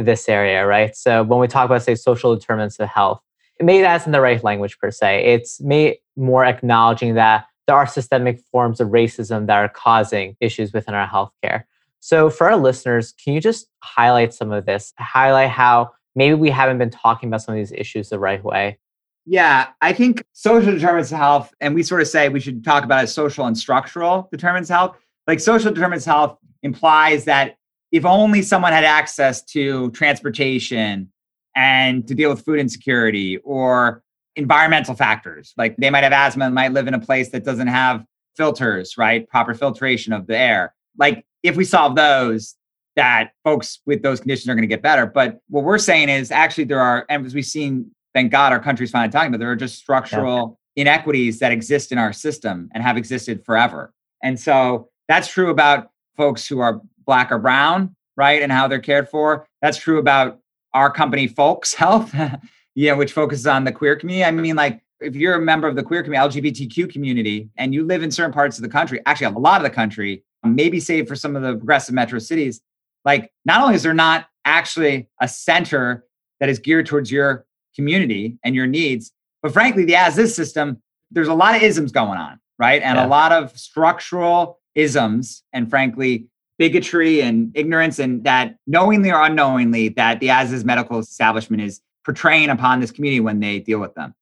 this 0.05 0.29
area, 0.29 0.67
right? 0.67 0.95
So 0.95 1.23
when 1.23 1.41
we 1.41 1.49
talk 1.49 1.65
about, 1.65 1.83
say, 1.83 1.95
social 1.95 2.35
determinants 2.35 2.79
of 2.79 2.89
health, 2.89 3.21
made 3.65 3.85
as 3.85 4.07
in 4.07 4.13
the 4.13 4.21
right 4.21 4.43
language 4.45 4.79
per 4.79 4.91
se. 4.91 5.25
It's 5.25 5.61
made 5.61 5.97
more 6.17 6.45
acknowledging 6.45 7.15
that 7.15 7.47
there 7.67 7.77
are 7.77 7.87
systemic 7.87 8.41
forms 8.53 8.81
of 8.81 8.89
racism 8.89 9.47
that 9.47 9.57
are 9.57 9.69
causing 9.69 10.37
issues 10.41 10.73
within 10.73 10.95
our 10.95 11.07
healthcare. 11.09 11.65
So, 12.01 12.31
for 12.31 12.49
our 12.51 12.57
listeners, 12.57 13.13
can 13.13 13.33
you 13.33 13.41
just 13.41 13.69
highlight 13.83 14.33
some 14.33 14.53
of 14.53 14.67
this? 14.67 14.93
Highlight 14.99 15.51
how 15.51 15.91
maybe 16.15 16.35
we 16.35 16.51
haven't 16.51 16.79
been 16.79 16.91
talking 16.91 17.29
about 17.29 17.43
some 17.43 17.55
of 17.55 17.59
these 17.59 17.73
issues 17.73 18.11
the 18.11 18.19
right 18.19 18.43
way. 18.45 18.79
Yeah, 19.25 19.69
I 19.81 19.93
think 19.93 20.23
social 20.33 20.73
determinants 20.73 21.11
of 21.11 21.19
health, 21.19 21.53
and 21.61 21.75
we 21.75 21.83
sort 21.83 22.01
of 22.01 22.07
say 22.07 22.29
we 22.29 22.39
should 22.39 22.63
talk 22.63 22.85
about 22.85 23.03
it 23.03 23.09
social 23.09 23.47
and 23.47 23.59
structural 23.59 24.29
determinants 24.31 24.71
of 24.71 24.77
health. 24.77 24.97
Like 25.27 25.41
social 25.41 25.73
determinants 25.73 26.07
of 26.07 26.13
health 26.13 26.39
implies 26.63 27.25
that 27.25 27.57
if 27.97 28.05
only 28.05 28.43
someone 28.43 28.73
had 28.73 28.85
access 28.85 29.43
to 29.43 29.91
transportation 29.93 31.11
and 31.55 32.07
to 32.07 32.15
deal 32.15 32.29
with 32.31 32.45
food 32.45 32.59
insecurity 32.59 33.39
or 33.39 34.03
environmental 34.35 34.95
factors, 34.95 35.55
like 35.57 35.77
they 35.79 35.89
might 35.89 36.05
have 36.05 36.13
asthma 36.13 36.45
and 36.45 36.55
might 36.55 36.73
live 36.73 36.87
in 36.87 36.95
a 36.95 37.01
place 37.01 37.31
that 37.31 37.45
doesn't 37.45 37.69
have 37.69 38.05
filters, 38.37 38.99
right? 38.99 39.27
Proper 39.29 39.55
filtration 39.55 40.13
of 40.13 40.27
the 40.27 40.37
air. 40.37 40.75
Like 40.99 41.25
if 41.43 41.57
we 41.57 41.65
solve 41.65 41.97
those, 41.97 42.55
that 42.97 43.33
folks 43.45 43.81
with 43.87 44.03
those 44.03 44.21
conditions 44.21 44.49
are 44.49 44.55
going 44.55 44.63
to 44.63 44.75
get 44.75 44.83
better. 44.83 45.07
But 45.07 45.41
what 45.49 45.65
we're 45.65 45.77
saying 45.79 46.09
is 46.09 46.31
actually 46.31 46.65
there 46.65 46.81
are, 46.81 47.05
and 47.11 47.27
as 47.27 47.35
we've 47.35 47.45
seen, 47.45 47.91
thank 48.15 48.33
God 48.33 48.53
our 48.53 48.61
country's 48.61 48.91
finally 48.91 49.13
talking 49.13 49.29
about, 49.29 49.39
there 49.39 49.51
are 49.51 49.57
just 49.57 49.77
structural 49.77 50.59
yeah. 50.75 50.83
inequities 50.83 51.39
that 51.41 51.53
exist 51.53 51.93
in 51.93 51.99
our 51.99 52.13
system 52.13 52.71
and 52.73 52.83
have 52.83 52.97
existed 52.97 53.45
forever. 53.45 53.93
And 54.23 54.41
so 54.41 54.89
That's 55.09 55.29
true 55.29 55.51
about 55.51 55.91
folks 56.17 56.47
who 56.47 56.61
are 56.61 56.81
black 57.07 57.33
or 57.33 57.39
brown, 57.39 57.95
right? 58.17 58.43
And 58.43 58.53
how 58.53 58.69
they're 58.69 58.81
cared 58.81 59.09
for. 59.09 59.47
That's 59.63 59.79
true 59.79 59.99
about 59.99 60.41
our 60.75 60.91
company, 60.91 61.27
Folx 61.27 61.75
Health, 61.75 62.15
yeah, 62.75 62.93
which 62.93 63.13
focuses 63.13 63.47
on 63.47 63.65
the 63.65 63.73
queer 63.73 63.97
community. 63.97 64.25
I 64.25 64.31
mean, 64.31 64.57
like 64.57 64.83
if 65.01 65.15
you're 65.15 65.35
a 65.35 65.41
member 65.41 65.69
of 65.69 65.77
the 65.77 65.83
queer 65.83 66.03
community, 66.03 66.41
LGBTQ 66.41 66.93
community, 66.93 67.49
and 67.57 67.73
you 67.73 67.85
live 67.85 68.03
in 68.03 68.11
certain 68.11 68.33
parts 68.33 68.59
of 68.59 68.63
the 68.63 68.69
country, 68.69 69.01
actually 69.07 69.27
a 69.27 69.39
lot 69.39 69.61
of 69.61 69.63
the 69.63 69.75
country, 69.75 70.25
maybe 70.45 70.81
save 70.81 71.09
for 71.09 71.17
some 71.17 71.37
of 71.37 71.43
the 71.43 71.55
progressive 71.57 71.95
metro 71.95 72.19
cities, 72.19 72.61
like 73.05 73.33
not 73.45 73.63
only 73.63 73.75
is 73.75 73.83
there 73.83 73.95
not 73.95 74.27
actually 74.45 75.09
a 75.21 75.29
center 75.29 76.05
that 76.41 76.49
is 76.49 76.59
geared 76.59 76.87
towards 76.87 77.11
your 77.11 77.47
community 77.75 78.39
and 78.45 78.55
your 78.55 78.67
needs, 78.67 79.13
but 79.43 79.53
frankly, 79.53 79.85
the 79.85 79.97
as 79.97 80.19
is 80.19 80.35
system, 80.35 80.83
there's 81.11 81.29
a 81.29 81.35
lot 81.35 81.57
of 81.57 81.63
isms 81.63 81.93
going 81.93 82.19
on, 82.19 82.39
right? 82.59 82.83
And 82.83 82.97
yeah. 82.97 83.07
a 83.07 83.09
lot 83.09 83.33
of 83.33 83.57
structural 83.59 84.61
isms 84.75 85.43
and 85.53 85.69
frankly, 85.69 86.27
bigotry 86.59 87.21
and 87.21 87.51
ignorance, 87.55 87.99
and 87.99 88.25
that 88.25 88.57
knowingly 88.67 89.11
or 89.11 89.23
unknowingly, 89.23 89.91
that 89.91 90.21
the 90.21 90.31
as 90.31 90.53
is 90.53 90.65
medical 90.65 90.99
establishment 90.99 91.63
is 91.63 91.81
portraying 92.05 92.51
upon 92.51 92.81
this 92.81 92.91
community 92.91 93.21
when 93.21 93.41
they 93.41 93.59
deal 93.59 93.79
with 93.79 93.95
them. 93.95 94.15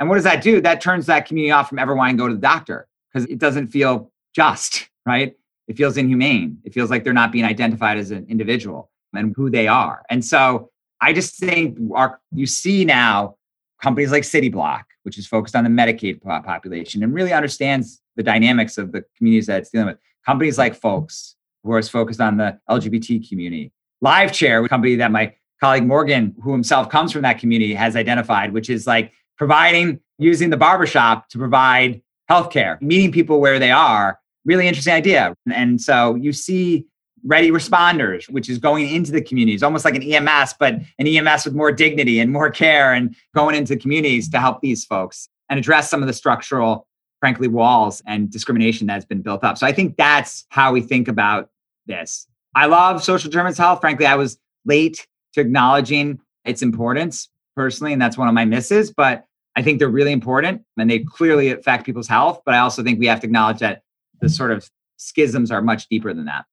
And 0.00 0.08
what 0.08 0.16
does 0.16 0.24
that 0.24 0.42
do? 0.42 0.60
That 0.60 0.80
turns 0.80 1.06
that 1.06 1.26
community 1.26 1.50
off 1.50 1.68
from 1.68 1.78
ever 1.78 1.94
wanting 1.94 2.16
to 2.16 2.22
go 2.22 2.28
to 2.28 2.34
the 2.34 2.40
doctor 2.40 2.88
because 3.12 3.28
it 3.28 3.38
doesn't 3.38 3.68
feel 3.68 4.10
just, 4.34 4.88
right? 5.06 5.34
It 5.68 5.76
feels 5.76 5.96
inhumane. 5.96 6.58
It 6.64 6.74
feels 6.74 6.90
like 6.90 7.04
they're 7.04 7.12
not 7.12 7.32
being 7.32 7.44
identified 7.44 7.98
as 7.98 8.10
an 8.10 8.26
individual 8.28 8.90
and 9.14 9.34
who 9.36 9.50
they 9.50 9.68
are. 9.68 10.02
And 10.10 10.24
so 10.24 10.70
I 11.00 11.12
just 11.12 11.38
think 11.38 11.78
our, 11.94 12.20
you 12.32 12.46
see 12.46 12.84
now 12.84 13.36
companies 13.80 14.12
like 14.12 14.22
Cityblock, 14.22 14.82
which 15.02 15.18
is 15.18 15.26
focused 15.26 15.56
on 15.56 15.64
the 15.64 15.70
Medicaid 15.70 16.22
population 16.22 17.02
and 17.02 17.12
really 17.12 17.32
understands 17.32 18.00
the 18.16 18.22
dynamics 18.22 18.78
of 18.78 18.92
the 18.92 19.04
communities 19.16 19.46
that 19.46 19.60
it's 19.60 19.70
dealing 19.70 19.88
with. 19.88 19.98
Companies 20.24 20.58
like 20.58 20.74
Folx, 20.74 21.34
who 21.64 21.72
are 21.72 21.82
focused 21.82 22.20
on 22.20 22.36
the 22.36 22.58
LGBT 22.68 23.28
community. 23.28 23.72
LiveChair, 24.04 24.64
a 24.64 24.68
company 24.68 24.96
that 24.96 25.12
my 25.12 25.34
colleague 25.60 25.86
Morgan, 25.86 26.34
who 26.42 26.52
himself 26.52 26.88
comes 26.88 27.12
from 27.12 27.22
that 27.22 27.38
community, 27.38 27.74
has 27.74 27.94
identified, 27.94 28.52
which 28.52 28.68
is 28.68 28.86
like 28.86 29.12
providing, 29.36 30.00
using 30.18 30.50
the 30.50 30.56
barbershop 30.56 31.28
to 31.28 31.38
provide 31.38 32.02
healthcare, 32.30 32.80
meeting 32.82 33.12
people 33.12 33.40
where 33.40 33.58
they 33.58 33.70
are. 33.70 34.18
Really 34.44 34.66
interesting 34.66 34.94
idea. 34.94 35.34
And 35.52 35.80
so 35.80 36.16
you 36.16 36.32
see 36.32 36.86
ready 37.24 37.50
responders, 37.50 38.28
which 38.28 38.48
is 38.48 38.58
going 38.58 38.88
into 38.88 39.12
the 39.12 39.22
communities, 39.22 39.62
almost 39.62 39.84
like 39.84 39.94
an 39.94 40.02
EMS, 40.02 40.54
but 40.58 40.74
an 40.98 41.06
EMS 41.06 41.44
with 41.44 41.54
more 41.54 41.70
dignity 41.70 42.18
and 42.18 42.32
more 42.32 42.50
care 42.50 42.92
and 42.92 43.14
going 43.34 43.54
into 43.54 43.76
communities 43.76 44.28
to 44.30 44.40
help 44.40 44.60
these 44.60 44.84
folks 44.84 45.28
and 45.48 45.58
address 45.58 45.88
some 45.88 46.02
of 46.02 46.08
the 46.08 46.12
structural, 46.12 46.86
frankly, 47.22 47.46
walls 47.46 48.02
and 48.04 48.28
discrimination 48.30 48.84
that's 48.84 49.04
been 49.04 49.22
built 49.22 49.44
up. 49.44 49.56
So 49.56 49.64
I 49.64 49.70
think 49.70 49.96
that's 49.96 50.44
how 50.48 50.72
we 50.72 50.80
think 50.80 51.06
about 51.06 51.50
this. 51.86 52.26
I 52.56 52.66
love 52.66 53.00
social 53.00 53.30
determinants 53.30 53.60
health. 53.60 53.80
Frankly, 53.80 54.06
I 54.06 54.16
was 54.16 54.38
late 54.64 55.06
to 55.34 55.40
acknowledging 55.40 56.18
its 56.44 56.62
importance 56.62 57.28
personally, 57.54 57.92
and 57.92 58.02
that's 58.02 58.18
one 58.18 58.26
of 58.26 58.34
my 58.34 58.44
misses. 58.44 58.90
But 58.90 59.24
I 59.54 59.62
think 59.62 59.78
they're 59.78 59.88
really 59.88 60.10
important 60.10 60.62
and 60.76 60.90
they 60.90 60.98
clearly 60.98 61.50
affect 61.52 61.86
people's 61.86 62.08
health. 62.08 62.42
But 62.44 62.56
I 62.56 62.58
also 62.58 62.82
think 62.82 62.98
we 62.98 63.06
have 63.06 63.20
to 63.20 63.26
acknowledge 63.26 63.60
that 63.60 63.82
the 64.20 64.28
sort 64.28 64.50
of 64.50 64.68
schisms 64.96 65.52
are 65.52 65.62
much 65.62 65.88
deeper 65.88 66.12
than 66.12 66.24
that. 66.24 66.46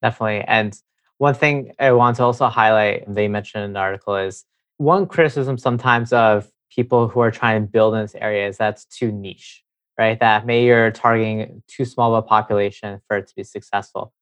Definitely. 0.00 0.44
And 0.46 0.74
one 1.18 1.34
thing 1.34 1.72
I 1.78 1.92
want 1.92 2.16
to 2.16 2.22
also 2.22 2.46
highlight, 2.46 3.04
they 3.06 3.28
mentioned 3.28 3.64
in 3.64 3.74
the 3.74 3.80
article, 3.80 4.16
is 4.16 4.46
one 4.78 5.06
criticism 5.06 5.58
sometimes 5.58 6.10
of 6.14 6.50
people 6.70 7.06
who 7.08 7.20
are 7.20 7.30
trying 7.30 7.62
to 7.62 7.70
build 7.70 7.94
in 7.94 8.00
this 8.00 8.14
area 8.14 8.48
is 8.48 8.56
that's 8.56 8.86
too 8.86 9.12
niche, 9.12 9.62
right? 9.98 10.18
That 10.20 10.46
maybe 10.46 10.66
you're 10.66 10.90
targeting 10.90 11.62
too 11.68 11.84
small 11.84 12.14
of 12.14 12.24
a 12.24 12.26
population 12.26 13.00
for 13.06 13.18
it 13.18 13.26
to 13.28 13.34
be 13.34 13.44
successful. 13.44 14.12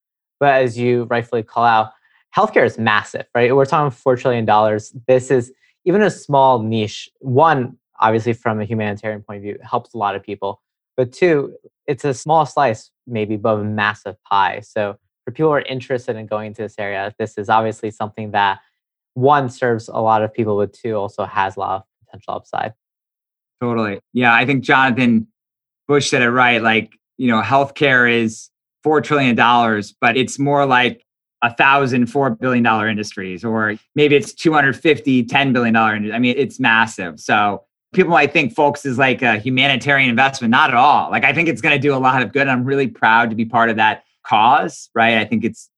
But 0.41 0.63
as 0.63 0.79
you 0.79 1.05
rightfully 1.05 1.43
call 1.43 1.65
out, 1.65 1.91
healthcare 2.37 2.65
is 2.65 2.79
massive, 2.79 3.27
right? 3.35 3.55
We're 3.55 3.65
talking 3.65 3.97
$4 3.97 4.21
trillion. 4.21 4.81
This 5.07 5.31
is 5.31 5.53
even 5.85 6.03
a 6.03 6.11
small 6.11 6.61
niche. 6.63 7.09
One, 7.21 7.77
obviously, 8.01 8.33
from 8.33 8.61
a 8.61 8.65
humanitarian 8.65 9.23
point 9.23 9.39
of 9.39 9.43
view, 9.43 9.59
helps 9.63 9.95
a 9.95 9.99
lot 9.99 10.17
of 10.17 10.23
people. 10.23 10.61
But 10.97 11.13
two, 11.13 11.55
it's 11.87 12.05
a 12.05 12.15
small 12.15 12.47
slice, 12.47 12.91
maybe, 13.07 13.35
of 13.35 13.61
a 13.61 13.65
massive 13.65 14.17
pie. 14.25 14.61
So 14.61 14.97
for 15.25 15.33
people 15.33 15.49
who 15.49 15.55
are 15.55 15.63
interested 15.63 16.17
in 16.17 16.27
going 16.27 16.55
to 16.55 16.63
this 16.63 16.77
area, 16.79 17.15
this 17.19 17.39
is 17.39 17.49
obviously 17.49 17.91
something 17.91 18.33
that 18.33 18.61
one 19.15 19.49
serves 19.49 19.89
a 19.89 19.99
lot 19.99 20.23
of 20.23 20.33
people, 20.33 20.57
but 20.57 20.73
two 20.73 20.97
also 20.97 21.25
has 21.25 21.57
a 21.57 21.61
lot 21.61 21.77
of 21.77 21.83
potential 22.05 22.35
upside. 22.35 22.75
Totally. 23.61 24.01
Yeah, 24.13 24.35
I 24.35 24.45
think 24.45 24.65
Jonathan 24.65 25.29
Bush 25.89 26.09
said 26.11 26.23
it 26.23 26.31
right. 26.31 26.63
Like, 26.63 26.99
you 27.17 27.29
know, 27.29 27.43
healthcare 27.43 28.11
is 28.11 28.51
four 28.83 29.01
trillion 29.01 29.35
dollars, 29.35 29.95
but 30.01 30.17
it's 30.17 30.39
more 30.39 30.67
like 30.67 31.05
a 31.43 31.55
thousand 31.55 32.07
four 32.07 32.31
billion 32.31 32.65
dollar 32.65 32.89
industries, 32.89 33.45
or 33.45 33.75
maybe 33.95 34.17
it's 34.17 34.33
250, 34.33 35.25
10 35.25 35.53
billion 35.53 35.75
dollar. 35.75 35.93
I 35.93 36.19
mean, 36.19 36.35
it's 36.37 36.59
massive. 36.59 37.21
So 37.21 37.65
people 37.93 38.13
might 38.13 38.33
think 38.33 38.55
Folx 38.55 38.85
is 38.87 38.99
like 38.99 39.23
a 39.23 39.39
humanitarian 39.39 40.11
investment. 40.11 40.51
Not 40.51 40.71
at 40.71 40.77
all. 40.77 41.11
Like 41.11 41.25
I 41.25 41.33
think 41.33 41.49
it's 41.49 41.61
going 41.61 41.75
to 41.75 41.81
do 41.81 41.95
a 41.95 41.99
lot 41.99 42.23
of 42.23 42.33
good. 42.33 42.49
I'm 42.49 42.65
really 42.65 42.89
proud 42.89 43.31
to 43.31 43.37
be 43.37 43.45
part 43.45 43.71
of 43.71 43.77
that 43.77 44.05
cause, 44.27 44.91
right? 44.95 45.19
I 45.19 45.25
think 45.25 45.45
it's 45.45 45.71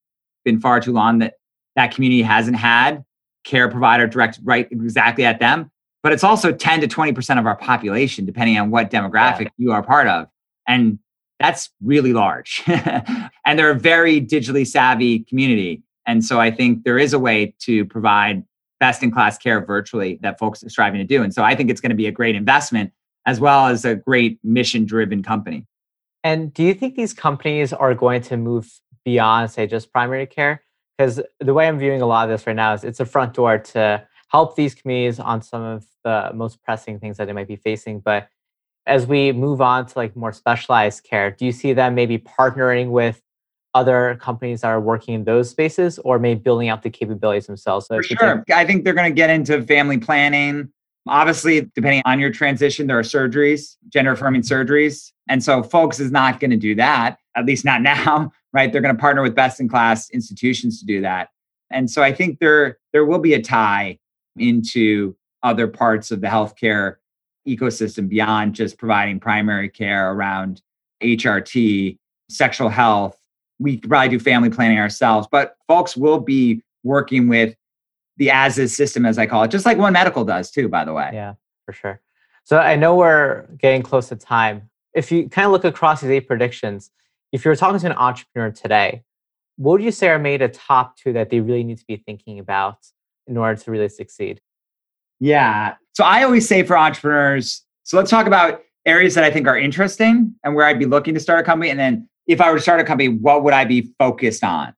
been 0.45 0.61
far 0.61 0.81
too 0.81 0.93
long 0.93 1.19
that 1.19 1.35
that 1.75 1.95
community 1.95 2.23
hasn't 2.23 2.57
had 2.57 3.05
care 3.45 3.69
provider 3.69 4.07
direct 4.07 4.41
right 4.43 4.67
exactly 4.71 5.25
at 5.25 5.39
them. 5.39 5.71
But 6.07 6.13
it's 6.13 6.23
also 6.23 6.53
10 6.53 6.83
to 6.83 6.87
20% 6.87 7.37
of 7.37 7.47
our 7.47 7.57
population, 7.57 8.25
depending 8.27 8.57
on 8.59 8.71
what 8.71 8.93
demographic 8.93 9.41
yeah. 9.41 9.49
you 9.57 9.73
are 9.73 9.83
part 9.83 10.07
of. 10.07 10.29
And 10.69 11.01
that's 11.41 11.71
really 11.83 12.13
large. 12.13 12.63
and 13.45 13.59
they're 13.59 13.73
a 13.73 13.75
very 13.77 14.21
digitally 14.21 14.65
savvy 14.65 15.25
community. 15.25 15.83
And 16.07 16.25
so 16.25 16.39
I 16.39 16.53
think 16.53 16.85
there 16.85 16.97
is 16.97 17.13
a 17.13 17.19
way 17.19 17.57
to 17.63 17.85
provide 17.87 18.45
best 18.79 19.03
in 19.03 19.11
class 19.11 19.37
care 19.37 19.61
virtually 19.67 20.21
that 20.23 20.39
folks 20.39 20.63
are 20.63 20.69
striving 20.69 21.01
to 21.01 21.05
do. 21.05 21.25
And 21.25 21.35
so 21.35 21.43
I 21.43 21.57
think 21.57 21.71
it's 21.71 21.81
going 21.81 21.91
to 21.91 21.97
be 21.97 22.07
a 22.07 22.13
great 22.13 22.37
investment 22.37 22.93
as 23.27 23.41
well 23.41 23.67
as 23.67 23.85
a 23.85 23.97
great 23.97 24.39
mission 24.45 24.85
driven 24.85 25.25
company. 25.25 25.67
And 26.23 26.55
do 26.55 26.63
you 26.63 26.73
think 26.73 26.95
these 26.95 27.15
companies 27.15 27.73
are 27.73 27.97
going 27.97 28.23
to 28.23 28.37
move 28.37 28.71
beyond, 29.05 29.51
say, 29.51 29.67
just 29.67 29.93
primary 29.93 30.27
care? 30.27 30.63
Because 30.97 31.21
the 31.41 31.53
way 31.53 31.67
I'm 31.67 31.81
viewing 31.81 32.01
a 32.01 32.07
lot 32.07 32.31
of 32.31 32.31
this 32.31 32.47
right 32.47 32.55
now 32.55 32.75
is 32.75 32.85
it's 32.85 33.01
a 33.01 33.05
front 33.05 33.35
door 33.35 33.59
to 33.59 34.07
help 34.29 34.57
these 34.57 34.75
communities 34.75 35.21
on 35.21 35.43
some 35.43 35.63
of 35.63 35.87
the 36.05 36.31
most 36.35 36.63
pressing 36.63 36.99
things 36.99 37.17
that 37.17 37.27
they 37.27 37.33
might 37.33 37.49
be 37.49 37.57
facing. 37.57 38.01
But 38.01 38.29
as 38.87 39.07
we 39.07 39.33
move 39.33 39.61
on 39.61 39.87
to 39.87 39.99
like 39.99 40.17
more 40.17 40.33
specialized 40.33 41.05
care, 41.05 41.31
do 41.31 41.45
you 41.45 41.53
see 41.53 41.73
them 41.73 41.95
maybe 41.95 42.19
partnering 42.19 42.91
with 42.91 43.21
other 43.75 44.17
companies 44.21 44.63
that 44.63 44.69
are 44.69 44.81
working 44.81 45.15
in 45.15 45.25
those 45.25 45.51
spaces 45.51 45.99
or 46.01 46.19
maybe 46.19 46.41
building 46.41 46.69
out 46.69 46.83
the 46.83 46.91
capabilities 46.91 47.47
themselves? 47.47 47.87
So 47.87 47.97
For 47.97 48.03
sure. 48.03 48.45
I 48.55 48.65
think 48.65 48.85
they're 48.85 48.95
going 48.95 49.11
to 49.11 49.15
get 49.15 49.31
into 49.31 49.63
family 49.63 49.99
planning. 49.99 50.71
Obviously, 51.09 51.71
depending 51.75 52.03
on 52.05 52.19
your 52.19 52.31
transition, 52.31 52.87
there 52.87 52.99
are 52.99 53.03
surgeries, 53.03 53.77
gender 53.89 54.13
affirming 54.13 54.43
surgeries 54.43 55.13
and 55.29 55.43
so 55.43 55.63
Folx 55.63 55.99
is 55.99 56.11
not 56.11 56.41
going 56.41 56.51
to 56.51 56.57
do 56.57 56.75
that, 56.77 57.19
at 57.35 57.47
least 57.47 57.65
not 57.65 57.83
now, 57.83 58.33
right? 58.53 58.73
They're 58.73 58.81
going 58.81 58.95
to 58.95 59.01
partner 59.01 59.23
with 59.23 59.35
best 59.35 59.61
in 59.61 59.69
class 59.69 60.11
institutions 60.11 60.81
to 60.81 60.87
do 60.87 61.01
that. 61.03 61.29
And 61.71 61.91
so 61.91 62.03
I 62.03 62.13
think 62.13 62.39
there 62.39 62.79
there 62.93 63.05
will 63.05 63.19
be 63.19 63.35
a 63.35 63.43
tie 63.43 63.99
into 64.39 65.17
other 65.43 65.69
parts 65.69 66.11
of 66.11 66.21
the 66.21 66.27
healthcare 66.27 66.97
ecosystem 67.47 68.09
beyond 68.09 68.55
just 68.55 68.79
providing 68.79 69.21
primary 69.21 69.69
care 69.69 70.13
around 70.13 70.63
HRT, 71.03 71.99
sexual 72.29 72.69
health. 72.69 73.17
We 73.59 73.79
could 73.79 73.89
probably 73.89 74.09
do 74.11 74.19
family 74.19 74.51
planning 74.51 74.79
ourselves, 74.79 75.29
but 75.31 75.57
Folx 75.69 75.97
will 75.97 76.21
be 76.21 76.63
working 76.83 77.29
with 77.29 77.55
the 78.17 78.31
as 78.31 78.59
is 78.59 78.75
system, 78.75 79.07
as 79.07 79.19
I 79.19 79.27
call 79.27 79.45
it, 79.45 79.51
just 79.51 79.67
like 79.67 79.79
One 79.79 79.93
Medical 79.93 80.25
does 80.25 80.51
too, 80.51 80.69
by 80.69 80.85
the 80.85 80.93
way. 80.93 81.11
Yeah, 81.13 81.35
for 81.65 81.73
sure. 81.73 82.01
So 82.45 82.59
I 82.59 82.77
know 82.77 82.97
we're 82.97 83.47
getting 83.59 83.83
close 83.83 84.09
to 84.09 84.17
time 84.17 84.71
if 84.97 85.13
you 85.13 85.29
kind 85.29 85.45
of 85.45 85.53
look 85.53 85.65
across 85.65 86.01
these 86.01 86.11
eight 86.11 86.27
predictions, 86.27 86.91
if 87.31 87.45
you're 87.45 87.55
talking 87.55 87.79
to 87.79 87.87
an 87.87 87.93
entrepreneur 87.93 88.51
today, 88.51 89.05
what 89.57 89.73
would 89.73 89.83
you 89.83 89.93
say 89.93 90.09
are 90.09 90.19
made 90.19 90.41
a 90.41 90.49
top 90.49 90.97
two 90.97 91.13
that 91.13 91.29
they 91.29 91.39
really 91.39 91.65
need 91.65 91.79
to 91.79 91.85
be 91.87 91.97
thinking 91.97 92.39
about 92.39 92.79
in 93.27 93.37
order 93.37 93.61
to 93.61 93.71
really 93.71 93.89
succeed? 93.89 94.41
Yeah. 95.21 95.75
So 95.95 96.05
I 96.05 96.23
always 96.23 96.47
say 96.47 96.63
for 96.63 96.77
entrepreneurs, 96.77 97.65
so 97.85 97.97
let's 97.97 98.11
talk 98.11 98.27
about 98.27 98.63
areas 98.85 99.15
that 99.15 99.25
I 99.25 99.31
think 99.31 99.47
are 99.47 99.59
interesting 99.59 100.35
and 100.45 100.55
where 100.55 100.67
I'd 100.67 100.79
be 100.79 100.87
looking 100.87 101.15
to 101.15 101.21
start 101.21 101.41
a 101.41 101.43
company. 101.43 101.71
And 101.71 101.79
then 101.79 102.09
if 102.27 102.41
I 102.41 102.51
were 102.51 102.57
to 102.57 102.63
start 102.63 102.81
a 102.81 102.85
company, 102.85 103.09
what 103.09 103.43
would 103.45 103.55
I 103.55 103.65
be 103.65 103.93
focused 103.99 104.45
on? 104.45 104.75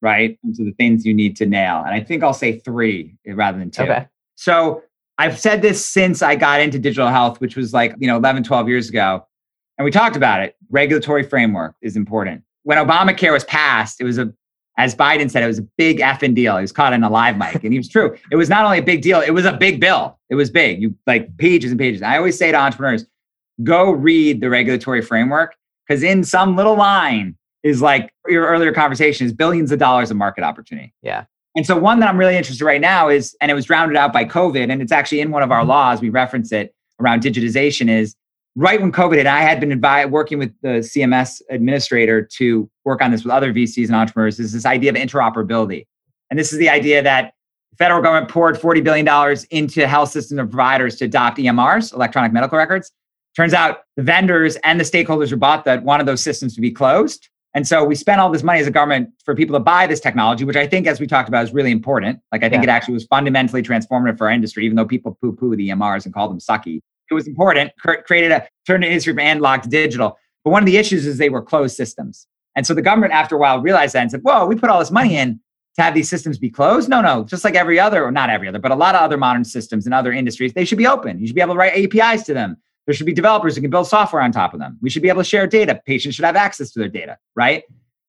Right. 0.00 0.38
So 0.52 0.64
the 0.64 0.72
things 0.72 1.06
you 1.06 1.14
need 1.14 1.36
to 1.36 1.46
nail. 1.46 1.82
And 1.84 1.94
I 1.94 2.00
think 2.00 2.24
I'll 2.24 2.34
say 2.34 2.58
three 2.58 3.16
rather 3.26 3.58
than 3.58 3.70
two. 3.70 3.82
Okay. 3.82 4.06
So 4.34 4.82
I've 5.18 5.38
said 5.38 5.62
this 5.62 5.84
since 5.84 6.22
I 6.22 6.34
got 6.34 6.60
into 6.60 6.78
digital 6.78 7.08
health, 7.08 7.40
which 7.40 7.54
was 7.54 7.72
like, 7.72 7.94
you 7.98 8.08
know, 8.08 8.16
11, 8.16 8.42
12 8.42 8.68
years 8.68 8.88
ago. 8.88 9.24
And 9.78 9.84
we 9.84 9.90
talked 9.90 10.16
about 10.16 10.40
it. 10.40 10.56
Regulatory 10.70 11.22
framework 11.22 11.76
is 11.82 11.96
important. 11.96 12.42
When 12.64 12.78
Obamacare 12.78 13.32
was 13.32 13.44
passed, 13.44 14.00
it 14.00 14.04
was 14.04 14.18
a, 14.18 14.32
as 14.78 14.94
Biden 14.94 15.30
said, 15.30 15.42
it 15.42 15.46
was 15.46 15.58
a 15.58 15.66
big 15.76 15.98
effing 15.98 16.34
deal. 16.34 16.56
He 16.56 16.62
was 16.62 16.72
caught 16.72 16.92
in 16.92 17.02
a 17.02 17.10
live 17.10 17.36
mic, 17.36 17.62
and 17.62 17.72
he 17.72 17.78
was 17.78 17.88
true. 17.88 18.16
It 18.30 18.36
was 18.36 18.48
not 18.48 18.64
only 18.64 18.78
a 18.78 18.82
big 18.82 19.02
deal; 19.02 19.20
it 19.20 19.32
was 19.32 19.44
a 19.44 19.52
big 19.52 19.80
bill. 19.80 20.18
It 20.30 20.34
was 20.34 20.50
big. 20.50 20.80
You 20.80 20.94
like 21.06 21.36
pages 21.36 21.70
and 21.70 21.78
pages. 21.78 22.02
I 22.02 22.16
always 22.16 22.38
say 22.38 22.50
to 22.50 22.58
entrepreneurs, 22.58 23.04
go 23.62 23.90
read 23.90 24.40
the 24.40 24.48
regulatory 24.48 25.02
framework 25.02 25.54
because 25.86 26.02
in 26.02 26.24
some 26.24 26.56
little 26.56 26.76
line 26.76 27.36
is 27.62 27.82
like 27.82 28.12
your 28.26 28.46
earlier 28.46 28.72
conversation 28.72 29.26
is 29.26 29.32
billions 29.32 29.70
of 29.72 29.78
dollars 29.78 30.10
of 30.10 30.16
market 30.16 30.42
opportunity. 30.42 30.92
Yeah. 31.02 31.24
And 31.54 31.66
so 31.66 31.78
one 31.78 32.00
that 32.00 32.08
I'm 32.08 32.16
really 32.16 32.36
interested 32.36 32.64
right 32.64 32.80
now 32.80 33.08
is, 33.08 33.36
and 33.40 33.50
it 33.50 33.54
was 33.54 33.68
rounded 33.68 33.96
out 33.96 34.12
by 34.12 34.24
COVID, 34.24 34.72
and 34.72 34.80
it's 34.80 34.92
actually 34.92 35.20
in 35.20 35.30
one 35.30 35.42
of 35.42 35.52
our 35.52 35.60
mm-hmm. 35.60 35.68
laws. 35.68 36.00
We 36.00 36.08
reference 36.08 36.50
it 36.50 36.74
around 36.98 37.22
digitization. 37.22 37.88
Is 37.90 38.16
right 38.56 38.80
when 38.80 38.92
COVID 38.92 39.16
hit, 39.16 39.26
I 39.26 39.40
had 39.40 39.60
been 39.60 39.70
advi- 39.70 40.10
working 40.10 40.38
with 40.38 40.52
the 40.62 40.80
CMS 40.80 41.40
administrator 41.50 42.22
to 42.22 42.70
work 42.84 43.02
on 43.02 43.10
this 43.10 43.24
with 43.24 43.32
other 43.32 43.52
VCs 43.52 43.86
and 43.86 43.96
entrepreneurs. 43.96 44.38
Is 44.38 44.52
this 44.52 44.66
idea 44.66 44.90
of 44.90 44.96
interoperability, 44.96 45.86
and 46.30 46.38
this 46.38 46.52
is 46.52 46.58
the 46.58 46.68
idea 46.68 47.02
that 47.02 47.34
the 47.70 47.76
federal 47.76 48.02
government 48.02 48.30
poured 48.30 48.56
$40 48.56 48.84
billion 48.84 49.36
into 49.50 49.86
health 49.86 50.10
systems 50.10 50.38
and 50.38 50.50
providers 50.50 50.96
to 50.96 51.06
adopt 51.06 51.38
EMRs, 51.38 51.92
electronic 51.94 52.32
medical 52.32 52.58
records. 52.58 52.92
Turns 53.34 53.54
out 53.54 53.84
the 53.96 54.02
vendors 54.02 54.56
and 54.56 54.78
the 54.78 54.84
stakeholders 54.84 55.30
who 55.30 55.36
bought 55.36 55.64
that 55.64 55.82
wanted 55.82 56.06
those 56.06 56.22
systems 56.22 56.54
to 56.54 56.60
be 56.60 56.70
closed. 56.70 57.30
And 57.54 57.66
so 57.66 57.84
we 57.84 57.94
spent 57.94 58.20
all 58.20 58.30
this 58.30 58.42
money 58.42 58.60
as 58.60 58.66
a 58.66 58.70
government 58.70 59.10
for 59.24 59.34
people 59.34 59.54
to 59.54 59.60
buy 59.60 59.86
this 59.86 60.00
technology, 60.00 60.44
which 60.44 60.56
I 60.56 60.66
think, 60.66 60.86
as 60.86 61.00
we 61.00 61.06
talked 61.06 61.28
about, 61.28 61.44
is 61.44 61.52
really 61.52 61.70
important. 61.70 62.20
Like 62.30 62.42
I 62.42 62.48
think 62.48 62.64
yeah. 62.64 62.70
it 62.70 62.72
actually 62.72 62.94
was 62.94 63.04
fundamentally 63.04 63.62
transformative 63.62 64.16
for 64.18 64.26
our 64.26 64.32
industry, 64.32 64.64
even 64.64 64.76
though 64.76 64.86
people 64.86 65.18
poo-poo 65.20 65.54
the 65.56 65.68
EMRs 65.68 66.04
and 66.04 66.14
call 66.14 66.28
them 66.28 66.38
sucky. 66.38 66.80
It 67.12 67.14
was 67.14 67.28
important, 67.28 67.72
created 68.06 68.32
a 68.32 68.48
turned 68.66 68.82
the 68.82 68.88
industry 68.88 69.12
from 69.12 69.20
analog 69.20 69.62
to 69.62 69.68
digital. 69.68 70.18
But 70.44 70.50
one 70.50 70.62
of 70.62 70.66
the 70.66 70.78
issues 70.78 71.06
is 71.06 71.18
they 71.18 71.28
were 71.28 71.42
closed 71.42 71.76
systems. 71.76 72.26
And 72.56 72.66
so 72.66 72.74
the 72.74 72.82
government, 72.82 73.12
after 73.12 73.36
a 73.36 73.38
while, 73.38 73.60
realized 73.60 73.94
that 73.94 74.02
and 74.02 74.10
said, 74.10 74.22
whoa, 74.22 74.46
we 74.46 74.56
put 74.56 74.70
all 74.70 74.78
this 74.78 74.90
money 74.90 75.16
in 75.16 75.40
to 75.76 75.82
have 75.82 75.94
these 75.94 76.08
systems 76.08 76.38
be 76.38 76.50
closed? 76.50 76.88
No, 76.88 77.00
no, 77.00 77.24
just 77.24 77.44
like 77.44 77.54
every 77.54 77.78
other, 77.78 78.04
or 78.04 78.10
not 78.10 78.30
every 78.30 78.48
other, 78.48 78.58
but 78.58 78.70
a 78.70 78.74
lot 78.74 78.94
of 78.94 79.02
other 79.02 79.16
modern 79.16 79.44
systems 79.44 79.86
in 79.86 79.92
other 79.92 80.12
industries, 80.12 80.52
they 80.52 80.64
should 80.64 80.78
be 80.78 80.86
open. 80.86 81.18
You 81.18 81.26
should 81.26 81.36
be 81.36 81.40
able 81.40 81.54
to 81.54 81.58
write 81.58 81.94
APIs 81.94 82.24
to 82.24 82.34
them. 82.34 82.56
There 82.86 82.94
should 82.94 83.06
be 83.06 83.12
developers 83.12 83.54
who 83.54 83.62
can 83.62 83.70
build 83.70 83.86
software 83.86 84.22
on 84.22 84.32
top 84.32 84.54
of 84.54 84.60
them. 84.60 84.78
We 84.82 84.90
should 84.90 85.02
be 85.02 85.08
able 85.08 85.22
to 85.22 85.28
share 85.28 85.46
data. 85.46 85.80
Patients 85.86 86.14
should 86.14 86.24
have 86.24 86.36
access 86.36 86.72
to 86.72 86.80
their 86.80 86.88
data, 86.88 87.16
right? 87.36 87.62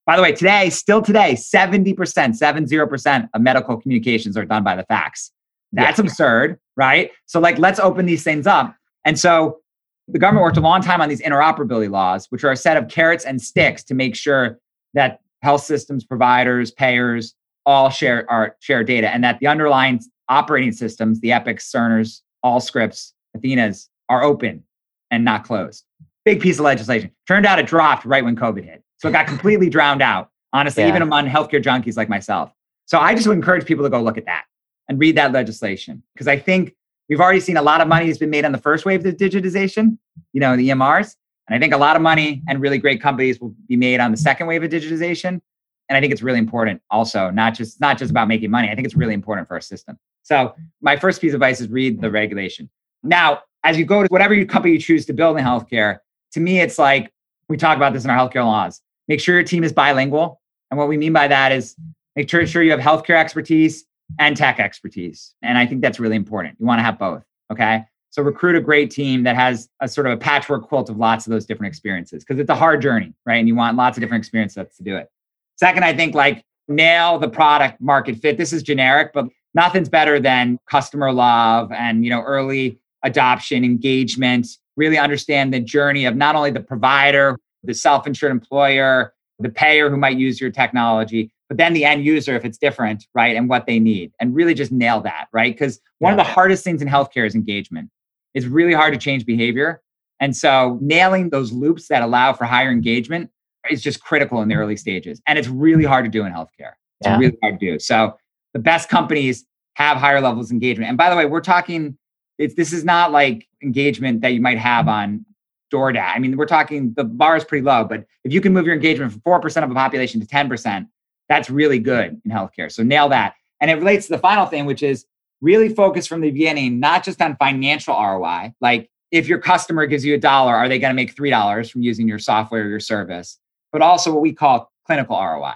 By 0.05 0.17
the 0.17 0.21
way, 0.21 0.33
today, 0.33 0.69
still 0.69 1.01
today, 1.01 1.33
70%, 1.33 1.95
70% 1.95 3.29
of 3.33 3.41
medical 3.41 3.77
communications 3.77 4.35
are 4.35 4.45
done 4.45 4.63
by 4.63 4.75
the 4.75 4.83
fax. 4.83 5.31
That's 5.71 5.99
yeah. 5.99 6.05
absurd, 6.05 6.59
right? 6.75 7.11
So, 7.25 7.39
like, 7.39 7.57
let's 7.59 7.79
open 7.79 8.05
these 8.05 8.23
things 8.23 8.45
up. 8.45 8.75
And 9.05 9.19
so 9.19 9.59
the 10.07 10.19
government 10.19 10.43
worked 10.43 10.57
a 10.57 10.61
long 10.61 10.81
time 10.81 11.01
on 11.01 11.09
these 11.09 11.21
interoperability 11.21 11.89
laws, 11.89 12.27
which 12.29 12.43
are 12.43 12.51
a 12.51 12.57
set 12.57 12.77
of 12.77 12.87
carrots 12.87 13.25
and 13.25 13.41
sticks 13.41 13.83
to 13.85 13.93
make 13.93 14.15
sure 14.15 14.59
that 14.93 15.21
health 15.41 15.63
systems, 15.63 16.03
providers, 16.03 16.71
payers 16.71 17.35
all 17.65 17.89
share 17.89 18.29
our 18.29 18.57
share 18.59 18.83
data, 18.83 19.09
and 19.09 19.23
that 19.23 19.39
the 19.39 19.47
underlying 19.47 20.01
operating 20.29 20.71
systems, 20.71 21.19
the 21.21 21.31
Epics, 21.31 21.71
Cerners, 21.71 22.21
Allscripts, 22.43 23.13
Athenas, 23.35 23.89
are 24.09 24.23
open 24.23 24.63
and 25.11 25.23
not 25.23 25.43
closed. 25.43 25.85
Big 26.25 26.41
piece 26.41 26.59
of 26.59 26.65
legislation. 26.65 27.11
Turned 27.27 27.45
out 27.45 27.59
it 27.59 27.67
dropped 27.67 28.05
right 28.05 28.23
when 28.23 28.35
COVID 28.35 28.63
hit. 28.63 28.83
So 28.97 29.09
it 29.09 29.11
got 29.11 29.27
completely 29.27 29.69
drowned 29.69 30.01
out, 30.01 30.29
honestly, 30.51 30.83
yeah. 30.83 30.89
even 30.89 31.01
among 31.01 31.27
healthcare 31.27 31.63
junkies 31.63 31.95
like 31.95 32.09
myself. 32.09 32.51
So 32.85 32.99
I 32.99 33.15
just 33.15 33.27
would 33.27 33.37
encourage 33.37 33.65
people 33.65 33.83
to 33.83 33.89
go 33.89 34.01
look 34.01 34.17
at 34.17 34.25
that 34.25 34.43
and 34.89 34.99
read 34.99 35.15
that 35.17 35.31
legislation 35.31 36.03
because 36.13 36.27
I 36.27 36.37
think 36.37 36.75
we've 37.09 37.19
already 37.19 37.39
seen 37.39 37.57
a 37.57 37.61
lot 37.61 37.81
of 37.81 37.87
money 37.87 38.07
has 38.07 38.17
been 38.17 38.29
made 38.29 38.45
on 38.45 38.51
the 38.51 38.57
first 38.57 38.85
wave 38.85 39.05
of 39.05 39.15
digitization, 39.15 39.97
you 40.31 40.39
know, 40.39 40.55
the 40.55 40.69
EMRs. 40.69 41.15
And 41.47 41.55
I 41.55 41.59
think 41.59 41.73
a 41.73 41.77
lot 41.77 41.95
of 41.95 42.01
money 42.01 42.41
and 42.47 42.61
really 42.61 42.77
great 42.77 43.01
companies 43.01 43.39
will 43.39 43.53
be 43.67 43.75
made 43.75 43.99
on 43.99 44.11
the 44.11 44.17
second 44.17 44.47
wave 44.47 44.63
of 44.63 44.69
digitization. 44.69 45.41
And 45.89 45.97
I 45.97 45.99
think 45.99 46.13
it's 46.13 46.23
really 46.23 46.39
important 46.39 46.81
also, 46.89 47.29
not 47.29 47.53
just 47.53 47.81
not 47.81 47.97
just 47.97 48.11
about 48.11 48.27
making 48.27 48.49
money. 48.49 48.69
I 48.69 48.75
think 48.75 48.85
it's 48.85 48.95
really 48.95 49.13
important 49.13 49.47
for 49.47 49.55
our 49.55 49.61
system. 49.61 49.99
So 50.23 50.55
my 50.81 50.95
first 50.95 51.19
piece 51.19 51.31
of 51.31 51.35
advice 51.35 51.59
is 51.59 51.67
read 51.67 52.01
the 52.01 52.09
regulation. 52.09 52.69
Now, 53.03 53.41
as 53.65 53.77
you 53.77 53.85
go 53.85 54.01
to 54.01 54.07
whatever 54.09 54.43
company 54.45 54.73
you 54.73 54.79
choose 54.79 55.05
to 55.07 55.13
build 55.13 55.37
in 55.37 55.43
healthcare, 55.43 55.99
to 56.31 56.39
me, 56.39 56.61
it's 56.61 56.79
like 56.79 57.11
we 57.49 57.57
talk 57.57 57.75
about 57.75 57.93
this 57.93 58.05
in 58.05 58.09
our 58.09 58.17
healthcare 58.17 58.45
laws. 58.45 58.81
Make 59.09 59.19
sure 59.19 59.35
your 59.35 59.43
team 59.43 59.63
is 59.63 59.73
bilingual. 59.73 60.41
And 60.71 60.77
what 60.77 60.87
we 60.87 60.97
mean 60.97 61.13
by 61.13 61.27
that 61.27 61.51
is 61.51 61.75
make 62.15 62.29
sure, 62.29 62.47
sure 62.47 62.63
you 62.63 62.71
have 62.71 62.79
healthcare 62.79 63.17
expertise 63.17 63.85
and 64.19 64.37
tech 64.37 64.59
expertise. 64.59 65.33
And 65.41 65.57
I 65.57 65.65
think 65.65 65.81
that's 65.81 65.99
really 65.99 66.15
important. 66.15 66.57
You 66.59 66.65
want 66.65 66.79
to 66.79 66.83
have 66.83 66.99
both. 66.99 67.23
Okay. 67.51 67.83
So 68.09 68.21
recruit 68.21 68.55
a 68.55 68.61
great 68.61 68.91
team 68.91 69.23
that 69.23 69.35
has 69.35 69.67
a 69.81 69.87
sort 69.87 70.05
of 70.05 70.13
a 70.13 70.17
patchwork 70.17 70.67
quilt 70.67 70.89
of 70.89 70.97
lots 70.97 71.25
of 71.25 71.31
those 71.31 71.45
different 71.45 71.71
experiences 71.71 72.23
because 72.23 72.39
it's 72.39 72.49
a 72.49 72.55
hard 72.55 72.81
journey, 72.81 73.13
right? 73.25 73.37
And 73.37 73.47
you 73.47 73.55
want 73.55 73.75
lots 73.75 73.97
of 73.97 74.01
different 74.01 74.21
experiences 74.21 74.67
to 74.77 74.83
do 74.83 74.95
it. 74.95 75.09
Second, 75.57 75.83
I 75.83 75.95
think 75.95 76.13
like 76.13 76.43
nail 76.67 77.17
the 77.17 77.29
product 77.29 77.81
market 77.81 78.17
fit. 78.17 78.37
This 78.37 78.53
is 78.53 78.61
generic, 78.63 79.11
but 79.13 79.25
nothing's 79.53 79.89
better 79.89 80.19
than 80.19 80.59
customer 80.69 81.11
love 81.11 81.71
and 81.71 82.03
you 82.03 82.09
know 82.09 82.21
early 82.21 82.79
adoption, 83.03 83.63
engagement, 83.63 84.47
really 84.75 84.97
understand 84.97 85.53
the 85.53 85.59
journey 85.59 86.05
of 86.05 86.15
not 86.15 86.35
only 86.35 86.51
the 86.51 86.61
provider, 86.61 87.37
the 87.63 87.73
self-insured 87.73 88.31
employer, 88.31 89.13
the 89.39 89.49
payer 89.49 89.89
who 89.89 89.97
might 89.97 90.17
use 90.17 90.39
your 90.39 90.51
technology, 90.51 91.31
but 91.49 91.57
then 91.57 91.73
the 91.73 91.85
end 91.85 92.05
user 92.05 92.35
if 92.35 92.45
it's 92.45 92.57
different, 92.57 93.05
right? 93.13 93.35
And 93.35 93.49
what 93.49 93.65
they 93.65 93.79
need. 93.79 94.11
And 94.19 94.35
really 94.35 94.53
just 94.53 94.71
nail 94.71 95.01
that, 95.01 95.27
right? 95.33 95.53
Because 95.53 95.79
one 95.99 96.15
yeah. 96.15 96.21
of 96.21 96.25
the 96.25 96.31
hardest 96.31 96.63
things 96.63 96.81
in 96.81 96.87
healthcare 96.87 97.25
is 97.25 97.35
engagement. 97.35 97.89
It's 98.33 98.45
really 98.45 98.73
hard 98.73 98.93
to 98.93 98.99
change 98.99 99.25
behavior. 99.25 99.81
And 100.19 100.35
so 100.35 100.77
nailing 100.81 101.29
those 101.29 101.51
loops 101.51 101.87
that 101.89 102.01
allow 102.01 102.33
for 102.33 102.45
higher 102.45 102.71
engagement 102.71 103.29
is 103.69 103.81
just 103.81 104.01
critical 104.03 104.41
in 104.41 104.49
the 104.49 104.55
early 104.55 104.77
stages. 104.77 105.21
And 105.27 105.37
it's 105.37 105.47
really 105.47 105.83
hard 105.83 106.05
to 106.05 106.11
do 106.11 106.25
in 106.25 106.33
healthcare. 106.33 106.73
It's 106.99 107.07
yeah. 107.07 107.17
really 107.17 107.37
hard 107.41 107.59
to 107.59 107.65
do. 107.73 107.79
So 107.79 108.17
the 108.53 108.59
best 108.59 108.89
companies 108.89 109.45
have 109.75 109.97
higher 109.97 110.21
levels 110.21 110.47
of 110.47 110.53
engagement. 110.53 110.89
And 110.89 110.97
by 110.97 111.09
the 111.09 111.15
way, 111.15 111.25
we're 111.25 111.41
talking, 111.41 111.97
it's 112.37 112.55
this 112.55 112.73
is 112.73 112.83
not 112.83 113.11
like 113.11 113.47
engagement 113.61 114.21
that 114.21 114.33
you 114.33 114.41
might 114.41 114.59
have 114.59 114.87
on 114.87 115.25
DoorDash. 115.73 116.13
I 116.15 116.19
mean, 116.19 116.37
we're 116.37 116.45
talking 116.45 116.93
the 116.95 117.03
bar 117.03 117.35
is 117.35 117.43
pretty 117.43 117.65
low, 117.65 117.83
but 117.83 118.05
if 118.23 118.31
you 118.31 118.41
can 118.41 118.53
move 118.53 118.65
your 118.65 118.75
engagement 118.75 119.11
from 119.11 119.21
4% 119.21 119.63
of 119.63 119.71
a 119.71 119.73
population 119.73 120.21
to 120.21 120.27
10%, 120.27 120.87
that's 121.29 121.49
really 121.49 121.79
good 121.79 122.21
in 122.23 122.31
healthcare. 122.31 122.71
So 122.71 122.83
nail 122.83 123.09
that. 123.09 123.35
And 123.61 123.71
it 123.71 123.75
relates 123.75 124.07
to 124.07 124.13
the 124.13 124.19
final 124.19 124.45
thing, 124.45 124.65
which 124.65 124.83
is 124.83 125.05
really 125.41 125.69
focus 125.69 126.07
from 126.07 126.21
the 126.21 126.31
beginning, 126.31 126.79
not 126.79 127.03
just 127.03 127.21
on 127.21 127.35
financial 127.37 127.93
ROI. 127.95 128.53
Like 128.61 128.89
if 129.11 129.27
your 129.27 129.39
customer 129.39 129.85
gives 129.85 130.03
you 130.03 130.15
a 130.15 130.17
dollar, 130.17 130.53
are 130.53 130.67
they 130.67 130.79
going 130.79 130.91
to 130.91 130.95
make 130.95 131.15
$3 131.15 131.71
from 131.71 131.81
using 131.81 132.07
your 132.07 132.19
software 132.19 132.63
or 132.63 132.69
your 132.69 132.79
service? 132.79 133.39
but 133.73 133.81
also 133.81 134.13
what 134.13 134.21
we 134.21 134.31
call 134.31 134.71
clinical 134.85 135.17
ROI. 135.17 135.55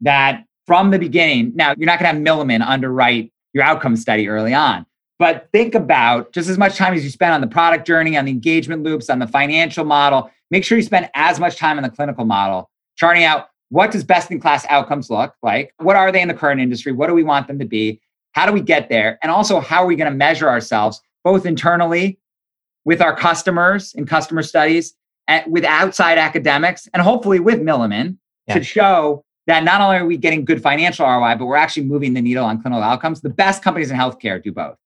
That 0.00 0.44
from 0.66 0.90
the 0.90 0.98
beginning, 0.98 1.52
now 1.54 1.74
you're 1.76 1.86
not 1.86 1.98
going 1.98 2.14
to 2.14 2.18
have 2.18 2.38
Milliman 2.38 2.66
underwrite 2.66 3.32
your 3.52 3.64
outcome 3.64 3.96
study 3.96 4.28
early 4.28 4.54
on, 4.54 4.86
but 5.18 5.48
think 5.52 5.74
about 5.74 6.32
just 6.32 6.48
as 6.48 6.56
much 6.56 6.76
time 6.76 6.94
as 6.94 7.04
you 7.04 7.10
spend 7.10 7.34
on 7.34 7.40
the 7.40 7.46
product 7.46 7.86
journey, 7.86 8.16
on 8.16 8.24
the 8.24 8.30
engagement 8.30 8.82
loops, 8.82 9.10
on 9.10 9.18
the 9.18 9.26
financial 9.26 9.84
model. 9.84 10.30
Make 10.50 10.64
sure 10.64 10.78
you 10.78 10.84
spend 10.84 11.10
as 11.14 11.40
much 11.40 11.56
time 11.56 11.76
on 11.76 11.82
the 11.82 11.90
clinical 11.90 12.24
model, 12.24 12.70
charting 12.96 13.24
out 13.24 13.48
what 13.70 13.90
does 13.90 14.04
best 14.04 14.30
in 14.30 14.40
class 14.40 14.64
outcomes 14.68 15.10
look 15.10 15.34
like? 15.42 15.72
What 15.78 15.96
are 15.96 16.12
they 16.12 16.20
in 16.20 16.28
the 16.28 16.34
current 16.34 16.60
industry? 16.60 16.92
What 16.92 17.08
do 17.08 17.14
we 17.14 17.24
want 17.24 17.48
them 17.48 17.58
to 17.58 17.64
be? 17.64 18.00
How 18.32 18.46
do 18.46 18.52
we 18.52 18.60
get 18.60 18.88
there? 18.88 19.18
And 19.22 19.32
also, 19.32 19.60
how 19.60 19.82
are 19.82 19.86
we 19.86 19.96
going 19.96 20.10
to 20.10 20.16
measure 20.16 20.48
ourselves 20.48 21.00
both 21.24 21.46
internally 21.46 22.18
with 22.84 23.00
our 23.00 23.16
customers 23.16 23.94
in 23.94 24.06
customer 24.06 24.42
studies 24.42 24.94
at, 25.26 25.50
with 25.50 25.64
outside 25.64 26.18
academics 26.18 26.88
and 26.94 27.02
hopefully 27.02 27.40
with 27.40 27.60
Milliman 27.60 28.16
yeah. 28.46 28.54
to 28.54 28.62
show 28.62 29.24
that 29.46 29.64
not 29.64 29.80
only 29.80 29.96
are 29.96 30.06
we 30.06 30.16
getting 30.16 30.44
good 30.44 30.62
financial 30.62 31.06
ROI, 31.06 31.36
but 31.36 31.46
we're 31.46 31.56
actually 31.56 31.84
moving 31.84 32.14
the 32.14 32.20
needle 32.20 32.44
on 32.44 32.60
clinical 32.60 32.82
outcomes. 32.82 33.20
The 33.20 33.30
best 33.30 33.62
companies 33.62 33.90
in 33.90 33.96
healthcare 33.96 34.42
do 34.42 34.52
both. 34.52 34.76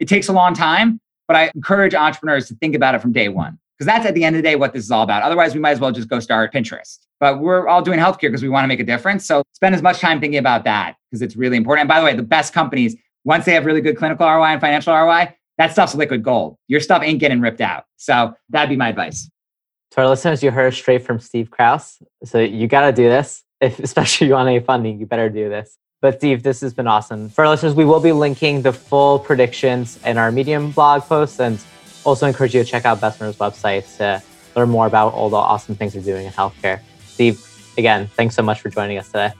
It 0.00 0.08
takes 0.08 0.28
a 0.28 0.32
long 0.32 0.54
time, 0.54 1.00
but 1.28 1.36
I 1.36 1.50
encourage 1.54 1.94
entrepreneurs 1.94 2.48
to 2.48 2.54
think 2.54 2.74
about 2.74 2.94
it 2.94 3.00
from 3.00 3.12
day 3.12 3.28
one 3.28 3.58
because 3.76 3.86
that's 3.86 4.06
at 4.06 4.14
the 4.14 4.24
end 4.24 4.36
of 4.36 4.42
the 4.42 4.48
day 4.48 4.56
what 4.56 4.72
this 4.72 4.84
is 4.84 4.90
all 4.90 5.02
about. 5.02 5.22
Otherwise, 5.22 5.54
we 5.54 5.60
might 5.60 5.72
as 5.72 5.80
well 5.80 5.92
just 5.92 6.08
go 6.08 6.20
start 6.20 6.52
Pinterest. 6.52 6.98
But 7.20 7.40
we're 7.40 7.68
all 7.68 7.82
doing 7.82 7.98
healthcare 7.98 8.22
because 8.22 8.42
we 8.42 8.48
want 8.48 8.64
to 8.64 8.68
make 8.68 8.80
a 8.80 8.84
difference. 8.84 9.26
So 9.26 9.42
spend 9.52 9.74
as 9.74 9.82
much 9.82 10.00
time 10.00 10.20
thinking 10.20 10.38
about 10.38 10.64
that 10.64 10.96
because 11.10 11.22
it's 11.22 11.36
really 11.36 11.56
important. 11.56 11.82
And 11.82 11.88
by 11.88 12.00
the 12.00 12.04
way, 12.04 12.14
the 12.14 12.22
best 12.22 12.52
companies, 12.52 12.96
once 13.24 13.44
they 13.44 13.52
have 13.52 13.64
really 13.66 13.80
good 13.80 13.96
clinical 13.96 14.26
ROI 14.26 14.44
and 14.44 14.60
financial 14.60 14.94
ROI, 14.94 15.34
that 15.58 15.72
stuff's 15.72 15.94
liquid 15.94 16.22
gold. 16.22 16.56
Your 16.68 16.80
stuff 16.80 17.02
ain't 17.02 17.18
getting 17.18 17.40
ripped 17.40 17.60
out. 17.60 17.84
So 17.96 18.34
that'd 18.50 18.68
be 18.68 18.76
my 18.76 18.88
advice. 18.88 19.30
To 19.92 20.02
our 20.02 20.08
listeners, 20.08 20.42
you 20.42 20.50
heard 20.50 20.74
straight 20.74 21.02
from 21.04 21.20
Steve 21.20 21.50
Kraus. 21.50 22.02
So 22.24 22.40
you 22.40 22.68
got 22.68 22.86
to 22.86 22.92
do 22.92 23.08
this. 23.08 23.42
If 23.60 23.78
especially 23.80 24.28
you 24.28 24.34
want 24.34 24.48
any 24.48 24.60
funding, 24.60 25.00
you 25.00 25.06
better 25.06 25.30
do 25.30 25.48
this. 25.48 25.78
But 26.02 26.18
Steve, 26.18 26.42
this 26.42 26.60
has 26.60 26.74
been 26.74 26.86
awesome. 26.86 27.30
For 27.30 27.44
our 27.44 27.50
listeners, 27.50 27.74
we 27.74 27.86
will 27.86 28.00
be 28.00 28.12
linking 28.12 28.62
the 28.62 28.72
full 28.72 29.18
predictions 29.18 29.98
in 30.04 30.18
our 30.18 30.30
Medium 30.30 30.70
blog 30.70 31.02
post 31.02 31.40
and 31.40 31.58
also 32.06 32.26
encourage 32.26 32.54
you 32.54 32.62
to 32.62 32.70
check 32.70 32.84
out 32.84 33.00
Bessemer's 33.00 33.36
website 33.36 33.96
to 33.98 34.22
learn 34.54 34.70
more 34.70 34.86
about 34.86 35.12
all 35.12 35.28
the 35.28 35.36
awesome 35.36 35.74
things 35.74 35.92
they're 35.92 36.02
doing 36.02 36.24
in 36.24 36.32
healthcare. 36.32 36.80
Steve, 37.04 37.44
again, 37.76 38.06
thanks 38.14 38.34
so 38.34 38.42
much 38.42 38.60
for 38.60 38.70
joining 38.70 38.96
us 38.96 39.06
today. 39.08 39.32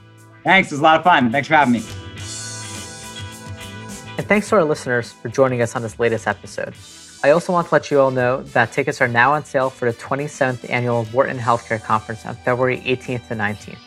Thanks. 0.43 0.71
It 0.71 0.75
was 0.75 0.81
a 0.81 0.83
lot 0.83 0.97
of 0.97 1.03
fun. 1.03 1.31
Thanks 1.31 1.47
for 1.47 1.55
having 1.55 1.73
me. 1.73 1.79
And 4.17 4.27
thanks 4.27 4.49
to 4.49 4.55
our 4.55 4.63
listeners 4.63 5.13
for 5.13 5.29
joining 5.29 5.61
us 5.61 5.75
on 5.75 5.81
this 5.81 5.97
latest 5.99 6.27
episode. 6.27 6.73
I 7.23 7.31
also 7.31 7.51
want 7.51 7.67
to 7.69 7.73
let 7.73 7.89
you 7.89 7.99
all 7.99 8.11
know 8.11 8.43
that 8.43 8.71
tickets 8.71 9.01
are 9.01 9.07
now 9.07 9.33
on 9.33 9.43
sale 9.43 9.69
for 9.69 9.91
the 9.91 9.97
27th 9.97 10.69
annual 10.69 11.05
Wharton 11.05 11.37
Healthcare 11.37 11.81
Conference 11.81 12.25
on 12.25 12.35
February 12.35 12.79
18th 12.81 13.27
to 13.29 13.35
19th. 13.35 13.77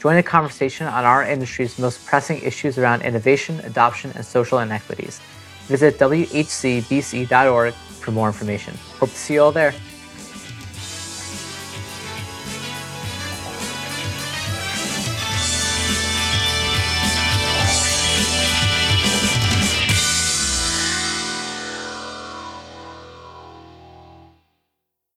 Join 0.00 0.16
the 0.16 0.22
conversation 0.22 0.86
on 0.86 1.04
our 1.04 1.24
industry's 1.24 1.78
most 1.78 2.06
pressing 2.06 2.40
issues 2.42 2.78
around 2.78 3.02
innovation, 3.02 3.60
adoption, 3.60 4.12
and 4.14 4.24
social 4.24 4.60
inequities. 4.60 5.20
Visit 5.66 5.98
whcbc.org 5.98 7.74
for 7.98 8.12
more 8.12 8.28
information. 8.28 8.74
Hope 8.98 9.10
to 9.10 9.16
see 9.16 9.34
you 9.34 9.42
all 9.42 9.52
there. 9.52 9.74